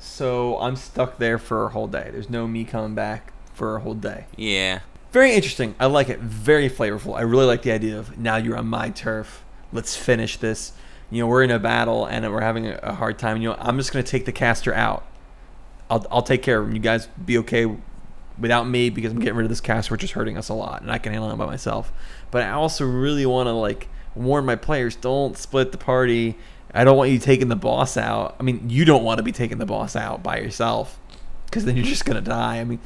So 0.00 0.58
I'm 0.58 0.76
stuck 0.76 1.18
there 1.18 1.38
for 1.38 1.66
a 1.66 1.68
whole 1.68 1.86
day. 1.86 2.08
There's 2.10 2.30
no 2.30 2.48
me 2.48 2.64
coming 2.64 2.94
back 2.94 3.34
for 3.52 3.76
a 3.76 3.80
whole 3.80 3.94
day. 3.94 4.24
Yeah. 4.34 4.80
Very 5.12 5.34
interesting. 5.34 5.74
I 5.78 5.86
like 5.86 6.08
it. 6.08 6.18
Very 6.20 6.70
flavorful. 6.70 7.16
I 7.16 7.20
really 7.20 7.44
like 7.44 7.62
the 7.62 7.72
idea 7.72 7.98
of 7.98 8.18
now 8.18 8.36
you're 8.36 8.56
on 8.56 8.66
my 8.66 8.88
turf. 8.88 9.44
Let's 9.72 9.94
finish 9.94 10.38
this. 10.38 10.72
You 11.10 11.20
know, 11.20 11.26
we're 11.26 11.42
in 11.42 11.50
a 11.50 11.58
battle 11.58 12.06
and 12.06 12.28
we're 12.32 12.40
having 12.40 12.66
a, 12.66 12.94
hard 12.94 13.18
time. 13.18 13.42
You 13.42 13.50
know, 13.50 13.56
I'm 13.58 13.76
just 13.76 13.92
gonna 13.92 14.02
take 14.02 14.24
the 14.24 14.32
caster 14.32 14.72
out. 14.72 15.04
I'll 15.90 16.06
I'll 16.10 16.22
take 16.22 16.42
care 16.42 16.60
of 16.60 16.68
him. 16.68 16.74
You 16.74 16.80
guys 16.80 17.08
be 17.22 17.36
okay 17.38 17.66
without 18.38 18.66
me 18.66 18.88
because 18.88 19.12
I'm 19.12 19.18
getting 19.18 19.34
rid 19.34 19.44
of 19.44 19.50
this 19.50 19.60
caster, 19.60 19.92
which 19.92 20.04
is 20.04 20.12
hurting 20.12 20.38
us 20.38 20.48
a 20.48 20.54
lot, 20.54 20.80
and 20.80 20.90
I 20.90 20.96
can 20.98 21.12
handle 21.12 21.30
it 21.30 21.36
by 21.36 21.46
myself. 21.46 21.92
But 22.30 22.42
I 22.42 22.50
also 22.50 22.86
really 22.86 23.26
want 23.26 23.48
to 23.48 23.52
like 23.52 23.88
warn 24.14 24.46
my 24.46 24.56
players: 24.56 24.96
don't 24.96 25.36
split 25.36 25.72
the 25.72 25.78
party. 25.78 26.38
I 26.74 26.84
don't 26.84 26.96
want 26.96 27.10
you 27.10 27.18
taking 27.18 27.48
the 27.48 27.56
boss 27.56 27.96
out. 27.96 28.36
I 28.38 28.42
mean, 28.42 28.70
you 28.70 28.84
don't 28.84 29.02
want 29.04 29.18
to 29.18 29.22
be 29.24 29.32
taking 29.32 29.58
the 29.58 29.66
boss 29.66 29.96
out 29.96 30.22
by 30.22 30.38
yourself 30.38 30.98
because 31.46 31.64
then 31.64 31.76
you're 31.76 31.84
just 31.84 32.04
gonna 32.04 32.20
die. 32.20 32.58
I 32.58 32.64
mean, 32.64 32.78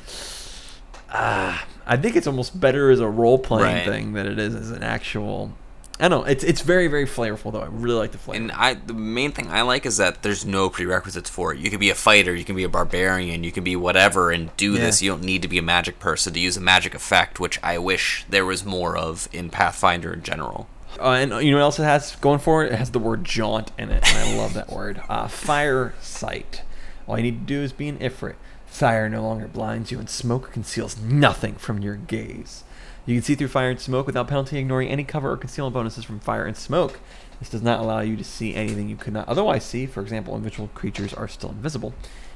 ah, 1.11 1.67
I 1.87 1.97
think 1.97 2.17
it's 2.17 2.27
almost 2.27 2.59
better 2.59 2.91
as 2.91 3.01
a 3.01 3.09
role 3.09 3.39
playing 3.39 3.77
Right. 3.77 3.87
thing 3.87 4.13
than 4.15 4.27
it 4.27 4.39
is 4.39 4.55
as 4.55 4.71
an 4.71 4.83
actual. 4.83 5.53
I 6.01 6.09
don't 6.09 6.23
know. 6.23 6.27
It's 6.27 6.43
it's 6.43 6.61
very 6.61 6.89
very 6.89 7.07
flavorful 7.07 7.53
though. 7.53 7.61
I 7.61 7.67
really 7.71 7.99
like 8.01 8.11
the 8.11 8.19
flavor. 8.19 8.43
And 8.43 8.51
I 8.51 8.75
the 8.75 8.95
main 8.95 9.31
thing 9.31 9.47
I 9.49 9.63
like 9.63 9.87
is 9.87 9.99
that 9.99 10.23
there's 10.23 10.45
no 10.45 10.69
prerequisites 10.69 11.31
for 11.31 11.53
it. 11.55 11.61
You 11.61 11.71
can 11.71 11.79
be 11.79 11.89
a 11.89 11.95
fighter, 11.95 12.35
you 12.35 12.45
can 12.45 12.57
be 12.57 12.65
a 12.65 12.69
barbarian, 12.69 13.45
you 13.45 13.53
can 13.53 13.63
be 13.63 13.77
whatever 13.77 14.33
and 14.33 14.55
do 14.57 14.73
Yeah. 14.73 14.81
this. 14.81 15.03
You 15.03 15.13
don't 15.13 15.23
need 15.23 15.43
to 15.43 15.49
be 15.49 15.57
a 15.59 15.63
magic 15.63 16.01
person 16.01 16.33
to 16.33 16.41
use 16.41 16.57
a 16.57 16.61
magic 16.61 16.95
effect, 16.97 17.39
which 17.39 17.61
I 17.63 17.79
wish 17.79 18.25
there 18.29 18.45
was 18.45 18.65
more 18.65 18.97
of 18.97 19.29
in 19.33 19.51
Pathfinder 19.51 20.13
in 20.13 20.25
general. 20.25 20.67
Uh, 21.01 21.11
and 21.11 21.31
you 21.45 21.51
know 21.51 21.59
what 21.59 21.63
else 21.65 21.79
it 21.79 21.85
has 21.85 22.17
going 22.17 22.39
for 22.39 22.65
it? 22.65 22.73
It 22.73 22.77
has 22.77 22.91
the 22.91 22.99
word 22.99 23.25
jaunt 23.25 23.73
in 23.79 23.91
it, 23.91 24.07
and 24.09 24.19
I 24.19 24.37
love 24.37 24.55
that 24.55 24.71
word. 24.71 25.03
Uh, 25.09 25.29
fire 25.29 25.95
sight. 26.01 26.63
All 27.07 27.17
you 27.17 27.23
need 27.23 27.41
to 27.41 27.55
do 27.55 27.63
is 27.63 27.73
be 27.73 27.89
an 27.89 27.99
Ifrit. 27.99 28.37
Fire 28.67 29.09
no 29.09 29.23
longer 29.23 29.47
blinds 29.47 29.91
you, 29.91 29.99
and 29.99 30.09
smoke 30.09 30.53
conceals 30.53 30.99
nothing 30.99 31.55
from 31.55 31.81
your 31.81 31.97
gaze. 31.97 32.65
You 33.07 33.17
can 33.17 33.23
see 33.23 33.35
through 33.35 33.49
fire 33.49 33.71
and 33.71 33.81
smoke 33.81 34.07
without 34.07 34.29
penalty, 34.29 34.59
ignoring 34.59 34.89
any 34.89 35.05
cover 35.05 35.31
or 35.31 35.37
concealment 35.37 35.75
bonuses 35.75 36.05
from 36.05 36.21
fire 36.21 36.47
and 36.47 36.57
smoke. 36.57 37.01
This 37.39 37.51
does 37.51 37.63
not 37.63 37.81
allow 37.81 38.01
you 38.01 38.17
to 38.17 38.25
see 38.25 38.55
anything 38.55 38.89
you 38.89 38.97
could 38.97 39.13
not 39.13 39.29
otherwise 39.29 39.65
see. 39.65 39.87
For 39.87 40.01
example, 40.01 40.35
invisible 40.35 40.71
creatures 40.75 41.13
are 41.13 41.29
still 41.29 41.51
invisible, 41.51 41.93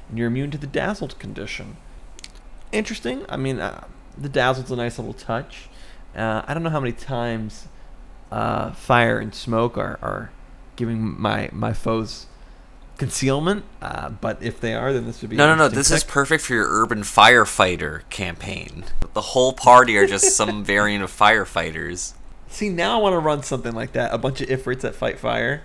and 0.07 0.17
you're 0.17 0.27
immune 0.27 0.51
to 0.51 0.57
the 0.57 0.67
dazzled 0.67 1.17
condition. 1.17 1.77
Interesting. 2.71 3.25
I 3.27 3.37
mean, 3.37 3.59
uh, 3.59 3.85
the 4.17 4.29
dazzled's 4.29 4.71
a 4.71 4.75
nice 4.75 4.99
little 4.99 5.13
touch. 5.13 5.69
Uh, 6.15 6.43
I 6.45 6.53
don't 6.53 6.63
know 6.63 6.69
how 6.69 6.79
many 6.79 6.91
times 6.91 7.67
uh, 8.31 8.71
fire 8.71 9.19
and 9.19 9.33
smoke 9.33 9.77
are, 9.77 9.99
are 10.01 10.31
giving 10.75 11.19
my 11.19 11.49
my 11.51 11.73
foes 11.73 12.27
concealment. 12.97 13.63
Uh, 13.81 14.09
but 14.09 14.41
if 14.43 14.59
they 14.59 14.75
are, 14.75 14.93
then 14.93 15.05
this 15.05 15.21
would 15.21 15.29
be 15.31 15.35
No, 15.35 15.47
no, 15.47 15.55
no. 15.55 15.67
This 15.69 15.89
is 15.89 16.03
perfect 16.03 16.43
for 16.43 16.53
your 16.53 16.67
urban 16.69 17.01
firefighter 17.01 18.07
campaign. 18.09 18.83
The 19.13 19.21
whole 19.21 19.53
party 19.53 19.97
are 19.97 20.05
just 20.05 20.35
some 20.35 20.63
variant 20.75 21.03
of 21.03 21.11
firefighters. 21.11 22.13
See, 22.49 22.69
now 22.69 22.99
I 22.99 23.01
want 23.01 23.13
to 23.13 23.19
run 23.19 23.43
something 23.43 23.73
like 23.73 23.93
that. 23.93 24.13
A 24.13 24.17
bunch 24.17 24.41
of 24.41 24.49
ifrits 24.49 24.81
that 24.81 24.95
fight 24.95 25.19
fire. 25.19 25.63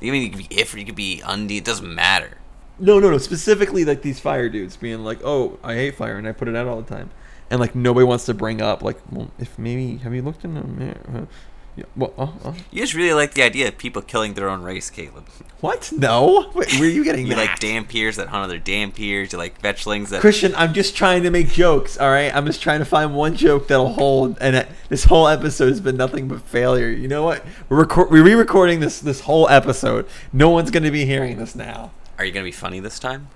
You 0.00 0.12
mean, 0.12 0.22
you 0.22 0.28
could 0.30 0.48
be 0.48 0.54
if 0.54 0.74
you 0.74 0.84
could 0.84 0.94
be 0.94 1.22
undine. 1.24 1.58
It 1.58 1.64
doesn't 1.64 1.94
matter. 1.94 2.38
No, 2.78 2.98
no, 2.98 3.10
no. 3.10 3.18
Specifically, 3.18 3.84
like 3.84 4.02
these 4.02 4.20
fire 4.20 4.48
dudes 4.50 4.76
being 4.76 5.04
like, 5.04 5.20
"Oh, 5.24 5.58
I 5.64 5.74
hate 5.74 5.94
fire, 5.96 6.18
and 6.18 6.28
I 6.28 6.32
put 6.32 6.48
it 6.48 6.54
out 6.54 6.66
all 6.66 6.82
the 6.82 6.94
time," 6.94 7.10
and 7.50 7.58
like 7.60 7.74
nobody 7.74 8.04
wants 8.04 8.26
to 8.26 8.34
bring 8.34 8.60
up 8.60 8.82
like, 8.82 8.98
"Well, 9.10 9.30
if 9.38 9.58
maybe 9.58 9.96
have 9.98 10.14
you 10.14 10.20
looked 10.20 10.44
in 10.44 10.54
the 10.54 10.62
mirror?" 10.64 11.28
Yeah, 11.76 11.84
well, 11.94 12.14
uh, 12.16 12.48
uh, 12.48 12.52
You 12.70 12.80
just 12.80 12.94
really 12.94 13.12
like 13.12 13.34
the 13.34 13.42
idea 13.42 13.68
of 13.68 13.76
people 13.76 14.00
killing 14.00 14.32
their 14.32 14.48
own 14.48 14.62
race, 14.62 14.88
Caleb. 14.88 15.26
what? 15.60 15.92
No, 15.92 16.50
Wait, 16.54 16.72
where 16.80 16.88
are 16.88 16.90
you 16.90 17.04
getting 17.04 17.26
You 17.26 17.34
that? 17.34 17.50
like 17.50 17.60
dhampirs 17.60 18.16
that 18.16 18.28
hunt 18.28 18.44
other 18.44 18.58
dhampirs. 18.58 19.32
You 19.32 19.36
like 19.38 19.60
fetchlings 19.60 20.08
that 20.08 20.22
Christian, 20.22 20.54
I'm 20.56 20.72
just 20.72 20.96
trying 20.96 21.22
to 21.24 21.30
make 21.30 21.50
jokes, 21.50 21.98
all 21.98 22.08
right? 22.08 22.34
I'm 22.34 22.46
just 22.46 22.62
trying 22.62 22.78
to 22.78 22.86
find 22.86 23.14
one 23.14 23.36
joke 23.36 23.68
that'll 23.68 23.92
hold, 23.92 24.38
and 24.40 24.56
it, 24.56 24.68
this 24.88 25.04
whole 25.04 25.28
episode 25.28 25.68
has 25.68 25.82
been 25.82 25.98
nothing 25.98 26.28
but 26.28 26.40
failure. 26.40 26.88
You 26.88 27.08
know 27.08 27.24
what? 27.24 27.44
We're, 27.68 27.80
record, 27.80 28.10
we're 28.10 28.24
re-recording 28.24 28.80
this 28.80 28.98
this 29.00 29.20
whole 29.20 29.46
episode. 29.50 30.06
No 30.32 30.48
one's 30.48 30.70
going 30.70 30.84
to 30.84 30.90
be 30.90 31.04
hearing 31.04 31.36
this 31.36 31.54
now. 31.54 31.90
Are 32.18 32.24
you 32.24 32.32
gonna 32.32 32.44
be 32.44 32.52
funny 32.52 32.80
this 32.80 32.98
time? 32.98 33.28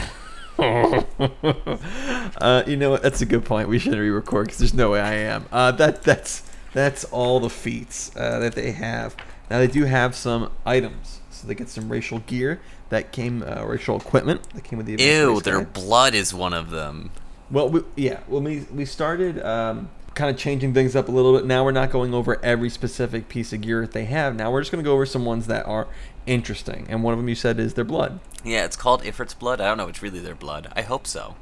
Uh, 0.59 2.63
you 2.67 2.77
know 2.77 2.91
what? 2.91 3.03
That's 3.03 3.21
a 3.21 3.27
good 3.27 3.45
point. 3.45 3.69
We 3.69 3.79
shouldn't 3.79 4.01
re-record 4.01 4.47
because 4.47 4.59
there's 4.59 4.75
no 4.75 4.91
way 4.91 5.01
I 5.01 5.15
am. 5.15 5.47
Uh, 5.53 5.71
that 5.73 6.03
that's 6.03 6.43
that's 6.73 7.05
all 7.05 7.41
the 7.41 7.51
feats 7.51 8.15
uh, 8.17 8.39
that 8.39 8.55
they 8.55 8.73
have. 8.73 9.17
Now 9.51 9.59
they 9.59 9.67
do 9.67 9.85
have 9.85 10.15
some 10.15 10.51
items, 10.65 11.21
so 11.31 11.47
they 11.47 11.55
get 11.55 11.69
some 11.69 11.91
racial 11.91 12.21
gear 12.21 12.61
that 12.89 13.13
came, 13.13 13.43
uh, 13.43 13.65
racial 13.65 13.97
equipment 13.97 14.43
that 14.55 14.65
came 14.65 14.79
with 14.79 14.87
the. 14.87 15.03
Ew, 15.03 15.41
their 15.41 15.59
guide. 15.59 15.73
blood 15.73 16.15
is 16.15 16.35
one 16.35 16.53
of 16.53 16.71
them. 16.71 17.11
Well, 17.51 17.69
we, 17.69 17.83
yeah. 17.97 18.21
When 18.27 18.45
we 18.45 18.67
we 18.73 18.85
started 18.85 19.41
um, 19.43 19.89
kind 20.17 20.31
of 20.31 20.37
changing 20.37 20.75
things 20.75 20.97
up 20.97 21.09
a 21.09 21.13
little 21.13 21.37
bit. 21.37 21.45
Now 21.45 21.63
we're 21.63 21.73
not 21.73 21.93
going 21.93 22.13
over 22.15 22.43
every 22.43 22.71
specific 22.71 23.29
piece 23.29 23.53
of 23.53 23.61
gear 23.61 23.83
that 23.83 23.93
they 23.93 24.07
have. 24.07 24.35
Now 24.35 24.51
we're 24.51 24.63
just 24.63 24.73
going 24.73 24.83
to 24.83 24.89
go 24.89 24.95
over 24.95 25.07
some 25.07 25.25
ones 25.25 25.47
that 25.47 25.65
are 25.67 25.87
interesting. 26.27 26.87
And 26.89 27.05
one 27.05 27.13
of 27.13 27.19
them 27.19 27.29
you 27.29 27.35
said 27.35 27.61
is 27.61 27.75
their 27.75 27.85
blood. 27.85 28.19
Yeah, 28.43 28.65
it's 28.65 28.77
called 28.77 29.03
Ifrit's 29.03 29.35
blood. 29.35 29.61
I 29.61 29.67
don't 29.67 29.77
know. 29.77 29.89
It's 29.89 30.03
really 30.03 30.19
their 30.19 30.35
blood. 30.35 30.73
I 30.75 30.83
hope 30.83 31.07
so. 31.07 31.37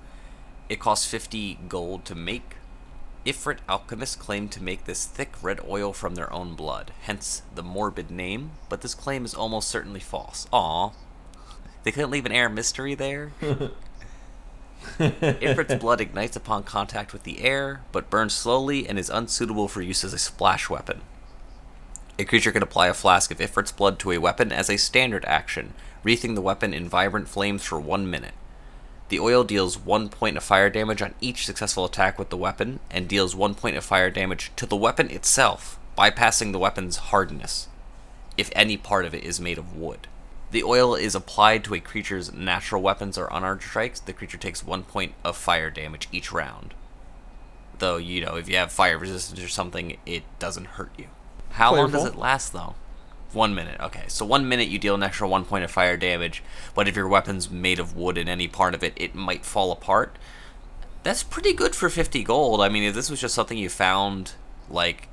It 0.68 0.80
costs 0.80 1.06
50 1.06 1.60
gold 1.68 2.04
to 2.06 2.14
make. 2.14 2.56
Ifrit 3.24 3.58
alchemists 3.68 4.16
claim 4.16 4.48
to 4.48 4.62
make 4.62 4.84
this 4.84 5.06
thick 5.06 5.32
red 5.42 5.58
oil 5.66 5.92
from 5.94 6.14
their 6.14 6.30
own 6.32 6.54
blood, 6.54 6.92
hence 7.02 7.42
the 7.54 7.62
morbid 7.62 8.10
name, 8.10 8.50
but 8.68 8.82
this 8.82 8.94
claim 8.94 9.24
is 9.24 9.34
almost 9.34 9.68
certainly 9.68 10.00
false. 10.00 10.46
Aw. 10.52 10.90
They 11.84 11.92
couldn't 11.92 12.10
leave 12.10 12.26
an 12.26 12.32
air 12.32 12.50
mystery 12.50 12.94
there? 12.94 13.32
Ifrit's 14.98 15.76
blood 15.76 16.02
ignites 16.02 16.36
upon 16.36 16.64
contact 16.64 17.14
with 17.14 17.22
the 17.22 17.40
air, 17.40 17.80
but 17.92 18.10
burns 18.10 18.34
slowly 18.34 18.86
and 18.86 18.98
is 18.98 19.08
unsuitable 19.08 19.68
for 19.68 19.80
use 19.80 20.04
as 20.04 20.12
a 20.12 20.18
splash 20.18 20.68
weapon. 20.68 21.00
A 22.18 22.24
creature 22.24 22.52
can 22.52 22.62
apply 22.62 22.88
a 22.88 22.94
flask 22.94 23.30
of 23.30 23.38
Ifrit's 23.38 23.72
blood 23.72 23.98
to 24.00 24.12
a 24.12 24.18
weapon 24.18 24.52
as 24.52 24.68
a 24.68 24.76
standard 24.76 25.24
action, 25.24 25.72
wreathing 26.02 26.34
the 26.34 26.42
weapon 26.42 26.74
in 26.74 26.88
vibrant 26.88 27.28
flames 27.28 27.64
for 27.64 27.80
one 27.80 28.08
minute. 28.08 28.34
The 29.08 29.20
oil 29.20 29.44
deals 29.44 29.78
one 29.78 30.08
point 30.08 30.36
of 30.36 30.42
fire 30.42 30.70
damage 30.70 31.02
on 31.02 31.14
each 31.20 31.44
successful 31.44 31.84
attack 31.84 32.18
with 32.18 32.30
the 32.30 32.36
weapon, 32.36 32.80
and 32.90 33.08
deals 33.08 33.36
one 33.36 33.54
point 33.54 33.76
of 33.76 33.84
fire 33.84 34.10
damage 34.10 34.50
to 34.56 34.66
the 34.66 34.76
weapon 34.76 35.10
itself, 35.10 35.78
bypassing 35.96 36.52
the 36.52 36.58
weapon's 36.58 36.96
hardness, 36.96 37.68
if 38.36 38.50
any 38.54 38.76
part 38.76 39.04
of 39.04 39.14
it 39.14 39.22
is 39.22 39.40
made 39.40 39.58
of 39.58 39.76
wood. 39.76 40.08
The 40.50 40.62
oil 40.62 40.94
is 40.94 41.14
applied 41.14 41.64
to 41.64 41.74
a 41.74 41.80
creature's 41.80 42.32
natural 42.32 42.80
weapons 42.80 43.18
or 43.18 43.28
unarmed 43.30 43.62
strikes. 43.62 43.98
The 44.00 44.12
creature 44.12 44.38
takes 44.38 44.64
one 44.64 44.84
point 44.84 45.14
of 45.24 45.36
fire 45.36 45.70
damage 45.70 46.08
each 46.12 46.32
round. 46.32 46.74
Though, 47.78 47.96
you 47.96 48.24
know, 48.24 48.36
if 48.36 48.48
you 48.48 48.56
have 48.56 48.70
fire 48.70 48.96
resistance 48.96 49.42
or 49.42 49.48
something, 49.48 49.98
it 50.06 50.22
doesn't 50.38 50.66
hurt 50.78 50.92
you. 50.96 51.08
How 51.50 51.74
long 51.74 51.90
does 51.90 52.04
it 52.04 52.16
last, 52.16 52.52
though? 52.52 52.76
One 53.34 53.54
minute. 53.54 53.80
Okay, 53.80 54.04
so 54.08 54.24
one 54.24 54.48
minute 54.48 54.68
you 54.68 54.78
deal 54.78 54.94
an 54.94 55.02
extra 55.02 55.28
one 55.28 55.44
point 55.44 55.64
of 55.64 55.70
fire 55.70 55.96
damage, 55.96 56.42
but 56.74 56.88
if 56.88 56.96
your 56.96 57.08
weapon's 57.08 57.50
made 57.50 57.78
of 57.78 57.96
wood 57.96 58.16
in 58.16 58.28
any 58.28 58.48
part 58.48 58.74
of 58.74 58.82
it, 58.82 58.92
it 58.96 59.14
might 59.14 59.44
fall 59.44 59.72
apart. 59.72 60.16
That's 61.02 61.22
pretty 61.22 61.52
good 61.52 61.74
for 61.74 61.90
50 61.90 62.24
gold. 62.24 62.62
I 62.62 62.68
mean, 62.68 62.82
if 62.84 62.94
this 62.94 63.10
was 63.10 63.20
just 63.20 63.34
something 63.34 63.58
you 63.58 63.68
found, 63.68 64.32
like, 64.70 65.08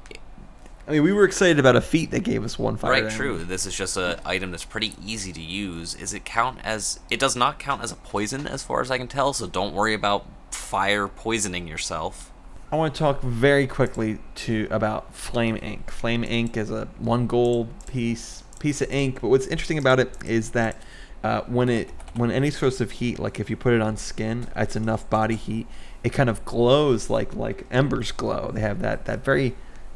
I 0.87 0.91
mean, 0.91 1.03
we 1.03 1.13
were 1.13 1.25
excited 1.25 1.59
about 1.59 1.75
a 1.75 1.81
feat 1.81 2.11
that 2.11 2.23
gave 2.23 2.43
us 2.43 2.57
one 2.57 2.77
fire. 2.77 2.91
right, 2.91 2.99
damage. 3.01 3.15
true. 3.15 3.43
This 3.43 3.65
is 3.65 3.75
just 3.75 3.97
a 3.97 4.19
item 4.25 4.51
that's 4.51 4.65
pretty 4.65 4.93
easy 5.05 5.31
to 5.33 5.41
use. 5.41 5.95
Is 5.95 6.13
it 6.13 6.25
count 6.25 6.59
as? 6.63 6.99
It 7.09 7.19
does 7.19 7.35
not 7.35 7.59
count 7.59 7.83
as 7.83 7.91
a 7.91 7.95
poison, 7.95 8.47
as 8.47 8.63
far 8.63 8.81
as 8.81 8.89
I 8.89 8.97
can 8.97 9.07
tell. 9.07 9.33
So 9.33 9.47
don't 9.47 9.73
worry 9.73 9.93
about 9.93 10.25
fire 10.49 11.07
poisoning 11.07 11.67
yourself. 11.67 12.30
I 12.71 12.77
want 12.77 12.95
to 12.95 12.99
talk 12.99 13.21
very 13.21 13.67
quickly 13.67 14.19
to 14.35 14.69
about 14.71 15.13
Flame 15.13 15.59
Ink. 15.61 15.91
Flame 15.91 16.23
Ink 16.23 16.55
is 16.55 16.71
a 16.71 16.85
one 16.99 17.27
gold 17.27 17.67
piece 17.87 18.43
piece 18.59 18.79
of 18.79 18.89
ink, 18.91 19.19
but 19.19 19.27
what's 19.27 19.47
interesting 19.47 19.77
about 19.77 19.99
it 19.99 20.15
is 20.23 20.51
that 20.51 20.81
uh, 21.21 21.41
when 21.41 21.67
it 21.67 21.89
when 22.13 22.31
any 22.31 22.49
source 22.49 22.79
of 22.79 22.91
heat, 22.91 23.19
like 23.19 23.41
if 23.41 23.49
you 23.49 23.57
put 23.57 23.73
it 23.73 23.81
on 23.81 23.97
skin, 23.97 24.47
it's 24.55 24.77
enough 24.77 25.09
body 25.09 25.35
heat, 25.35 25.67
it 26.01 26.13
kind 26.13 26.29
of 26.29 26.45
glows 26.45 27.09
like 27.09 27.35
like 27.35 27.65
embers 27.71 28.13
glow. 28.13 28.51
They 28.53 28.61
have 28.61 28.81
that 28.81 29.03
that 29.03 29.25
very 29.25 29.53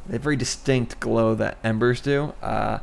that 0.08 0.20
very 0.20 0.36
distinct 0.36 1.00
glow 1.00 1.34
that 1.36 1.58
embers 1.64 2.02
do. 2.02 2.34
Uh, 2.42 2.80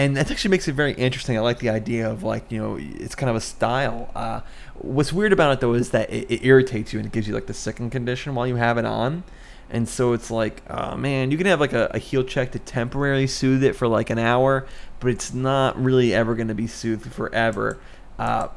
and 0.00 0.16
that 0.16 0.30
actually 0.30 0.50
makes 0.50 0.66
it 0.66 0.72
very 0.72 0.94
interesting. 0.94 1.36
I 1.36 1.40
like 1.40 1.58
the 1.58 1.68
idea 1.68 2.10
of 2.10 2.22
like 2.22 2.50
you 2.50 2.58
know 2.58 2.78
it's 2.80 3.14
kind 3.14 3.28
of 3.28 3.36
a 3.36 3.40
style. 3.40 4.10
Uh, 4.14 4.40
what's 4.76 5.12
weird 5.12 5.32
about 5.32 5.52
it 5.52 5.60
though 5.60 5.74
is 5.74 5.90
that 5.90 6.10
it, 6.10 6.30
it 6.30 6.44
irritates 6.44 6.92
you 6.92 6.98
and 6.98 7.06
it 7.06 7.12
gives 7.12 7.28
you 7.28 7.34
like 7.34 7.46
the 7.46 7.54
sickened 7.54 7.92
condition 7.92 8.34
while 8.34 8.46
you 8.46 8.56
have 8.56 8.78
it 8.78 8.86
on, 8.86 9.24
and 9.68 9.86
so 9.86 10.14
it's 10.14 10.30
like 10.30 10.62
oh 10.70 10.96
man, 10.96 11.30
you 11.30 11.36
can 11.36 11.46
have 11.46 11.60
like 11.60 11.74
a, 11.74 11.90
a 11.92 11.98
heal 11.98 12.24
check 12.24 12.52
to 12.52 12.58
temporarily 12.58 13.26
soothe 13.26 13.62
it 13.62 13.76
for 13.76 13.86
like 13.86 14.08
an 14.08 14.18
hour, 14.18 14.66
but 15.00 15.10
it's 15.10 15.34
not 15.34 15.78
really 15.78 16.14
ever 16.14 16.34
going 16.34 16.48
to 16.48 16.54
be 16.54 16.66
soothed 16.66 17.12
forever. 17.12 17.78
Uh, 18.18 18.48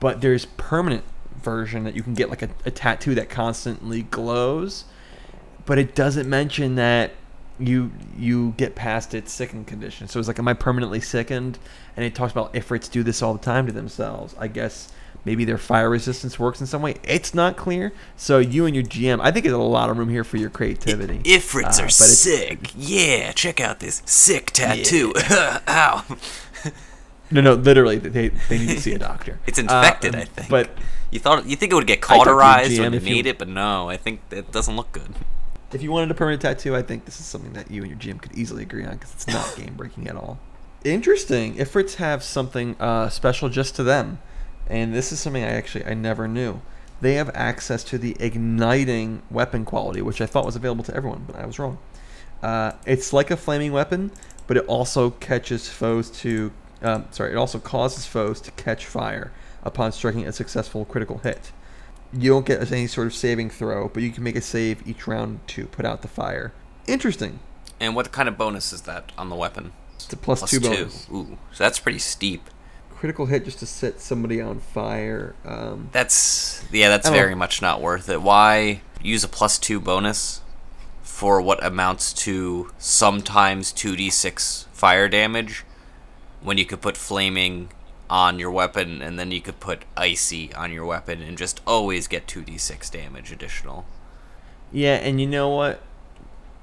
but 0.00 0.20
there's 0.20 0.46
permanent 0.46 1.04
version 1.36 1.84
that 1.84 1.94
you 1.94 2.02
can 2.02 2.14
get 2.14 2.28
like 2.28 2.42
a, 2.42 2.50
a 2.66 2.70
tattoo 2.72 3.14
that 3.14 3.28
constantly 3.28 4.02
glows 4.02 4.84
but 5.68 5.78
it 5.78 5.94
doesn't 5.94 6.26
mention 6.26 6.76
that 6.76 7.12
you 7.60 7.90
you 8.16 8.54
get 8.56 8.74
past 8.74 9.14
its 9.14 9.32
sickened 9.32 9.66
condition. 9.66 10.08
So 10.08 10.18
it's 10.18 10.28
like, 10.28 10.38
am 10.38 10.48
I 10.48 10.54
permanently 10.54 11.00
sickened? 11.00 11.58
And 11.96 12.04
it 12.06 12.14
talks 12.14 12.32
about 12.32 12.54
ifrits 12.54 12.90
do 12.90 13.02
this 13.02 13.22
all 13.22 13.32
the 13.34 13.40
time 13.40 13.66
to 13.66 13.72
themselves. 13.72 14.34
I 14.38 14.46
guess 14.48 14.92
maybe 15.24 15.44
their 15.44 15.58
fire 15.58 15.90
resistance 15.90 16.38
works 16.38 16.60
in 16.60 16.66
some 16.66 16.80
way. 16.82 16.94
It's 17.02 17.34
not 17.34 17.56
clear. 17.56 17.92
So 18.16 18.38
you 18.38 18.66
and 18.66 18.74
your 18.74 18.84
GM, 18.84 19.18
I 19.20 19.30
think 19.32 19.44
there's 19.44 19.54
a 19.54 19.58
lot 19.58 19.90
of 19.90 19.98
room 19.98 20.08
here 20.08 20.22
for 20.24 20.36
your 20.36 20.50
creativity. 20.50 21.18
Ifrits 21.24 21.80
Uh, 21.80 21.84
are 21.84 21.88
sick. 21.88 22.70
Yeah, 22.76 23.32
check 23.32 23.60
out 23.60 23.80
this 23.80 24.02
sick 24.06 24.52
tattoo. 24.52 25.12
Ow. 25.68 26.04
No, 27.30 27.40
no, 27.42 27.54
literally, 27.54 27.98
they 27.98 28.28
they 28.48 28.58
need 28.58 28.68
to 28.70 28.80
see 28.80 28.94
a 28.94 28.98
doctor. 29.10 29.38
It's 29.46 29.58
Uh, 29.58 29.62
infected, 29.62 30.14
I 30.14 30.24
think. 30.24 30.48
But 30.48 30.70
you 31.10 31.18
thought 31.18 31.44
you 31.46 31.56
think 31.56 31.72
it 31.72 31.74
would 31.74 31.86
get 31.86 31.98
I 31.98 32.16
talked 32.16 32.24
to 32.24 32.30
your 32.30 32.40
cauterized 32.40 32.70
GM 32.70 32.80
when 32.80 32.92
you 32.92 32.96
if 32.98 33.06
you- 33.06 33.14
made 33.16 33.26
it, 33.26 33.38
but 33.38 33.48
no, 33.48 33.90
I 33.90 33.96
think 33.98 34.20
it 34.30 34.50
doesn't 34.52 34.76
look 34.76 34.92
good. 34.92 35.14
If 35.72 35.82
you 35.82 35.90
wanted 35.92 36.10
a 36.10 36.14
permanent 36.14 36.42
tattoo, 36.42 36.74
I 36.74 36.82
think 36.82 37.04
this 37.04 37.20
is 37.20 37.26
something 37.26 37.52
that 37.52 37.70
you 37.70 37.82
and 37.82 37.90
your 37.90 37.98
GM 37.98 38.20
could 38.20 38.34
easily 38.34 38.62
agree 38.62 38.84
on 38.84 38.92
because 38.92 39.12
it's 39.12 39.26
not 39.26 39.54
game 39.56 39.74
breaking 39.74 40.08
at 40.08 40.16
all. 40.16 40.38
Interesting. 40.84 41.56
Ifrits 41.56 41.96
have 41.96 42.22
something 42.22 42.76
uh, 42.80 43.08
special 43.08 43.48
just 43.48 43.74
to 43.76 43.82
them, 43.82 44.18
and 44.68 44.94
this 44.94 45.12
is 45.12 45.20
something 45.20 45.42
I 45.42 45.48
actually 45.48 45.84
I 45.84 45.94
never 45.94 46.28
knew. 46.28 46.62
They 47.00 47.14
have 47.14 47.30
access 47.34 47.84
to 47.84 47.98
the 47.98 48.16
igniting 48.18 49.22
weapon 49.30 49.64
quality, 49.64 50.02
which 50.02 50.20
I 50.20 50.26
thought 50.26 50.44
was 50.44 50.56
available 50.56 50.84
to 50.84 50.94
everyone, 50.94 51.24
but 51.26 51.36
I 51.36 51.46
was 51.46 51.58
wrong. 51.58 51.78
Uh, 52.42 52.72
it's 52.86 53.12
like 53.12 53.30
a 53.30 53.36
flaming 53.36 53.72
weapon, 53.72 54.10
but 54.46 54.56
it 54.56 54.64
also 54.66 55.10
catches 55.10 55.68
foes 55.68 56.10
to. 56.10 56.52
Um, 56.80 57.06
sorry, 57.10 57.32
it 57.32 57.36
also 57.36 57.58
causes 57.58 58.06
foes 58.06 58.40
to 58.42 58.52
catch 58.52 58.86
fire 58.86 59.32
upon 59.64 59.90
striking 59.92 60.26
a 60.26 60.32
successful 60.32 60.84
critical 60.84 61.18
hit. 61.18 61.50
You 62.12 62.30
don't 62.30 62.46
get 62.46 62.72
any 62.72 62.86
sort 62.86 63.06
of 63.06 63.14
saving 63.14 63.50
throw, 63.50 63.88
but 63.88 64.02
you 64.02 64.10
can 64.10 64.24
make 64.24 64.36
a 64.36 64.40
save 64.40 64.86
each 64.86 65.06
round 65.06 65.40
to 65.48 65.66
put 65.66 65.84
out 65.84 66.02
the 66.02 66.08
fire. 66.08 66.52
Interesting. 66.86 67.40
And 67.80 67.94
what 67.94 68.10
kind 68.12 68.28
of 68.28 68.38
bonus 68.38 68.72
is 68.72 68.82
that 68.82 69.12
on 69.18 69.28
the 69.28 69.36
weapon? 69.36 69.72
It's 69.96 70.12
a 70.12 70.16
plus, 70.16 70.50
two 70.50 70.60
bonus. 70.60 71.06
Ooh, 71.12 71.38
so 71.52 71.64
that's 71.64 71.78
pretty 71.78 71.98
steep. 71.98 72.48
Critical 72.90 73.26
hit 73.26 73.44
just 73.44 73.58
to 73.60 73.66
set 73.66 74.00
somebody 74.00 74.40
on 74.40 74.58
fire. 74.58 75.36
Um, 75.44 75.90
That's 75.92 76.64
yeah, 76.72 76.88
that's 76.88 77.08
very 77.08 77.34
much 77.34 77.62
not 77.62 77.80
worth 77.80 78.08
it. 78.08 78.22
Why 78.22 78.80
use 79.00 79.22
a 79.22 79.28
plus 79.28 79.56
two 79.58 79.78
bonus 79.78 80.40
for 81.02 81.40
what 81.40 81.64
amounts 81.64 82.12
to 82.14 82.72
sometimes 82.78 83.70
two 83.70 83.94
d 83.94 84.10
six 84.10 84.66
fire 84.72 85.08
damage 85.08 85.64
when 86.40 86.58
you 86.58 86.64
could 86.64 86.80
put 86.80 86.96
flaming 86.96 87.68
on 88.10 88.38
your 88.38 88.50
weapon 88.50 89.02
and 89.02 89.18
then 89.18 89.30
you 89.30 89.40
could 89.40 89.60
put 89.60 89.84
icy 89.96 90.52
on 90.54 90.72
your 90.72 90.84
weapon 90.86 91.20
and 91.22 91.36
just 91.36 91.60
always 91.66 92.06
get 92.06 92.26
two 92.26 92.42
d 92.42 92.56
six 92.58 92.88
damage 92.90 93.30
additional. 93.32 93.84
yeah, 94.72 94.94
and 94.96 95.20
you 95.20 95.26
know 95.26 95.48
what? 95.50 95.80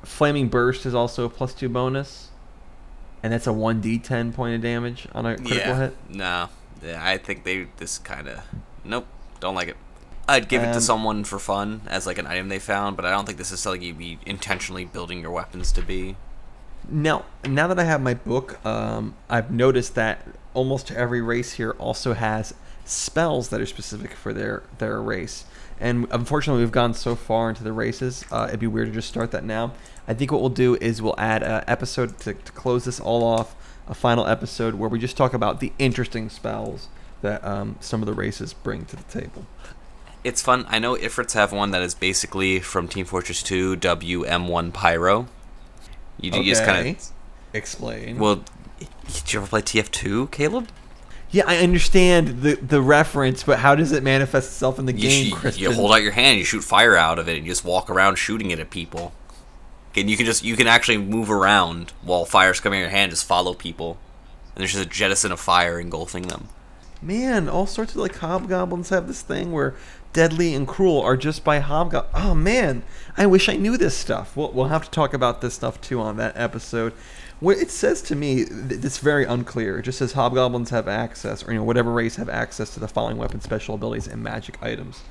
Flaming 0.03 0.49
burst 0.49 0.85
is 0.85 0.93
also 0.95 1.25
a 1.25 1.29
plus 1.29 1.53
two 1.53 1.69
bonus, 1.69 2.29
and 3.23 3.33
that's 3.33 3.47
a 3.47 3.53
one 3.53 3.81
d10 3.81 4.33
point 4.33 4.55
of 4.55 4.61
damage 4.61 5.07
on 5.13 5.25
a 5.25 5.35
critical 5.37 5.57
yeah, 5.57 5.77
hit. 5.77 5.95
no, 6.09 6.49
yeah, 6.83 6.99
I 7.03 7.17
think 7.17 7.43
they 7.43 7.67
this 7.77 7.97
kind 7.97 8.27
of 8.27 8.41
nope, 8.83 9.07
don't 9.39 9.55
like 9.55 9.67
it. 9.69 9.77
I'd 10.27 10.47
give 10.49 10.63
it 10.63 10.73
to 10.73 10.77
Um, 10.77 10.81
someone 10.81 11.23
for 11.23 11.37
fun 11.39 11.81
as 11.87 12.07
like 12.07 12.17
an 12.17 12.25
item 12.27 12.49
they 12.49 12.57
found, 12.59 12.95
but 12.95 13.05
I 13.05 13.11
don't 13.11 13.25
think 13.25 13.37
this 13.37 13.51
is 13.51 13.59
something 13.59 13.81
you'd 13.83 13.97
be 13.97 14.17
intentionally 14.25 14.85
building 14.85 15.21
your 15.21 15.31
weapons 15.31 15.71
to 15.73 15.81
be. 15.83 16.15
Now, 16.89 17.25
now 17.47 17.67
that 17.67 17.79
I 17.79 17.83
have 17.83 18.01
my 18.01 18.13
book, 18.13 18.63
um, 18.65 19.15
I've 19.29 19.51
noticed 19.51 19.95
that 19.95 20.27
almost 20.53 20.91
every 20.91 21.21
race 21.21 21.53
here 21.53 21.71
also 21.71 22.13
has 22.13 22.53
spells 22.85 23.49
that 23.49 23.59
are 23.59 23.65
specific 23.65 24.13
for 24.13 24.33
their 24.33 24.63
their 24.77 25.01
race. 25.01 25.45
And 25.79 26.07
unfortunately, 26.11 26.63
we've 26.63 26.71
gone 26.71 26.93
so 26.93 27.15
far 27.15 27.49
into 27.49 27.63
the 27.63 27.73
races. 27.73 28.23
Uh, 28.31 28.45
it'd 28.47 28.59
be 28.59 28.67
weird 28.67 28.87
to 28.87 28.93
just 28.93 29.09
start 29.09 29.31
that 29.31 29.43
now. 29.43 29.73
I 30.07 30.13
think 30.13 30.31
what 30.31 30.39
we'll 30.39 30.49
do 30.49 30.75
is 30.75 31.01
we'll 31.01 31.19
add 31.19 31.43
an 31.43 31.63
episode 31.67 32.17
to, 32.19 32.33
to 32.33 32.51
close 32.53 32.85
this 32.85 32.99
all 32.99 33.23
off, 33.23 33.55
a 33.87 33.93
final 33.93 34.25
episode 34.27 34.75
where 34.75 34.89
we 34.89 34.99
just 34.99 35.17
talk 35.17 35.33
about 35.33 35.59
the 35.59 35.73
interesting 35.77 36.29
spells 36.29 36.87
that 37.21 37.43
um, 37.43 37.75
some 37.79 38.01
of 38.01 38.05
the 38.05 38.13
races 38.13 38.53
bring 38.53 38.85
to 38.85 38.95
the 38.95 39.03
table. 39.03 39.45
It's 40.23 40.41
fun. 40.41 40.65
I 40.69 40.79
know 40.79 40.95
Ifrits 40.95 41.33
have 41.33 41.51
one 41.51 41.71
that 41.71 41.81
is 41.81 41.93
basically 41.93 42.59
from 42.59 42.87
Team 42.87 43.05
Fortress 43.05 43.43
2 43.43 43.77
WM1 43.77 44.73
Pyro. 44.73 45.27
You, 46.19 46.31
you 46.31 46.43
just 46.43 46.63
kind 46.63 46.87
of 46.87 47.11
Explain. 47.53 48.17
well. 48.19 48.43
Did 49.07 49.31
you 49.33 49.39
ever 49.39 49.47
play 49.47 49.61
TF2, 49.61 50.31
Caleb? 50.31 50.67
yeah, 51.31 51.43
I 51.47 51.57
understand 51.57 52.41
the 52.41 52.55
the 52.55 52.81
reference, 52.81 53.43
but 53.43 53.59
how 53.59 53.75
does 53.75 53.91
it 53.91 54.03
manifest 54.03 54.49
itself 54.49 54.79
in 54.79 54.85
the 54.85 54.93
You, 54.93 55.31
game, 55.31 55.51
sh- 55.51 55.57
you 55.57 55.71
hold 55.71 55.91
out 55.91 56.01
your 56.01 56.11
hand, 56.11 56.37
you 56.37 56.43
shoot 56.45 56.61
fire 56.63 56.95
out 56.97 57.19
of 57.19 57.27
it, 57.29 57.37
and 57.37 57.45
you 57.45 57.51
just 57.51 57.63
walk 57.65 57.89
around 57.89 58.15
shooting 58.17 58.51
it 58.51 58.59
at 58.59 58.69
people. 58.69 59.13
And 59.95 60.09
you 60.09 60.17
can 60.17 60.25
just 60.25 60.43
you 60.43 60.55
can 60.57 60.67
actually 60.67 60.97
move 60.97 61.31
around 61.31 61.93
while 62.01 62.25
fire's 62.25 62.59
coming 62.59 62.79
in 62.79 62.83
your 62.83 62.89
hand. 62.91 63.11
Just 63.11 63.25
follow 63.25 63.53
people, 63.53 63.97
and 64.55 64.61
there's 64.61 64.73
just 64.73 64.85
a 64.85 64.89
jettison 64.89 65.31
of 65.31 65.39
fire 65.39 65.79
engulfing 65.79 66.23
them. 66.23 66.49
Man, 67.01 67.47
all 67.47 67.67
sorts 67.67 67.91
of 67.93 67.97
like 68.01 68.17
hobgoblins 68.17 68.89
have 68.89 69.07
this 69.07 69.21
thing 69.21 69.51
where 69.51 69.75
deadly 70.15 70.55
and 70.55 70.65
cruel 70.65 71.01
are 71.01 71.17
just 71.17 71.43
by 71.43 71.59
hobgoblin. 71.59 72.09
Oh 72.15 72.33
man, 72.33 72.83
I 73.17 73.25
wish 73.25 73.49
I 73.49 73.57
knew 73.57 73.77
this 73.77 73.97
stuff. 73.97 74.35
We'll, 74.35 74.49
we'll 74.53 74.69
have 74.69 74.85
to 74.85 74.89
talk 74.89 75.13
about 75.13 75.41
this 75.41 75.53
stuff 75.53 75.79
too 75.81 75.99
on 75.99 76.15
that 76.15 76.37
episode. 76.37 76.93
What 77.41 77.57
it 77.57 77.69
says 77.69 78.01
to 78.03 78.15
me, 78.15 78.43
it's 78.43 78.99
very 78.99 79.25
unclear. 79.25 79.79
It 79.79 79.83
just 79.83 79.99
says 79.99 80.13
hobgoblins 80.13 80.69
have 80.69 80.87
access, 80.87 81.45
or 81.45 81.51
you 81.51 81.57
know, 81.57 81.65
whatever 81.65 81.91
race 81.91 82.15
have 82.15 82.29
access 82.29 82.73
to 82.73 82.79
the 82.79 82.87
following 82.87 83.17
weapon 83.17 83.41
special 83.41 83.75
abilities 83.75 84.07
and 84.07 84.23
magic 84.23 84.57
items. 84.63 85.03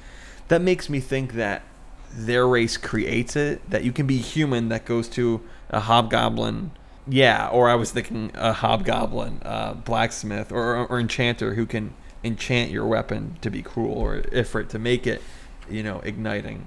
That 0.48 0.62
makes 0.62 0.88
me 0.88 1.00
think 1.00 1.34
that 1.34 1.62
their 2.10 2.48
race 2.48 2.78
creates 2.78 3.36
it. 3.36 3.68
That 3.68 3.84
you 3.84 3.92
can 3.92 4.06
be 4.06 4.16
human 4.16 4.70
that 4.70 4.86
goes 4.86 5.06
to 5.10 5.42
a 5.68 5.80
hobgoblin. 5.80 6.70
Yeah, 7.06 7.48
or 7.48 7.68
I 7.68 7.74
was 7.74 7.90
thinking 7.90 8.30
a 8.32 8.54
hobgoblin, 8.54 9.42
uh, 9.44 9.74
blacksmith, 9.74 10.50
or, 10.50 10.86
or 10.86 10.98
enchanter 10.98 11.56
who 11.56 11.66
can 11.66 11.92
enchant 12.24 12.70
your 12.70 12.86
weapon 12.86 13.36
to 13.42 13.50
be 13.50 13.62
cruel, 13.62 13.92
or 13.92 14.22
ifrit 14.22 14.68
to 14.70 14.78
make 14.78 15.06
it, 15.06 15.22
you 15.70 15.82
know, 15.82 16.00
igniting. 16.00 16.66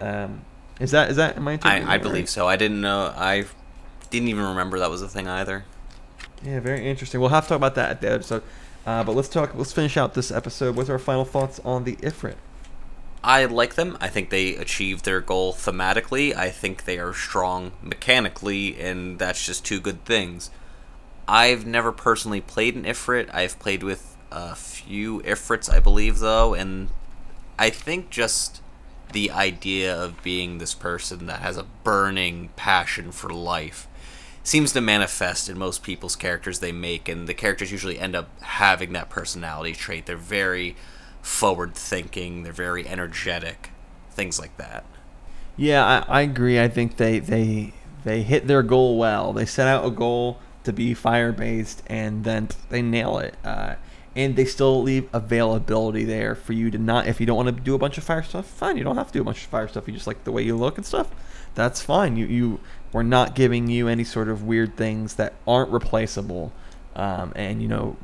Um, 0.00 0.44
is 0.80 0.92
that 0.92 1.10
is 1.10 1.16
that 1.16 1.36
am 1.36 1.46
I? 1.48 1.58
I, 1.62 1.76
I 1.76 1.80
that 1.80 2.02
believe 2.02 2.22
right? 2.22 2.28
so. 2.28 2.48
I 2.48 2.56
didn't 2.56 2.80
know. 2.80 3.12
I 3.14 3.44
didn't 4.10 4.28
even 4.28 4.44
remember 4.44 4.78
that 4.78 4.90
was 4.90 5.02
a 5.02 5.08
thing 5.08 5.28
either. 5.28 5.64
Yeah, 6.44 6.60
very 6.60 6.88
interesting. 6.88 7.20
We'll 7.20 7.30
have 7.30 7.44
to 7.44 7.50
talk 7.50 7.56
about 7.56 7.74
that 7.76 7.90
at 7.90 8.00
the 8.00 8.12
episode. 8.12 8.42
Uh, 8.84 9.04
but 9.04 9.14
let's 9.14 9.28
talk. 9.28 9.54
Let's 9.54 9.72
finish 9.72 9.96
out 9.96 10.14
this 10.14 10.30
episode 10.30 10.76
with 10.76 10.90
our 10.90 10.98
final 10.98 11.24
thoughts 11.24 11.60
on 11.64 11.84
the 11.84 11.96
Ifrit. 11.96 12.36
I 13.24 13.44
like 13.44 13.74
them. 13.74 13.96
I 14.00 14.08
think 14.08 14.30
they 14.30 14.56
achieve 14.56 15.02
their 15.02 15.20
goal 15.20 15.52
thematically. 15.52 16.34
I 16.34 16.50
think 16.50 16.84
they 16.84 16.98
are 16.98 17.14
strong 17.14 17.70
mechanically, 17.80 18.80
and 18.80 19.18
that's 19.18 19.46
just 19.46 19.64
two 19.64 19.80
good 19.80 20.04
things. 20.04 20.50
I've 21.28 21.64
never 21.64 21.92
personally 21.92 22.40
played 22.40 22.74
an 22.74 22.82
Ifrit. 22.82 23.32
I've 23.32 23.58
played 23.60 23.84
with 23.84 24.11
a 24.32 24.54
few 24.54 25.20
Ifrits, 25.22 25.72
I 25.72 25.80
believe, 25.80 26.18
though, 26.18 26.54
and 26.54 26.88
I 27.58 27.70
think 27.70 28.10
just 28.10 28.60
the 29.12 29.30
idea 29.30 29.94
of 29.94 30.22
being 30.22 30.58
this 30.58 30.74
person 30.74 31.26
that 31.26 31.40
has 31.40 31.56
a 31.56 31.66
burning 31.84 32.48
passion 32.56 33.12
for 33.12 33.30
life 33.30 33.86
seems 34.42 34.72
to 34.72 34.80
manifest 34.80 35.48
in 35.48 35.58
most 35.58 35.82
people's 35.82 36.16
characters 36.16 36.58
they 36.58 36.72
make, 36.72 37.08
and 37.08 37.28
the 37.28 37.34
characters 37.34 37.70
usually 37.70 37.98
end 37.98 38.16
up 38.16 38.28
having 38.42 38.92
that 38.92 39.08
personality 39.08 39.72
trait. 39.72 40.06
They're 40.06 40.16
very 40.16 40.76
forward 41.20 41.74
thinking, 41.74 42.42
they're 42.42 42.52
very 42.52 42.86
energetic, 42.88 43.70
things 44.10 44.40
like 44.40 44.56
that. 44.56 44.84
Yeah, 45.56 46.04
I, 46.08 46.20
I 46.20 46.20
agree. 46.22 46.58
I 46.58 46.68
think 46.68 46.96
they 46.96 47.18
they 47.18 47.72
they 48.04 48.22
hit 48.22 48.46
their 48.46 48.62
goal 48.62 48.98
well. 48.98 49.32
They 49.32 49.46
set 49.46 49.68
out 49.68 49.84
a 49.84 49.90
goal 49.90 50.40
to 50.64 50.72
be 50.72 50.94
fire 50.94 51.32
based, 51.32 51.82
and 51.86 52.24
then 52.24 52.48
they 52.70 52.82
nail 52.82 53.18
it. 53.18 53.34
Uh, 53.44 53.74
and 54.14 54.36
they 54.36 54.44
still 54.44 54.82
leave 54.82 55.08
availability 55.12 56.04
there 56.04 56.34
for 56.34 56.52
you 56.52 56.70
to 56.70 56.78
not. 56.78 57.06
If 57.06 57.20
you 57.20 57.26
don't 57.26 57.36
want 57.36 57.56
to 57.56 57.62
do 57.62 57.74
a 57.74 57.78
bunch 57.78 57.98
of 57.98 58.04
fire 58.04 58.22
stuff, 58.22 58.46
fine. 58.46 58.76
You 58.76 58.84
don't 58.84 58.96
have 58.96 59.08
to 59.08 59.12
do 59.12 59.20
a 59.22 59.24
bunch 59.24 59.44
of 59.44 59.50
fire 59.50 59.68
stuff. 59.68 59.86
You 59.86 59.94
just 59.94 60.06
like 60.06 60.24
the 60.24 60.32
way 60.32 60.42
you 60.42 60.56
look 60.56 60.76
and 60.76 60.86
stuff. 60.86 61.10
That's 61.54 61.82
fine. 61.82 62.16
You 62.16 62.26
you 62.26 62.60
we're 62.92 63.02
not 63.02 63.34
giving 63.34 63.68
you 63.68 63.88
any 63.88 64.04
sort 64.04 64.28
of 64.28 64.42
weird 64.44 64.76
things 64.76 65.14
that 65.14 65.34
aren't 65.46 65.70
replaceable. 65.70 66.52
Um, 66.94 67.32
and 67.34 67.62
you 67.62 67.68
know 67.68 67.96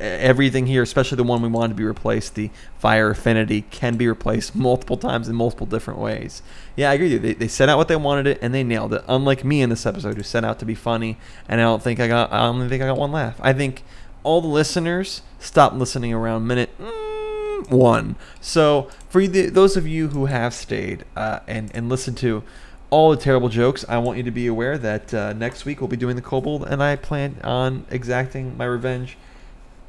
everything 0.00 0.66
here, 0.66 0.82
especially 0.82 1.16
the 1.16 1.24
one 1.24 1.42
we 1.42 1.48
wanted 1.48 1.70
to 1.70 1.74
be 1.74 1.84
replaced, 1.84 2.34
the 2.34 2.50
fire 2.78 3.10
affinity, 3.10 3.62
can 3.62 3.96
be 3.96 4.06
replaced 4.06 4.54
multiple 4.54 4.96
times 4.96 5.28
in 5.28 5.34
multiple 5.34 5.66
different 5.66 6.00
ways. 6.00 6.42
Yeah, 6.76 6.90
I 6.90 6.94
agree. 6.94 7.16
They, 7.16 7.34
they 7.34 7.48
set 7.48 7.68
out 7.68 7.78
what 7.78 7.88
they 7.88 7.96
wanted 7.96 8.26
it 8.26 8.38
and 8.40 8.54
they 8.54 8.64
nailed 8.64 8.94
it. 8.94 9.04
Unlike 9.08 9.44
me 9.44 9.62
in 9.62 9.70
this 9.70 9.86
episode, 9.86 10.16
who 10.16 10.22
set 10.22 10.44
out 10.44 10.58
to 10.60 10.64
be 10.64 10.74
funny, 10.74 11.18
and 11.48 11.60
I 11.60 11.64
don't 11.64 11.82
think 11.82 12.00
I 12.00 12.08
got. 12.08 12.32
I 12.32 12.46
don't 12.46 12.68
think 12.68 12.82
I 12.82 12.86
got 12.86 12.96
one 12.96 13.12
laugh. 13.12 13.38
I 13.40 13.52
think 13.52 13.82
all 14.22 14.40
the 14.40 14.48
listeners 14.48 15.22
stopped 15.38 15.76
listening 15.76 16.12
around 16.12 16.46
minute 16.46 16.70
mm, 16.78 17.70
one. 17.70 18.16
So 18.40 18.90
for 19.08 19.26
the, 19.26 19.46
those 19.46 19.76
of 19.76 19.86
you 19.86 20.08
who 20.08 20.26
have 20.26 20.54
stayed 20.54 21.04
uh, 21.16 21.40
and 21.46 21.70
and 21.74 21.88
listened 21.88 22.16
to 22.18 22.42
all 22.90 23.10
the 23.10 23.16
terrible 23.16 23.48
jokes, 23.48 23.84
I 23.88 23.98
want 23.98 24.16
you 24.16 24.24
to 24.24 24.30
be 24.30 24.46
aware 24.46 24.78
that 24.78 25.12
uh, 25.12 25.32
next 25.34 25.64
week 25.64 25.80
we'll 25.80 25.88
be 25.88 25.96
doing 25.96 26.16
the 26.16 26.22
kobold, 26.22 26.66
and 26.66 26.82
I 26.82 26.96
plan 26.96 27.36
on 27.44 27.86
exacting 27.90 28.56
my 28.56 28.64
revenge 28.64 29.16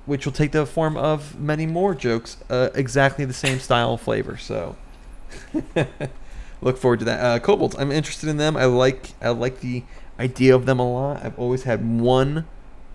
which 0.09 0.25
will 0.25 0.33
take 0.33 0.51
the 0.51 0.65
form 0.65 0.97
of 0.97 1.39
many 1.39 1.67
more 1.67 1.93
jokes, 1.93 2.37
uh, 2.49 2.69
exactly 2.73 3.25
the 3.25 3.33
same 3.33 3.59
style 3.59 3.91
and 3.91 4.01
flavor. 4.01 4.37
So, 4.37 4.75
look 6.61 6.79
forward 6.79 6.97
to 6.99 7.05
that. 7.05 7.19
Uh, 7.19 7.37
Kobolds, 7.37 7.75
I'm 7.77 7.91
interested 7.91 8.27
in 8.27 8.37
them. 8.37 8.57
I 8.57 8.65
like 8.65 9.11
I 9.21 9.29
like 9.29 9.59
the 9.59 9.83
idea 10.19 10.55
of 10.55 10.65
them 10.65 10.79
a 10.79 10.91
lot. 10.91 11.23
I've 11.23 11.37
always 11.37 11.61
had 11.63 11.87
one 11.99 12.47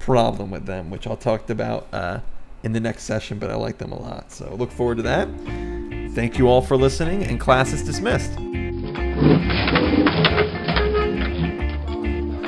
problem 0.05 0.50
with 0.50 0.66
them, 0.66 0.90
which 0.90 1.07
I'll 1.07 1.16
talk 1.16 1.48
about 1.48 1.86
uh, 1.92 2.20
in 2.62 2.72
the 2.72 2.80
next 2.80 3.05
session, 3.05 3.38
but 3.38 3.50
I 3.50 3.55
like 3.55 3.78
them 3.78 3.90
a 3.90 4.00
lot. 4.00 4.30
So 4.30 4.55
look 4.55 4.70
forward 4.70 4.98
to 4.98 5.02
that. 5.05 5.28
Thank 6.14 6.38
you 6.38 6.46
all 6.46 6.61
for 6.61 6.76
listening, 6.76 7.24
and 7.24 7.40
class 7.40 7.72
is 7.72 7.82
dismissed. 7.82 8.34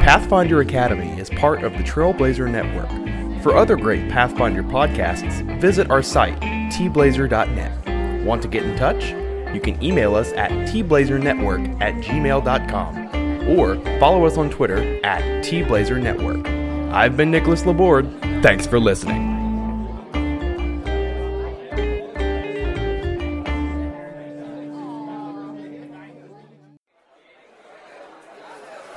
Pathfinder 0.00 0.60
Academy 0.60 1.18
is 1.18 1.30
part 1.30 1.64
of 1.64 1.72
the 1.72 1.82
Trailblazer 1.82 2.48
Network. 2.50 3.42
For 3.42 3.56
other 3.56 3.76
great 3.76 4.08
Pathfinder 4.10 4.62
podcasts, 4.62 5.60
visit 5.60 5.90
our 5.90 6.02
site, 6.02 6.38
tblazer.net. 6.40 8.24
Want 8.24 8.42
to 8.42 8.48
get 8.48 8.64
in 8.64 8.76
touch? 8.76 9.12
You 9.54 9.60
can 9.60 9.82
email 9.82 10.14
us 10.14 10.32
at 10.34 10.50
tblazernetwork 10.50 11.80
at 11.80 11.94
gmail.com 11.94 13.48
or 13.48 13.98
follow 13.98 14.26
us 14.26 14.36
on 14.36 14.50
Twitter 14.50 15.00
at 15.04 15.22
tblazernetwork. 15.44 16.55
I've 16.92 17.16
been 17.16 17.30
Nicholas 17.30 17.66
Laborde. 17.66 18.06
Thanks 18.42 18.66
for 18.66 18.78
listening. 18.78 19.34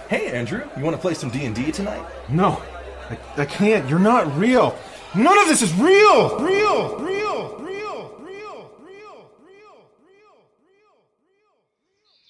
Hey, 0.10 0.32
Andrew, 0.32 0.68
you 0.76 0.84
want 0.84 0.96
to 0.96 1.02
play 1.02 1.14
some 1.14 1.30
D&D 1.30 1.72
tonight? 1.72 2.04
No, 2.30 2.62
I, 3.10 3.18
I 3.42 3.46
can't. 3.46 3.88
You're 3.90 4.00
not 4.00 4.36
real. 4.38 4.76
None 5.16 5.38
of 5.38 5.48
this 5.48 5.62
is 5.62 5.74
real. 5.76 6.40
Real. 6.40 6.98
Real. 6.98 7.58
Real. 7.60 8.20
Real. 8.20 8.72
Real. 8.82 9.32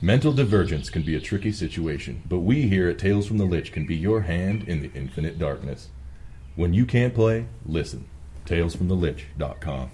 Mental 0.01 0.31
divergence 0.31 0.89
can 0.89 1.01
be 1.01 1.13
a 1.17 1.19
tricky 1.19 1.51
situation, 1.51 2.23
but 2.25 2.39
we 2.39 2.69
here 2.69 2.87
at 2.87 2.97
Tales 2.97 3.27
from 3.27 3.37
the 3.37 3.43
Lich 3.43 3.73
can 3.73 3.85
be 3.85 3.97
your 3.97 4.21
hand 4.21 4.63
in 4.63 4.81
the 4.81 4.89
infinite 4.93 5.37
darkness. 5.37 5.89
When 6.55 6.73
you 6.73 6.85
can't 6.85 7.13
play, 7.13 7.47
listen. 7.65 8.07
TalesFromTheLich.com. 8.45 9.91